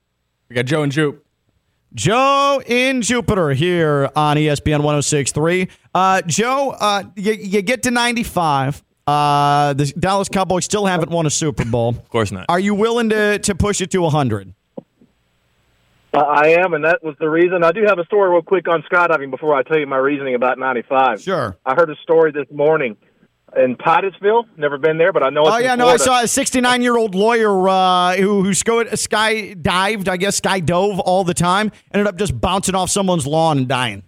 we 0.49 0.55
got 0.55 0.65
Joe 0.65 0.83
and 0.83 0.91
Jupe. 0.91 1.24
Joe 1.95 2.61
in 2.65 3.01
Jupiter 3.01 3.51
here 3.51 4.09
on 4.17 4.35
ESPN 4.35 4.83
1063. 4.83 5.69
Uh, 5.93 6.21
Joe, 6.23 6.71
uh, 6.71 7.03
you, 7.15 7.31
you 7.31 7.61
get 7.61 7.83
to 7.83 7.91
95. 7.91 8.83
Uh, 9.07 9.73
the 9.73 9.85
Dallas 9.97 10.27
Cowboys 10.27 10.65
still 10.65 10.85
haven't 10.85 11.09
won 11.09 11.25
a 11.25 11.29
Super 11.29 11.63
Bowl. 11.63 11.89
Of 11.89 12.09
course 12.09 12.31
not. 12.31 12.47
Are 12.49 12.59
you 12.59 12.75
willing 12.75 13.09
to, 13.09 13.39
to 13.39 13.55
push 13.55 13.79
it 13.79 13.91
to 13.91 14.01
100? 14.01 14.53
Uh, 16.13 16.17
I 16.17 16.47
am, 16.59 16.73
and 16.73 16.83
that 16.83 17.01
was 17.01 17.15
the 17.19 17.29
reason. 17.29 17.63
I 17.63 17.71
do 17.71 17.83
have 17.85 17.99
a 17.99 18.05
story 18.05 18.29
real 18.29 18.41
quick 18.41 18.67
on 18.67 18.83
skydiving 18.83 19.31
before 19.31 19.55
I 19.55 19.63
tell 19.63 19.79
you 19.79 19.87
my 19.87 19.97
reasoning 19.97 20.35
about 20.35 20.59
95. 20.59 21.21
Sure. 21.21 21.57
I 21.65 21.75
heard 21.75 21.89
a 21.89 21.95
story 22.03 22.31
this 22.31 22.47
morning 22.51 22.97
in 23.57 23.75
Titusville. 23.77 24.45
Never 24.57 24.77
been 24.77 24.97
there, 24.97 25.13
but 25.13 25.23
I 25.23 25.29
know 25.29 25.43
it's 25.43 25.51
Oh, 25.51 25.57
in 25.57 25.63
yeah, 25.63 25.75
no, 25.75 25.87
I 25.87 25.97
saw 25.97 26.21
a 26.21 26.27
69 26.27 26.81
year 26.81 26.97
old 26.97 27.15
lawyer 27.15 27.67
uh, 27.67 28.15
who, 28.15 28.43
who 28.43 28.53
sky, 28.53 28.85
sky 28.95 29.53
dived, 29.53 30.09
I 30.09 30.17
guess, 30.17 30.37
sky 30.37 30.59
dove 30.59 30.99
all 30.99 31.23
the 31.23 31.33
time, 31.33 31.71
ended 31.93 32.07
up 32.07 32.17
just 32.17 32.39
bouncing 32.39 32.75
off 32.75 32.89
someone's 32.89 33.25
lawn 33.25 33.59
and 33.59 33.67
dying. 33.67 34.03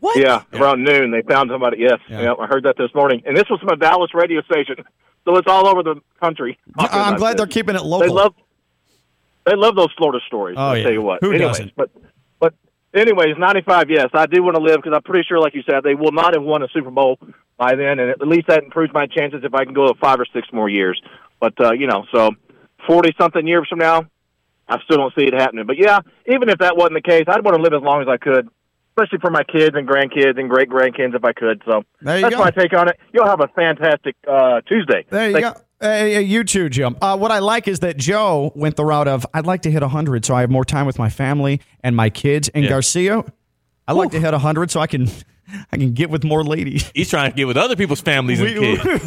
What? 0.00 0.18
Yeah, 0.18 0.42
around 0.52 0.82
noon 0.82 1.10
they 1.12 1.22
found 1.22 1.50
somebody. 1.50 1.78
Yes, 1.78 2.00
yeah. 2.08 2.34
I 2.38 2.46
heard 2.46 2.64
that 2.64 2.76
this 2.76 2.92
morning, 2.94 3.22
and 3.24 3.36
this 3.36 3.44
was 3.48 3.60
from 3.60 3.68
a 3.68 3.76
Dallas 3.76 4.12
radio 4.14 4.42
station, 4.42 4.76
so 5.24 5.36
it's 5.36 5.46
all 5.46 5.68
over 5.68 5.82
the 5.82 6.00
country. 6.20 6.58
I'm 6.76 7.16
glad 7.16 7.32
this. 7.34 7.38
they're 7.38 7.46
keeping 7.46 7.76
it 7.76 7.84
local. 7.84 8.00
They 8.00 8.08
local. 8.08 8.14
love, 8.14 8.34
they 9.46 9.54
love 9.54 9.76
those 9.76 9.92
Florida 9.96 10.18
stories. 10.26 10.56
Oh, 10.58 10.62
I'll 10.62 10.76
yeah. 10.76 10.82
tell 10.82 10.92
you 10.92 11.02
what. 11.02 11.20
Who 11.20 11.30
anyways, 11.30 11.58
doesn't? 11.58 11.72
But 11.76 11.90
but 11.94 12.02
anyways, 12.94 13.36
95. 13.38 13.90
Yes, 13.90 14.08
I 14.14 14.26
do 14.26 14.42
want 14.42 14.56
to 14.56 14.62
live 14.62 14.76
because 14.76 14.92
I'm 14.94 15.02
pretty 15.02 15.24
sure, 15.28 15.38
like 15.38 15.54
you 15.54 15.62
said, 15.68 15.82
they 15.84 15.94
will 15.94 16.12
not 16.12 16.34
have 16.34 16.42
won 16.42 16.62
a 16.62 16.68
Super 16.72 16.90
Bowl 16.90 17.18
by 17.56 17.74
then, 17.74 17.98
and 17.98 18.10
at 18.10 18.26
least 18.26 18.48
that 18.48 18.62
improves 18.62 18.92
my 18.92 19.06
chances 19.06 19.42
if 19.44 19.54
I 19.54 19.64
can 19.64 19.74
go 19.74 19.92
five 20.00 20.18
or 20.20 20.26
six 20.32 20.48
more 20.52 20.68
years. 20.68 21.00
But 21.40 21.54
uh, 21.60 21.72
you 21.72 21.86
know, 21.86 22.04
so 22.14 22.30
40 22.86 23.14
something 23.18 23.46
years 23.46 23.66
from 23.68 23.78
now, 23.78 24.06
I 24.68 24.78
still 24.84 24.96
don't 24.96 25.14
see 25.18 25.24
it 25.24 25.34
happening. 25.34 25.66
But 25.66 25.76
yeah, 25.78 26.00
even 26.26 26.48
if 26.48 26.58
that 26.58 26.76
wasn't 26.76 26.94
the 26.94 27.08
case, 27.08 27.24
I'd 27.28 27.44
want 27.44 27.56
to 27.56 27.62
live 27.62 27.72
as 27.74 27.82
long 27.82 28.02
as 28.02 28.08
I 28.08 28.16
could, 28.16 28.48
especially 28.90 29.18
for 29.18 29.30
my 29.30 29.44
kids 29.44 29.76
and 29.76 29.88
grandkids 29.88 30.38
and 30.38 30.48
great 30.48 30.68
grandkids 30.68 31.14
if 31.14 31.24
I 31.24 31.32
could. 31.32 31.62
So 31.66 31.82
that's 32.00 32.34
go. 32.34 32.38
my 32.38 32.50
take 32.50 32.72
on 32.72 32.88
it. 32.88 32.98
You'll 33.12 33.26
have 33.26 33.40
a 33.40 33.48
fantastic 33.48 34.16
uh, 34.28 34.60
Tuesday. 34.62 35.04
There 35.08 35.28
you 35.28 35.40
Thank- 35.40 35.54
go. 35.54 35.60
Hey, 35.82 36.22
you 36.22 36.44
too, 36.44 36.68
Jim. 36.68 36.96
Uh, 37.02 37.16
what 37.18 37.30
I 37.32 37.40
like 37.40 37.66
is 37.68 37.80
that 37.80 37.96
Joe 37.96 38.52
went 38.54 38.76
the 38.76 38.84
route 38.84 39.08
of 39.08 39.26
I'd 39.34 39.46
like 39.46 39.62
to 39.62 39.70
hit 39.70 39.82
100 39.82 40.24
so 40.24 40.34
I 40.34 40.40
have 40.42 40.50
more 40.50 40.64
time 40.64 40.86
with 40.86 40.98
my 40.98 41.10
family 41.10 41.60
and 41.82 41.96
my 41.96 42.08
kids. 42.08 42.48
And 42.50 42.64
Yeah. 42.64 42.70
Garcia, 42.70 43.24
I 43.88 43.92
like 43.92 44.12
to 44.12 44.20
hit 44.20 44.32
100 44.32 44.70
so 44.70 44.80
I 44.80 44.86
can 44.86 45.08
I 45.70 45.76
can 45.76 45.92
get 45.92 46.08
with 46.08 46.24
more 46.24 46.42
ladies. 46.44 46.90
He's 46.94 47.10
trying 47.10 47.30
to 47.30 47.36
get 47.36 47.46
with 47.46 47.56
other 47.58 47.76
people's 47.76 48.00
families 48.00 48.40
and 48.40 48.48
kids. 48.48 49.04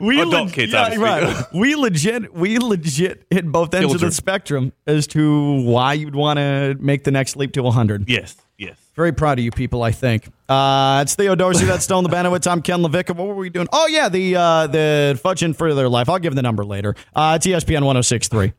we 0.00 0.20
Adult 0.20 0.32
leg- 0.46 0.52
kids, 0.52 0.72
yeah, 0.72 0.94
right. 0.96 1.44
We 1.54 1.74
legit, 1.74 2.32
we 2.32 2.58
legit 2.58 3.26
hit 3.30 3.50
both 3.50 3.74
ends 3.74 3.92
of 3.94 4.00
the 4.00 4.12
spectrum 4.12 4.72
as 4.86 5.06
to 5.08 5.62
why 5.62 5.94
you'd 5.94 6.14
want 6.14 6.38
to 6.38 6.76
make 6.78 7.02
the 7.04 7.10
next 7.10 7.36
leap 7.36 7.52
to 7.54 7.62
100. 7.64 8.08
Yes, 8.08 8.36
yes. 8.62 8.78
Very 8.94 9.12
proud 9.12 9.38
of 9.38 9.44
you 9.44 9.50
people, 9.50 9.82
I 9.82 9.90
think. 9.90 10.28
Uh, 10.48 11.00
it's 11.02 11.14
Theo 11.14 11.34
Dorsey, 11.34 11.64
that's 11.64 11.84
Stone 11.84 12.04
Labanowitz. 12.04 12.50
I'm 12.50 12.62
Ken 12.62 12.80
LaVecca. 12.80 13.16
What 13.16 13.26
were 13.26 13.34
we 13.34 13.50
doing? 13.50 13.68
Oh, 13.72 13.86
yeah, 13.86 14.08
the 14.08 14.36
uh, 14.36 14.66
the 14.66 15.20
fudging 15.22 15.56
for 15.56 15.74
their 15.74 15.88
life. 15.88 16.08
I'll 16.08 16.18
give 16.18 16.34
the 16.34 16.42
number 16.42 16.64
later. 16.64 16.94
Uh, 17.14 17.34
it's 17.36 17.46
ESPN 17.46 17.84
1063. 17.84 18.52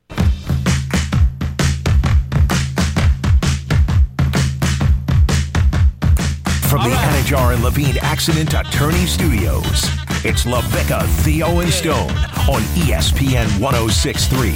From 6.67 6.89
the 6.89 6.95
Anidjar 6.95 7.53
and 7.53 7.63
Levine 7.63 7.97
Accident 8.01 8.55
Attorney 8.55 9.05
Studios, 9.05 9.85
it's 10.25 10.45
LaVecca, 10.45 11.07
Theo, 11.21 11.59
and 11.59 11.71
Stone 11.71 12.09
on 12.49 12.61
ESPN 12.73 13.61
1063. 13.61 14.53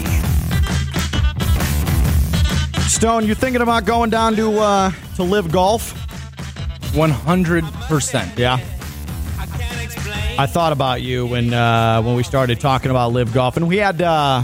Stone, 2.88 3.28
you 3.28 3.36
thinking 3.36 3.62
about 3.62 3.86
going 3.86 4.10
down 4.10 4.36
to 4.36 4.58
uh, 4.58 4.92
to 5.18 5.24
live 5.24 5.52
golf? 5.52 5.94
100%. 6.94 8.38
Yeah. 8.38 8.60
I 10.40 10.46
thought 10.46 10.72
about 10.72 11.02
you 11.02 11.26
when 11.26 11.52
uh, 11.54 12.02
when 12.04 12.16
we 12.16 12.22
started 12.22 12.60
talking 12.60 12.92
about 12.92 13.12
live 13.12 13.34
golf, 13.34 13.58
and 13.58 13.68
we 13.68 13.78
had 13.78 14.02
uh, 14.02 14.44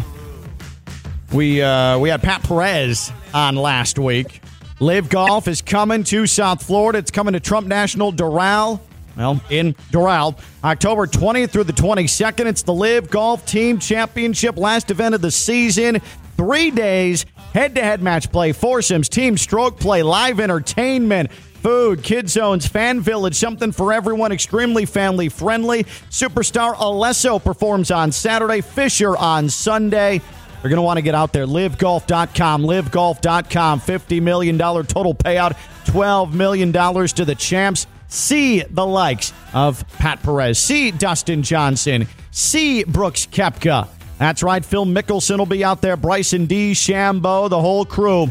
we 1.32 1.62
uh, 1.62 2.00
we 2.00 2.10
had 2.10 2.24
Pat 2.24 2.42
Perez 2.44 3.12
on 3.34 3.56
last 3.56 4.00
week. 4.00 4.42
Live 4.80 5.10
golf 5.10 5.48
is 5.48 5.62
coming 5.62 6.04
to 6.06 6.26
South 6.26 6.64
Florida. 6.64 6.98
It's 6.98 7.12
coming 7.12 7.34
to 7.34 7.40
Trump 7.40 7.68
National 7.68 8.12
Doral. 8.12 8.80
Well, 9.16 9.40
in 9.52 9.76
Doral, 9.92 10.40
October 10.64 11.06
20th 11.06 11.52
through 11.52 11.66
the 11.66 11.74
22nd. 11.74 12.48
It's 12.48 12.64
the 12.64 12.74
Live 12.74 13.12
Golf 13.12 13.46
Team 13.46 13.78
Championship, 13.78 14.58
last 14.58 14.90
event 14.90 15.14
of 15.14 15.22
the 15.22 15.30
season. 15.30 16.02
Three 16.36 16.72
days, 16.72 17.28
head 17.54 17.76
to 17.76 17.82
head 17.82 18.02
match 18.02 18.32
play, 18.32 18.52
foursomes, 18.52 19.08
team 19.08 19.38
stroke 19.38 19.80
play, 19.80 20.04
live 20.04 20.40
entertainment, 20.40 21.32
food, 21.32 22.04
kid 22.04 22.30
zones, 22.30 22.68
fan 22.68 23.00
village, 23.00 23.36
something 23.36 23.72
for 23.72 23.94
everyone, 23.94 24.32
extremely 24.32 24.86
family 24.86 25.30
friendly. 25.30 25.86
Superstar 26.10 26.76
Alesso 26.76 27.42
performs 27.42 27.92
on 27.92 28.12
Saturday, 28.12 28.62
Fisher 28.62 29.16
on 29.16 29.50
Sunday. 29.50 30.22
You're 30.64 30.70
going 30.70 30.78
to 30.78 30.84
want 30.84 30.98
to 30.98 31.02
get 31.02 31.14
out 31.14 31.34
there. 31.34 31.46
LiveGolf.com. 31.46 32.64
LiveGolf.com. 32.64 33.82
$50 33.82 34.22
million 34.22 34.58
total 34.58 35.14
payout. 35.14 35.58
$12 35.86 36.32
million 36.32 36.72
to 36.72 37.26
the 37.26 37.36
champs. 37.36 37.86
See 38.08 38.62
the 38.62 38.86
likes 38.86 39.34
of 39.54 39.86
Pat 39.98 40.24
Perez. 40.24 40.58
See 40.58 40.92
Dustin 40.92 41.44
Johnson. 41.44 42.08
See 42.32 42.86
Brooks 42.86 43.26
Koepka. 43.26 43.90
That's 44.24 44.42
right. 44.42 44.64
Phil 44.64 44.86
Mickelson 44.86 45.38
will 45.38 45.46
be 45.46 45.66
out 45.66 45.82
there. 45.82 45.98
Bryson 45.98 46.48
DeChambeau, 46.48 47.50
the 47.50 47.60
whole 47.60 47.84
crew. 47.84 48.28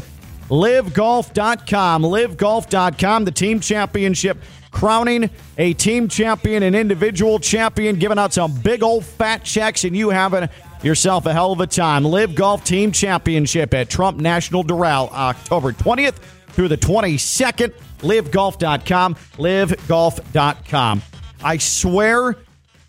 LiveGolf.com. 0.49 2.01
LiveGolf.com. 2.01 3.25
The 3.25 3.31
team 3.31 3.59
championship 3.59 4.39
crowning 4.71 5.29
a 5.59 5.73
team 5.73 6.07
champion, 6.07 6.63
an 6.63 6.73
individual 6.73 7.37
champion, 7.37 7.97
giving 7.97 8.17
out 8.17 8.33
some 8.33 8.59
big 8.61 8.81
old 8.81 9.05
fat 9.05 9.43
checks, 9.43 9.83
and 9.83 9.95
you 9.95 10.09
having 10.09 10.49
yourself 10.81 11.27
a 11.27 11.31
hell 11.31 11.51
of 11.51 11.59
a 11.59 11.67
time. 11.67 12.03
Live 12.03 12.33
Golf 12.33 12.63
Team 12.63 12.91
Championship 12.91 13.71
at 13.75 13.87
Trump 13.87 14.19
National 14.19 14.63
Doral, 14.63 15.11
October 15.11 15.73
20th 15.73 16.15
through 16.47 16.69
the 16.69 16.77
22nd. 16.77 17.71
LiveGolf.com. 17.99 19.13
LiveGolf.com. 19.13 21.01
I 21.43 21.57
swear 21.57 22.37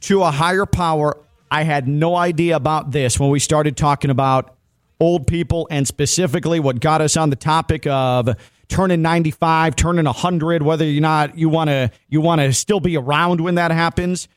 to 0.00 0.22
a 0.22 0.30
higher 0.30 0.64
power, 0.64 1.18
I 1.50 1.62
had 1.62 1.86
no 1.86 2.16
idea 2.16 2.56
about 2.56 2.90
this 2.90 3.18
when 3.18 3.30
we 3.30 3.38
started 3.38 3.76
talking 3.76 4.10
about 4.10 4.56
old 5.00 5.26
people 5.26 5.66
and 5.70 5.86
specifically 5.86 6.60
what 6.60 6.80
got 6.80 7.00
us 7.00 7.16
on 7.16 7.30
the 7.30 7.36
topic 7.36 7.86
of 7.86 8.28
turning 8.68 9.02
95 9.02 9.76
turning 9.76 10.06
100 10.06 10.62
whether 10.62 10.84
you're 10.84 11.02
not 11.02 11.36
you 11.36 11.48
want 11.48 11.68
to 11.68 11.90
you 12.08 12.20
want 12.20 12.40
to 12.40 12.52
still 12.52 12.80
be 12.80 12.96
around 12.96 13.40
when 13.40 13.56
that 13.56 13.70
happens. 13.70 14.28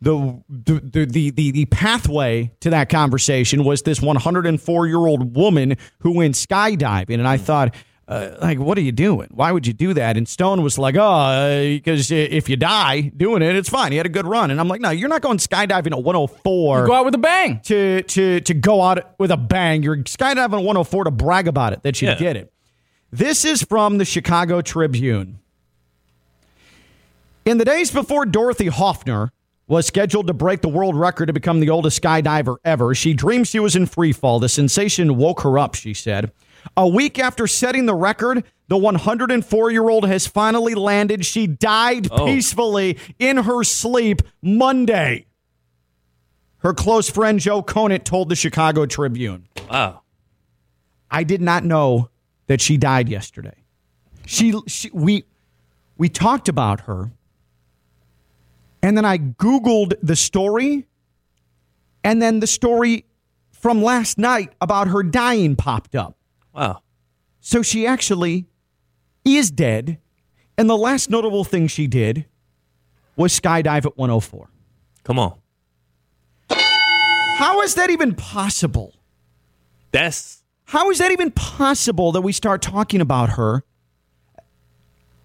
The 0.00 0.42
the, 0.48 1.06
the 1.06 1.30
the 1.30 1.50
the 1.52 1.64
pathway 1.66 2.52
to 2.60 2.70
that 2.70 2.90
conversation 2.90 3.64
was 3.64 3.82
this 3.82 4.02
104 4.02 4.86
year 4.86 4.98
old 4.98 5.34
woman 5.34 5.76
who 6.00 6.12
went 6.12 6.34
skydiving 6.34 7.14
and 7.14 7.26
i 7.26 7.38
thought 7.38 7.74
uh, 8.08 8.36
like 8.40 8.58
what 8.58 8.78
are 8.78 8.82
you 8.82 8.92
doing? 8.92 9.28
Why 9.32 9.50
would 9.50 9.66
you 9.66 9.72
do 9.72 9.92
that? 9.94 10.16
And 10.16 10.28
stone 10.28 10.62
was 10.62 10.78
like 10.78 10.94
oh 10.96 11.60
because 11.74 12.10
if 12.10 12.48
you 12.48 12.56
die 12.56 13.00
doing 13.16 13.42
it 13.42 13.56
it's 13.56 13.68
fine. 13.68 13.90
He 13.92 13.96
had 13.98 14.06
a 14.06 14.10
good 14.10 14.26
run. 14.26 14.50
And 14.50 14.60
i'm 14.60 14.68
like 14.68 14.80
no 14.80 14.90
you're 14.90 15.08
not 15.08 15.22
going 15.22 15.38
skydiving 15.38 15.92
at 15.92 16.02
104 16.04 16.80
You 16.82 16.86
go 16.86 16.94
out 16.94 17.04
with 17.04 17.14
a 17.14 17.18
bang. 17.18 17.60
to 17.64 18.02
to 18.02 18.40
to 18.40 18.54
go 18.54 18.80
out 18.82 19.18
with 19.18 19.30
a 19.32 19.36
bang. 19.36 19.82
You're 19.82 19.96
skydiving 19.98 20.38
at 20.58 20.64
104 20.64 21.04
to 21.04 21.10
brag 21.10 21.48
about 21.48 21.72
it 21.72 21.82
that 21.82 22.00
you 22.00 22.08
Yeah. 22.08 22.14
did 22.14 22.36
it. 22.36 22.52
This 23.10 23.44
is 23.44 23.62
from 23.62 23.98
the 23.98 24.04
chicago 24.04 24.60
tribune. 24.60 25.38
In 27.44 27.58
the 27.58 27.64
days 27.64 27.90
before 27.90 28.26
Dorothy 28.26 28.66
Hoffner 28.66 29.30
was 29.68 29.86
scheduled 29.86 30.26
to 30.28 30.32
break 30.32 30.60
the 30.60 30.68
world 30.68 30.96
record 30.96 31.26
to 31.26 31.32
become 31.32 31.60
the 31.60 31.70
oldest 31.70 32.00
skydiver 32.02 32.56
ever, 32.64 32.94
she 32.94 33.14
dreamed 33.14 33.48
she 33.48 33.58
was 33.60 33.74
in 33.76 33.86
free 33.86 34.12
fall. 34.12 34.38
The 34.40 34.48
sensation 34.48 35.16
woke 35.16 35.40
her 35.42 35.58
up, 35.58 35.74
she 35.74 35.94
said. 35.94 36.30
A 36.76 36.86
week 36.88 37.18
after 37.18 37.46
setting 37.46 37.86
the 37.86 37.94
record, 37.94 38.44
the 38.68 38.76
104 38.76 39.70
year 39.70 39.88
old 39.88 40.06
has 40.06 40.26
finally 40.26 40.74
landed. 40.74 41.24
She 41.26 41.46
died 41.46 42.08
Oh. 42.10 42.24
peacefully 42.26 42.98
in 43.18 43.38
her 43.38 43.62
sleep 43.64 44.22
Monday. 44.42 45.26
Her 46.58 46.72
close 46.74 47.08
friend 47.10 47.38
Joe 47.38 47.62
Conant 47.62 48.04
told 48.04 48.28
the 48.28 48.34
Chicago 48.36 48.86
Tribune. 48.86 49.46
Wow. 49.70 50.02
I 51.10 51.22
did 51.22 51.40
not 51.40 51.64
know 51.64 52.10
that 52.48 52.60
she 52.60 52.76
died 52.76 53.08
yesterday. 53.08 53.54
She, 54.26 54.52
she 54.66 54.90
we 54.92 55.24
we 55.98 56.08
talked 56.08 56.48
about 56.48 56.80
her 56.82 57.12
and 58.82 58.96
then 58.96 59.04
I 59.04 59.18
googled 59.18 59.94
the 60.02 60.16
story 60.16 60.86
and 62.02 62.20
then 62.20 62.40
the 62.40 62.46
story 62.46 63.04
from 63.52 63.82
last 63.82 64.18
night 64.18 64.52
about 64.60 64.88
her 64.88 65.02
dying 65.02 65.54
popped 65.56 65.94
up. 65.94 66.16
Wow. 66.56 66.82
So 67.40 67.62
she 67.62 67.86
actually 67.86 68.46
is 69.24 69.50
dead 69.50 69.98
and 70.56 70.70
the 70.70 70.76
last 70.76 71.10
notable 71.10 71.44
thing 71.44 71.66
she 71.66 71.86
did 71.86 72.26
was 73.14 73.38
skydive 73.38 73.84
at 73.84 73.96
104. 73.98 74.48
Come 75.04 75.18
on. 75.18 75.38
How 77.36 77.60
is 77.60 77.74
that 77.74 77.90
even 77.90 78.14
possible? 78.14 78.94
That's 79.92 80.42
How 80.64 80.90
is 80.90 80.98
that 80.98 81.12
even 81.12 81.30
possible 81.30 82.12
that 82.12 82.22
we 82.22 82.32
start 82.32 82.62
talking 82.62 83.00
about 83.02 83.30
her 83.30 83.62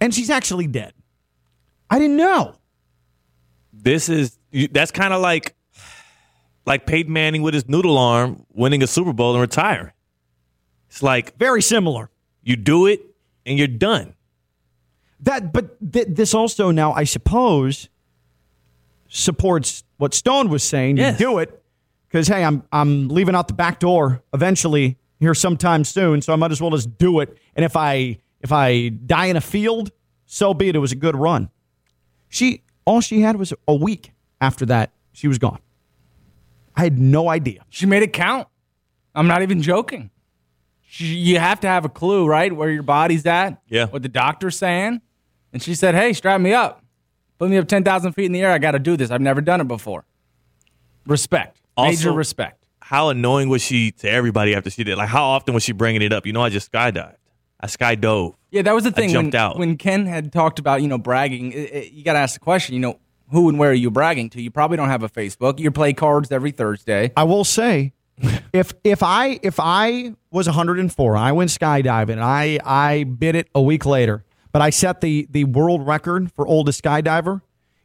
and 0.01 0.13
she's 0.13 0.29
actually 0.29 0.67
dead? 0.67 0.93
I 1.89 1.97
didn't 1.99 2.17
know. 2.17 2.55
this 3.73 4.09
is 4.09 4.37
that's 4.71 4.91
kind 4.91 5.13
of 5.13 5.21
like 5.21 5.55
like 6.65 6.85
Peyton 6.85 7.11
Manning 7.11 7.41
with 7.41 7.53
his 7.53 7.67
noodle 7.67 7.97
arm 7.97 8.45
winning 8.53 8.83
a 8.83 8.87
Super 8.87 9.13
Bowl 9.13 9.31
and 9.33 9.41
retiring. 9.41 9.91
It's 10.91 11.01
like 11.01 11.37
Very 11.37 11.61
similar. 11.61 12.09
you 12.43 12.57
do 12.57 12.85
it 12.85 12.99
and 13.45 13.57
you're 13.57 13.67
done. 13.67 14.13
That, 15.21 15.53
but 15.53 15.77
th- 15.93 16.07
this 16.09 16.33
also 16.33 16.69
now, 16.71 16.91
I 16.91 17.05
suppose, 17.05 17.87
supports 19.07 19.83
what 19.97 20.13
Stone 20.13 20.49
was 20.49 20.63
saying. 20.63 20.97
Yes. 20.97 21.17
You 21.19 21.25
do 21.27 21.39
it 21.39 21.63
because 22.07 22.27
hey, 22.27 22.43
I'm 22.43 22.63
I'm 22.73 23.07
leaving 23.07 23.35
out 23.35 23.47
the 23.47 23.53
back 23.53 23.79
door 23.79 24.21
eventually 24.33 24.97
here 25.19 25.33
sometime 25.33 25.83
soon, 25.85 26.21
so 26.21 26.33
I 26.33 26.35
might 26.35 26.51
as 26.51 26.59
well 26.61 26.71
just 26.71 26.97
do 26.97 27.19
it. 27.21 27.37
And 27.55 27.63
if 27.63 27.75
I 27.77 28.17
if 28.41 28.51
I 28.51 28.89
die 28.89 29.27
in 29.27 29.37
a 29.37 29.41
field, 29.41 29.91
so 30.25 30.53
be 30.53 30.69
it. 30.69 30.75
It 30.75 30.79
was 30.79 30.91
a 30.91 30.95
good 30.95 31.15
run. 31.15 31.49
She 32.27 32.63
all 32.83 32.99
she 32.99 33.21
had 33.21 33.35
was 33.37 33.53
a 33.67 33.75
week 33.75 34.11
after 34.41 34.65
that. 34.65 34.91
She 35.13 35.27
was 35.27 35.37
gone. 35.37 35.59
I 36.75 36.83
had 36.83 36.97
no 36.99 37.29
idea. 37.29 37.63
She 37.69 37.85
made 37.85 38.01
it 38.03 38.11
count. 38.11 38.47
I'm 39.13 39.27
not 39.27 39.41
even 39.41 39.61
joking. 39.61 40.09
She, 40.93 41.05
you 41.05 41.39
have 41.39 41.61
to 41.61 41.67
have 41.67 41.85
a 41.85 41.89
clue, 41.89 42.27
right, 42.27 42.53
where 42.53 42.69
your 42.69 42.83
body's 42.83 43.25
at. 43.25 43.61
Yeah. 43.69 43.85
What 43.85 44.01
the 44.03 44.09
doctor's 44.09 44.57
saying. 44.57 44.99
And 45.53 45.63
she 45.63 45.73
said, 45.73 45.95
"Hey, 45.95 46.11
strap 46.11 46.41
me 46.41 46.51
up, 46.53 46.83
put 47.39 47.49
me 47.49 47.57
up 47.57 47.67
ten 47.69 47.85
thousand 47.85 48.11
feet 48.11 48.25
in 48.25 48.33
the 48.33 48.41
air. 48.41 48.51
I 48.51 48.57
got 48.57 48.71
to 48.71 48.79
do 48.79 48.97
this. 48.97 49.09
I've 49.09 49.21
never 49.21 49.39
done 49.39 49.61
it 49.61 49.69
before." 49.69 50.03
Respect, 51.07 51.61
major 51.77 52.11
respect. 52.11 52.65
How 52.81 53.07
annoying 53.09 53.47
was 53.47 53.61
she 53.61 53.91
to 53.91 54.09
everybody 54.09 54.53
after 54.53 54.69
she 54.69 54.83
did? 54.83 54.97
Like 54.97 55.07
how 55.07 55.23
often 55.23 55.53
was 55.53 55.63
she 55.63 55.71
bringing 55.71 56.01
it 56.01 56.11
up? 56.11 56.25
You 56.25 56.33
know, 56.33 56.41
I 56.41 56.49
just 56.49 56.69
skydived. 56.71 57.15
I 57.59 57.67
skydove. 57.67 58.33
Yeah, 58.49 58.63
that 58.63 58.73
was 58.75 58.83
the 58.83 58.91
thing. 58.91 59.05
I 59.05 59.07
thing. 59.07 59.13
jumped 59.31 59.33
when, 59.33 59.41
out. 59.41 59.57
when 59.57 59.77
Ken 59.77 60.05
had 60.05 60.33
talked 60.33 60.59
about 60.59 60.81
you 60.81 60.89
know 60.89 60.97
bragging, 60.97 61.53
it, 61.53 61.73
it- 61.73 61.91
you 61.93 62.03
got 62.03 62.13
to 62.13 62.19
ask 62.19 62.33
the 62.33 62.39
question. 62.41 62.75
You 62.75 62.81
know, 62.81 62.99
who 63.31 63.47
and 63.47 63.57
where 63.57 63.71
are 63.71 63.73
you 63.73 63.89
bragging 63.91 64.29
to? 64.31 64.41
You 64.41 64.51
probably 64.51 64.75
don't 64.77 64.89
have 64.89 65.03
a 65.03 65.09
Facebook. 65.09 65.57
You 65.59 65.71
play 65.71 65.93
cards 65.93 66.31
every 66.33 66.51
Thursday. 66.51 67.11
I 67.15 67.23
will 67.23 67.45
say, 67.45 67.93
if 68.53 68.73
if 68.83 69.01
I 69.03 69.39
if 69.43 69.59
I 69.59 70.13
was 70.31 70.47
104, 70.47 71.15
I 71.17 71.31
went 71.31 71.49
skydiving, 71.49 72.11
and 72.13 72.23
I 72.23 72.59
I 72.63 73.03
bid 73.05 73.35
it 73.35 73.47
a 73.55 73.61
week 73.61 73.85
later. 73.85 74.23
but 74.51 74.61
I 74.61 74.69
set 74.69 75.01
the 75.01 75.27
the 75.31 75.45
world 75.45 75.85
record 75.87 76.31
for 76.33 76.45
oldest 76.47 76.83
skydiver. 76.83 77.41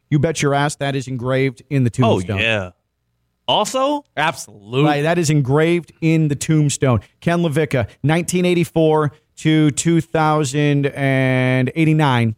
You 0.09 0.19
bet 0.19 0.41
your 0.41 0.53
ass 0.53 0.75
that 0.77 0.95
is 0.95 1.07
engraved 1.07 1.63
in 1.69 1.83
the 1.83 1.89
tombstone. 1.89 2.11
Oh 2.11 2.19
tombstone. 2.19 2.39
yeah. 2.39 2.69
Also, 3.49 4.03
absolutely. 4.17 4.83
Right, 4.83 5.01
that 5.03 5.17
is 5.17 5.29
engraved 5.29 5.93
in 6.01 6.27
the 6.27 6.35
tombstone. 6.35 6.99
Ken 7.21 7.39
LaVecca, 7.39 7.87
1984 8.01 9.13
to 9.37 9.71
2089. 9.71 12.35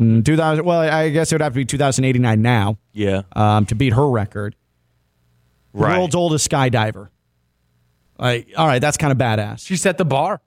Mm, 0.00 0.24
2000. 0.24 0.64
Well, 0.64 0.80
I 0.80 1.10
guess 1.10 1.32
it 1.32 1.34
would 1.34 1.42
have 1.42 1.52
to 1.52 1.56
be 1.58 1.64
2089 1.64 2.42
now 2.42 2.78
Yeah. 2.92 3.22
um, 3.36 3.66
to 3.66 3.74
beat 3.74 3.92
her 3.92 4.08
record. 4.08 4.56
Right. 5.74 5.96
World's 5.98 6.14
oldest 6.14 6.50
skydiver. 6.50 7.08
Like, 8.18 8.48
all 8.56 8.66
right, 8.66 8.80
that's 8.80 8.96
kind 8.96 9.10
of 9.12 9.18
badass. 9.18 9.66
She 9.66 9.76
set 9.76 9.98
the 9.98 10.04
bar. 10.04 10.40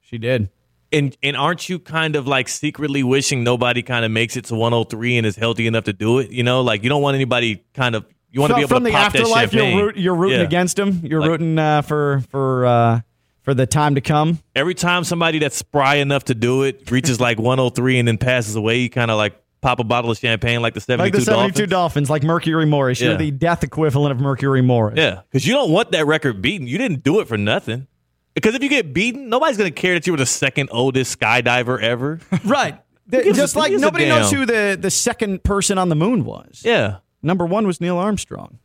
She 0.00 0.18
did. 0.18 0.50
And 0.92 1.16
and 1.22 1.36
aren't 1.36 1.68
you 1.68 1.78
kind 1.80 2.14
of 2.14 2.28
like 2.28 2.48
secretly 2.48 3.02
wishing 3.02 3.42
nobody 3.42 3.82
kind 3.82 4.04
of 4.04 4.10
makes 4.12 4.36
it 4.36 4.44
to 4.46 4.54
103 4.54 5.16
and 5.18 5.26
is 5.26 5.34
healthy 5.36 5.66
enough 5.66 5.84
to 5.84 5.92
do 5.92 6.18
it? 6.20 6.30
You 6.30 6.44
know, 6.44 6.60
like 6.60 6.82
you 6.84 6.88
don't 6.88 7.02
want 7.02 7.16
anybody 7.16 7.64
kind 7.74 7.96
of 7.96 8.06
you 8.30 8.40
want 8.40 8.50
to 8.52 8.54
be 8.56 8.60
able 8.60 8.68
from 8.68 8.84
to 8.84 8.90
the 8.90 8.94
pop 8.96 9.12
that 9.12 9.20
afterlife. 9.22 9.50
champagne. 9.50 9.76
You're, 9.76 9.86
root, 9.86 9.96
you're 9.96 10.14
rooting 10.14 10.38
Yeah. 10.40 10.44
against 10.46 10.78
him. 10.78 11.00
You're 11.04 11.20
Like- 11.20 11.30
rooting 11.30 11.58
uh, 11.58 11.82
for 11.82 12.22
for 12.30 12.66
uh, 12.66 13.00
for 13.42 13.52
the 13.54 13.66
time 13.66 13.96
to 13.96 14.00
come. 14.00 14.38
Every 14.54 14.74
time 14.74 15.02
somebody 15.02 15.40
that's 15.40 15.56
spry 15.56 15.96
enough 15.96 16.24
to 16.26 16.34
do 16.34 16.62
it 16.62 16.88
reaches 16.90 17.20
like 17.20 17.38
103 17.40 17.98
and 17.98 18.06
then 18.06 18.16
passes 18.18 18.54
away, 18.54 18.78
you 18.78 18.88
kind 18.90 19.10
of 19.10 19.16
like 19.16 19.34
pop 19.60 19.80
a 19.80 19.84
bottle 19.84 20.10
of 20.10 20.18
champagne 20.18 20.60
like 20.62 20.74
the 20.74 20.80
72 20.80 21.02
Like 21.04 21.12
the 21.12 21.20
72 21.24 21.66
Dolphins. 21.66 21.70
Dolphins, 21.70 22.10
like 22.10 22.22
Mercury 22.22 22.66
Morris. 22.66 23.00
You're 23.00 23.12
Yeah. 23.12 23.16
the 23.16 23.30
death 23.30 23.62
equivalent 23.64 24.12
of 24.12 24.20
Mercury 24.20 24.62
Morris. 24.62 24.96
Yeah, 24.98 25.20
because 25.30 25.46
you 25.46 25.54
don't 25.54 25.70
want 25.70 25.92
that 25.92 26.06
record 26.06 26.40
beaten. 26.42 26.66
You 26.66 26.78
didn't 26.78 27.02
do 27.02 27.20
it 27.20 27.28
for 27.28 27.36
nothing. 27.36 27.86
Because 28.34 28.54
if 28.54 28.62
you 28.62 28.68
get 28.68 28.92
beaten, 28.92 29.28
nobody's 29.30 29.56
going 29.56 29.72
to 29.72 29.80
care 29.80 29.94
that 29.94 30.06
you 30.06 30.12
were 30.12 30.18
the 30.18 30.26
second 30.26 30.68
oldest 30.70 31.18
skydiver 31.18 31.80
ever. 31.80 32.20
Right. 32.44 32.78
Who 33.10 33.32
Just 33.32 33.54
a- 33.54 33.58
like 33.58 33.72
nobody 33.72 34.06
knows 34.06 34.30
who 34.30 34.44
the, 34.46 34.76
the 34.78 34.90
second 34.90 35.42
person 35.44 35.78
on 35.78 35.88
the 35.88 35.94
moon 35.94 36.24
was. 36.24 36.62
Yeah. 36.64 36.96
Number 37.22 37.46
one 37.46 37.66
was 37.66 37.80
Neil 37.80 37.96
Armstrong. 37.96 38.58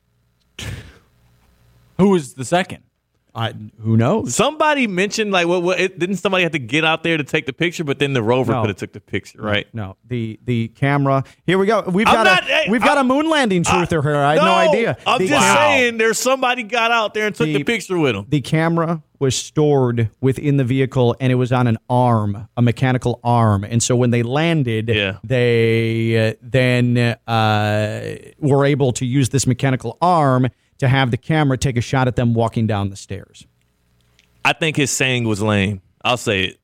Who 1.97 2.09
was 2.09 2.33
the 2.33 2.45
second? 2.45 2.83
I 3.33 3.53
who 3.81 3.95
knows? 3.95 4.35
Somebody 4.35 4.87
mentioned 4.87 5.31
like 5.31 5.47
what? 5.47 5.63
what 5.63 5.79
it, 5.79 5.97
didn't 5.99 6.17
somebody 6.17 6.43
have 6.43 6.51
to 6.51 6.59
get 6.59 6.83
out 6.83 7.03
there 7.03 7.15
to 7.17 7.23
take 7.23 7.45
the 7.45 7.53
picture? 7.53 7.83
But 7.83 7.97
then 7.99 8.13
the 8.13 8.21
rover 8.21 8.51
No. 8.51 8.61
could 8.61 8.69
have 8.71 8.77
took 8.77 8.91
the 8.93 8.99
picture, 8.99 9.41
right? 9.41 9.67
No, 9.73 9.95
the 10.07 10.39
the 10.45 10.67
camera. 10.69 11.23
Here 11.45 11.57
we 11.57 11.65
go. 11.65 11.81
We've 11.81 12.07
I'm 12.07 12.13
got 12.13 12.23
not- 12.25 12.43
a 12.43 12.45
hey, 12.53 12.65
we've 12.69 12.83
got 12.83 12.97
a 12.97 13.03
moon 13.03 13.29
landing 13.29 13.63
truther 13.63 14.01
here. 14.03 14.15
I 14.17 14.33
had 14.35 14.43
no, 14.43 14.53
idea. 14.53 14.97
I'm 15.07 15.19
The- 15.19 15.27
just 15.29 15.47
saying, 15.57 15.97
there's 15.97 16.17
somebody 16.19 16.63
got 16.63 16.91
out 16.91 17.13
there 17.13 17.27
and 17.27 17.35
took 17.35 17.45
the, 17.45 17.57
The- 17.57 17.63
picture 17.63 17.97
with 17.97 18.15
him. 18.15 18.25
The 18.27 18.41
camera 18.41 19.01
was 19.19 19.35
stored 19.35 20.09
within 20.19 20.57
the 20.57 20.63
vehicle 20.63 21.15
and 21.19 21.31
it 21.31 21.35
was 21.35 21.51
on 21.51 21.67
an 21.67 21.77
arm, 21.89 22.47
a 22.57 22.61
mechanical 22.61 23.19
arm. 23.23 23.63
And 23.63 23.81
so 23.83 23.95
when 23.95 24.09
they 24.09 24.23
landed, 24.23 24.89
Yeah. 24.89 25.17
they 25.23 26.29
uh, 26.29 26.33
then 26.41 26.97
uh, 27.27 28.15
were 28.39 28.65
able 28.65 28.91
to 28.93 29.05
use 29.05 29.29
this 29.29 29.45
mechanical 29.45 29.97
arm 30.01 30.47
to 30.81 30.87
have 30.87 31.11
the 31.11 31.17
camera 31.17 31.59
take 31.59 31.77
a 31.77 31.81
shot 31.81 32.07
at 32.07 32.15
them 32.15 32.33
walking 32.33 32.65
down 32.65 32.89
the 32.89 32.95
stairs. 32.95 33.45
I 34.43 34.53
think 34.53 34.75
his 34.75 34.89
saying 34.89 35.27
was 35.27 35.39
lame. 35.39 35.79
I'll 36.03 36.17
say 36.17 36.45
it. 36.45 36.59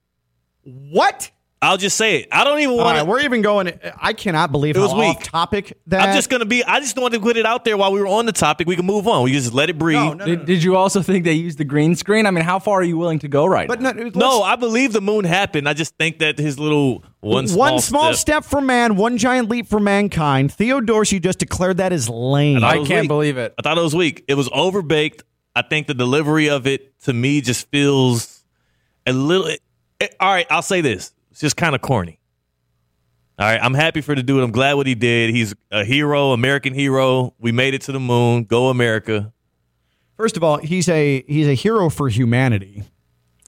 What? 0.63 1.29
I'll 1.59 1.77
just 1.77 1.97
say 1.97 2.17
it. 2.21 2.27
I 2.31 2.43
don't 2.43 2.59
even 2.59 2.75
want 2.75 2.95
right, 2.97 2.99
to. 2.99 3.05
we're 3.05 3.21
even 3.21 3.41
going. 3.41 3.79
I 3.99 4.13
cannot 4.13 4.51
believe 4.51 4.75
It 4.75 4.79
was 4.79 4.91
how 4.91 4.99
weak. 4.99 5.17
off 5.17 5.23
topic 5.23 5.75
that. 5.87 6.09
I'm 6.09 6.15
just 6.15 6.29
gonna 6.29 6.45
be. 6.45 6.63
I 6.63 6.79
just 6.79 6.95
wanted 6.95 7.17
to 7.17 7.23
put 7.23 7.35
it 7.35 7.47
out 7.47 7.65
there 7.65 7.75
while 7.75 7.91
we 7.91 7.99
were 7.99 8.05
on 8.07 8.27
the 8.27 8.31
topic. 8.31 8.67
We 8.67 8.75
can 8.75 8.85
move 8.85 9.07
on. 9.07 9.23
We 9.23 9.31
can 9.31 9.41
just 9.41 9.53
let 9.55 9.67
it 9.71 9.77
breathe. 9.79 10.19
did, 10.19 10.45
did 10.45 10.61
you 10.63 10.75
also 10.75 11.01
think 11.01 11.25
they 11.25 11.33
used 11.33 11.57
the 11.57 11.63
green 11.65 11.95
screen? 11.95 12.27
I 12.27 12.31
mean, 12.31 12.43
how 12.43 12.59
far 12.59 12.81
are 12.81 12.83
you 12.83 12.95
willing 12.97 13.17
to 13.19 13.27
go 13.27 13.47
right 13.47 13.67
But 13.67 13.81
now? 13.81 13.91
no, 13.93 14.09
No, 14.13 14.43
I 14.43 14.55
believe 14.55 14.93
the 14.93 15.01
moon 15.01 15.25
happened. 15.25 15.67
I 15.67 15.73
just 15.73 15.95
think 15.97 16.19
that 16.19 16.37
his 16.37 16.59
little 16.59 17.03
one 17.21 17.47
small, 17.47 17.71
one 17.73 17.79
small 17.81 18.13
step. 18.13 18.43
for 18.45 18.61
man, 18.61 18.95
one 18.95 19.17
giant 19.17 19.49
leap 19.49 19.67
for 19.67 19.79
mankind. 19.79 20.53
Theo 20.53 20.79
Dorsey 20.79 21.19
just 21.19 21.39
declared 21.39 21.77
that 21.77 21.91
as 21.91 22.07
lame. 22.07 22.63
I 22.63 22.83
can't 22.85 23.01
weak. 23.01 23.07
believe 23.07 23.37
it. 23.39 23.55
I 23.57 23.63
thought 23.63 23.79
it 23.79 23.81
was 23.81 23.95
weak. 23.95 24.23
It 24.27 24.35
was 24.35 24.47
overbaked. 24.49 25.21
I 25.55 25.63
think 25.63 25.87
the 25.87 25.95
delivery 25.95 26.49
of 26.51 26.67
it 26.67 26.99
to 27.05 27.13
me 27.13 27.41
just 27.41 27.67
feels 27.71 28.43
a 29.07 29.11
little. 29.13 29.47
it- 29.47 29.61
all 30.19 30.31
right, 30.31 30.45
I'll 30.51 30.61
say 30.61 30.81
this: 30.81 31.11
it's 31.37 31.41
just 31.41 31.55
kind 31.55 31.75
of 31.75 31.81
corny. 31.81 32.19
All 33.37 33.45
right, 33.45 33.59
I'm 33.61 33.75
happy 33.75 34.01
for 34.01 34.15
the 34.15 34.23
dude. 34.23 34.41
I'm 34.41 34.49
glad 34.49 34.73
what 34.73 34.87
he 34.87 34.95
did. 34.95 35.29
He's 35.29 35.53
a 35.69 35.85
hero, 35.85 36.31
American 36.31 36.73
hero. 36.73 37.35
We 37.37 37.51
made 37.51 37.75
it 37.75 37.83
to 37.83 37.91
the 37.91 37.99
moon. 37.99 38.45
Go 38.45 38.69
America. 38.69 39.31
First 40.15 40.35
of 40.35 40.43
all, 40.43 40.57
he's 40.57 40.89
a 40.89 41.23
he's 41.27 41.47
a 41.47 41.53
hero 41.53 41.91
for 41.91 42.09
humanity, 42.09 42.85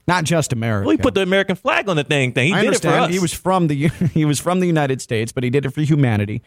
not 0.06 0.22
just 0.22 0.52
America. 0.52 0.86
Well, 0.86 0.96
he 0.96 1.02
put 1.02 1.14
the 1.14 1.22
American 1.22 1.56
flag 1.56 1.88
on 1.88 1.96
the 1.96 2.04
thing. 2.04 2.32
Thing 2.32 2.46
he 2.46 2.54
I 2.54 2.62
did 2.62 2.74
it 2.74 2.82
for 2.82 2.90
us. 2.90 3.10
he 3.10 3.18
was 3.18 3.34
from 3.34 3.66
the 3.66 3.88
he 4.14 4.24
was 4.24 4.38
from 4.38 4.60
the 4.60 4.68
United 4.68 5.02
States, 5.02 5.32
but 5.32 5.42
he 5.42 5.50
did 5.50 5.66
it 5.66 5.70
for 5.70 5.80
humanity. 5.80 6.42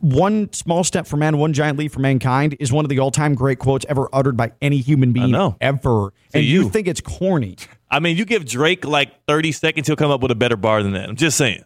One 0.00 0.52
small 0.52 0.84
step 0.84 1.06
for 1.06 1.16
man, 1.16 1.38
one 1.38 1.54
giant 1.54 1.78
leap 1.78 1.90
for 1.92 2.00
mankind 2.00 2.54
is 2.60 2.70
one 2.70 2.84
of 2.84 2.90
the 2.90 2.98
all-time 2.98 3.34
great 3.34 3.58
quotes 3.58 3.86
ever 3.88 4.10
uttered 4.12 4.36
by 4.36 4.52
any 4.60 4.76
human 4.76 5.14
being 5.14 5.34
ever. 5.62 6.10
To 6.10 6.12
and 6.34 6.44
you. 6.44 6.64
you. 6.64 6.68
think 6.68 6.86
it's 6.86 7.00
corny? 7.00 7.56
I 7.94 8.00
mean, 8.00 8.16
you 8.16 8.24
give 8.24 8.44
Drake 8.44 8.84
like 8.84 9.24
30 9.28 9.52
seconds, 9.52 9.86
he'll 9.86 9.94
come 9.96 10.10
up 10.10 10.20
with 10.20 10.32
a 10.32 10.34
better 10.34 10.56
bar 10.56 10.82
than 10.82 10.92
that. 10.94 11.08
I'm 11.08 11.14
just 11.16 11.36
saying. 11.38 11.62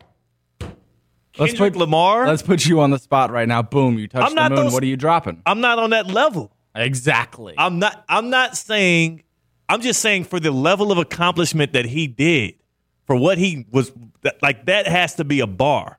Let's 1.39 1.53
Kendrick 1.53 1.73
put 1.73 1.79
Lamar. 1.81 2.27
Let's 2.27 2.43
put 2.43 2.67
you 2.67 2.81
on 2.81 2.91
the 2.91 2.99
spot 2.99 3.31
right 3.31 3.49
now. 3.49 3.63
Boom! 3.63 3.99
You 3.99 4.09
touch 4.09 4.23
I'm 4.25 4.31
the 4.31 4.35
not 4.35 4.53
moon. 4.53 4.65
those- 4.65 4.73
What 4.75 4.83
are 4.83 4.87
you 4.87 4.97
dropping? 4.97 5.41
I'm 5.47 5.61
not 5.61 5.79
on 5.79 5.91
that 5.91 6.09
level. 6.09 6.53
Exactly. 6.75 7.55
I'm 7.57 7.79
not. 7.79 8.05
I'm 8.09 8.29
not 8.29 8.57
saying. 8.57 9.23
I'm 9.69 9.81
just 9.81 10.01
saying 10.01 10.25
for 10.25 10.39
the 10.41 10.51
level 10.51 10.91
of 10.93 10.99
accomplishment 10.99 11.73
that 11.75 11.85
he 11.87 12.07
did, 12.09 12.55
for 13.07 13.15
what 13.17 13.39
he 13.39 13.67
was 13.71 13.93
like. 14.43 14.67
That 14.67 14.87
has 14.89 15.15
to 15.15 15.25
be 15.25 15.41
a 15.41 15.47
bar, 15.47 15.99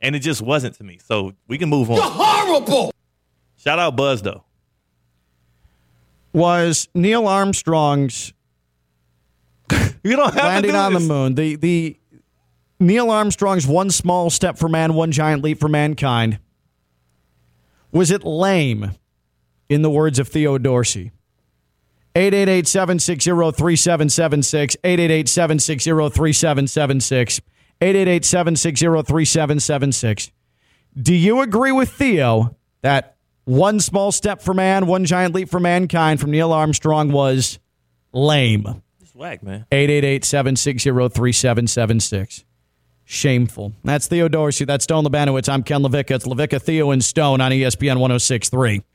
and 0.00 0.16
it 0.16 0.20
just 0.20 0.40
wasn't 0.42 0.74
to 0.76 0.84
me. 0.84 0.98
So 1.04 1.34
we 1.46 1.56
can 1.58 1.68
move 1.68 1.90
on. 1.90 1.98
horrible. 2.00 2.90
Shout 3.56 3.78
out 3.78 3.94
Buzz 3.94 4.22
though. 4.22 4.42
Was 6.32 6.88
Neil 6.94 7.26
Armstrong's 7.26 8.32
You 10.04 10.14
don't 10.16 10.32
have 10.34 10.44
landing 10.44 10.70
to 10.70 10.76
do 10.76 10.80
on 10.80 10.92
the 10.94 11.00
moon. 11.00 11.34
The 11.34 11.56
the 11.56 11.96
Neil 12.80 13.10
Armstrong's 13.10 13.66
one 13.66 13.90
small 13.90 14.30
step 14.30 14.56
for 14.56 14.68
man, 14.68 14.94
one 14.94 15.10
giant 15.10 15.42
leap 15.42 15.58
for 15.58 15.68
mankind. 15.68 16.38
Was 17.90 18.10
it 18.10 18.24
lame? 18.24 18.92
In 19.68 19.82
the 19.82 19.90
words 19.90 20.18
of 20.18 20.28
Theo 20.28 20.56
Dorsey. 20.56 21.12
888-760-3776, 22.14 24.76
888-760-3776, 24.82 27.40
888-760-3776. 27.80 30.30
Do 31.00 31.14
you 31.14 31.40
agree 31.42 31.70
with 31.72 31.90
Theo 31.90 32.56
that 32.80 33.16
one 33.44 33.78
small 33.78 34.10
step 34.10 34.40
for 34.42 34.54
man, 34.54 34.86
one 34.86 35.04
giant 35.04 35.34
leap 35.34 35.50
for 35.50 35.60
mankind 35.60 36.18
from 36.20 36.30
Neil 36.30 36.50
Armstrong 36.52 37.12
was 37.12 37.58
lame? 38.12 38.82
Whack, 39.18 39.42
man. 39.42 39.66
888-760-3776. 39.72 42.44
Shameful. 43.04 43.72
That's 43.82 44.06
Theo 44.06 44.28
Dorsey. 44.28 44.64
That's 44.64 44.84
Stone 44.84 45.04
Labanowitz. 45.04 45.52
I'm 45.52 45.64
Ken 45.64 45.82
LaVecca. 45.82 46.12
It's 46.12 46.24
LaVecca, 46.24 46.62
Theo, 46.62 46.92
and 46.92 47.02
Stone 47.02 47.40
on 47.40 47.50
ESPN 47.50 47.98
1063. 47.98 48.82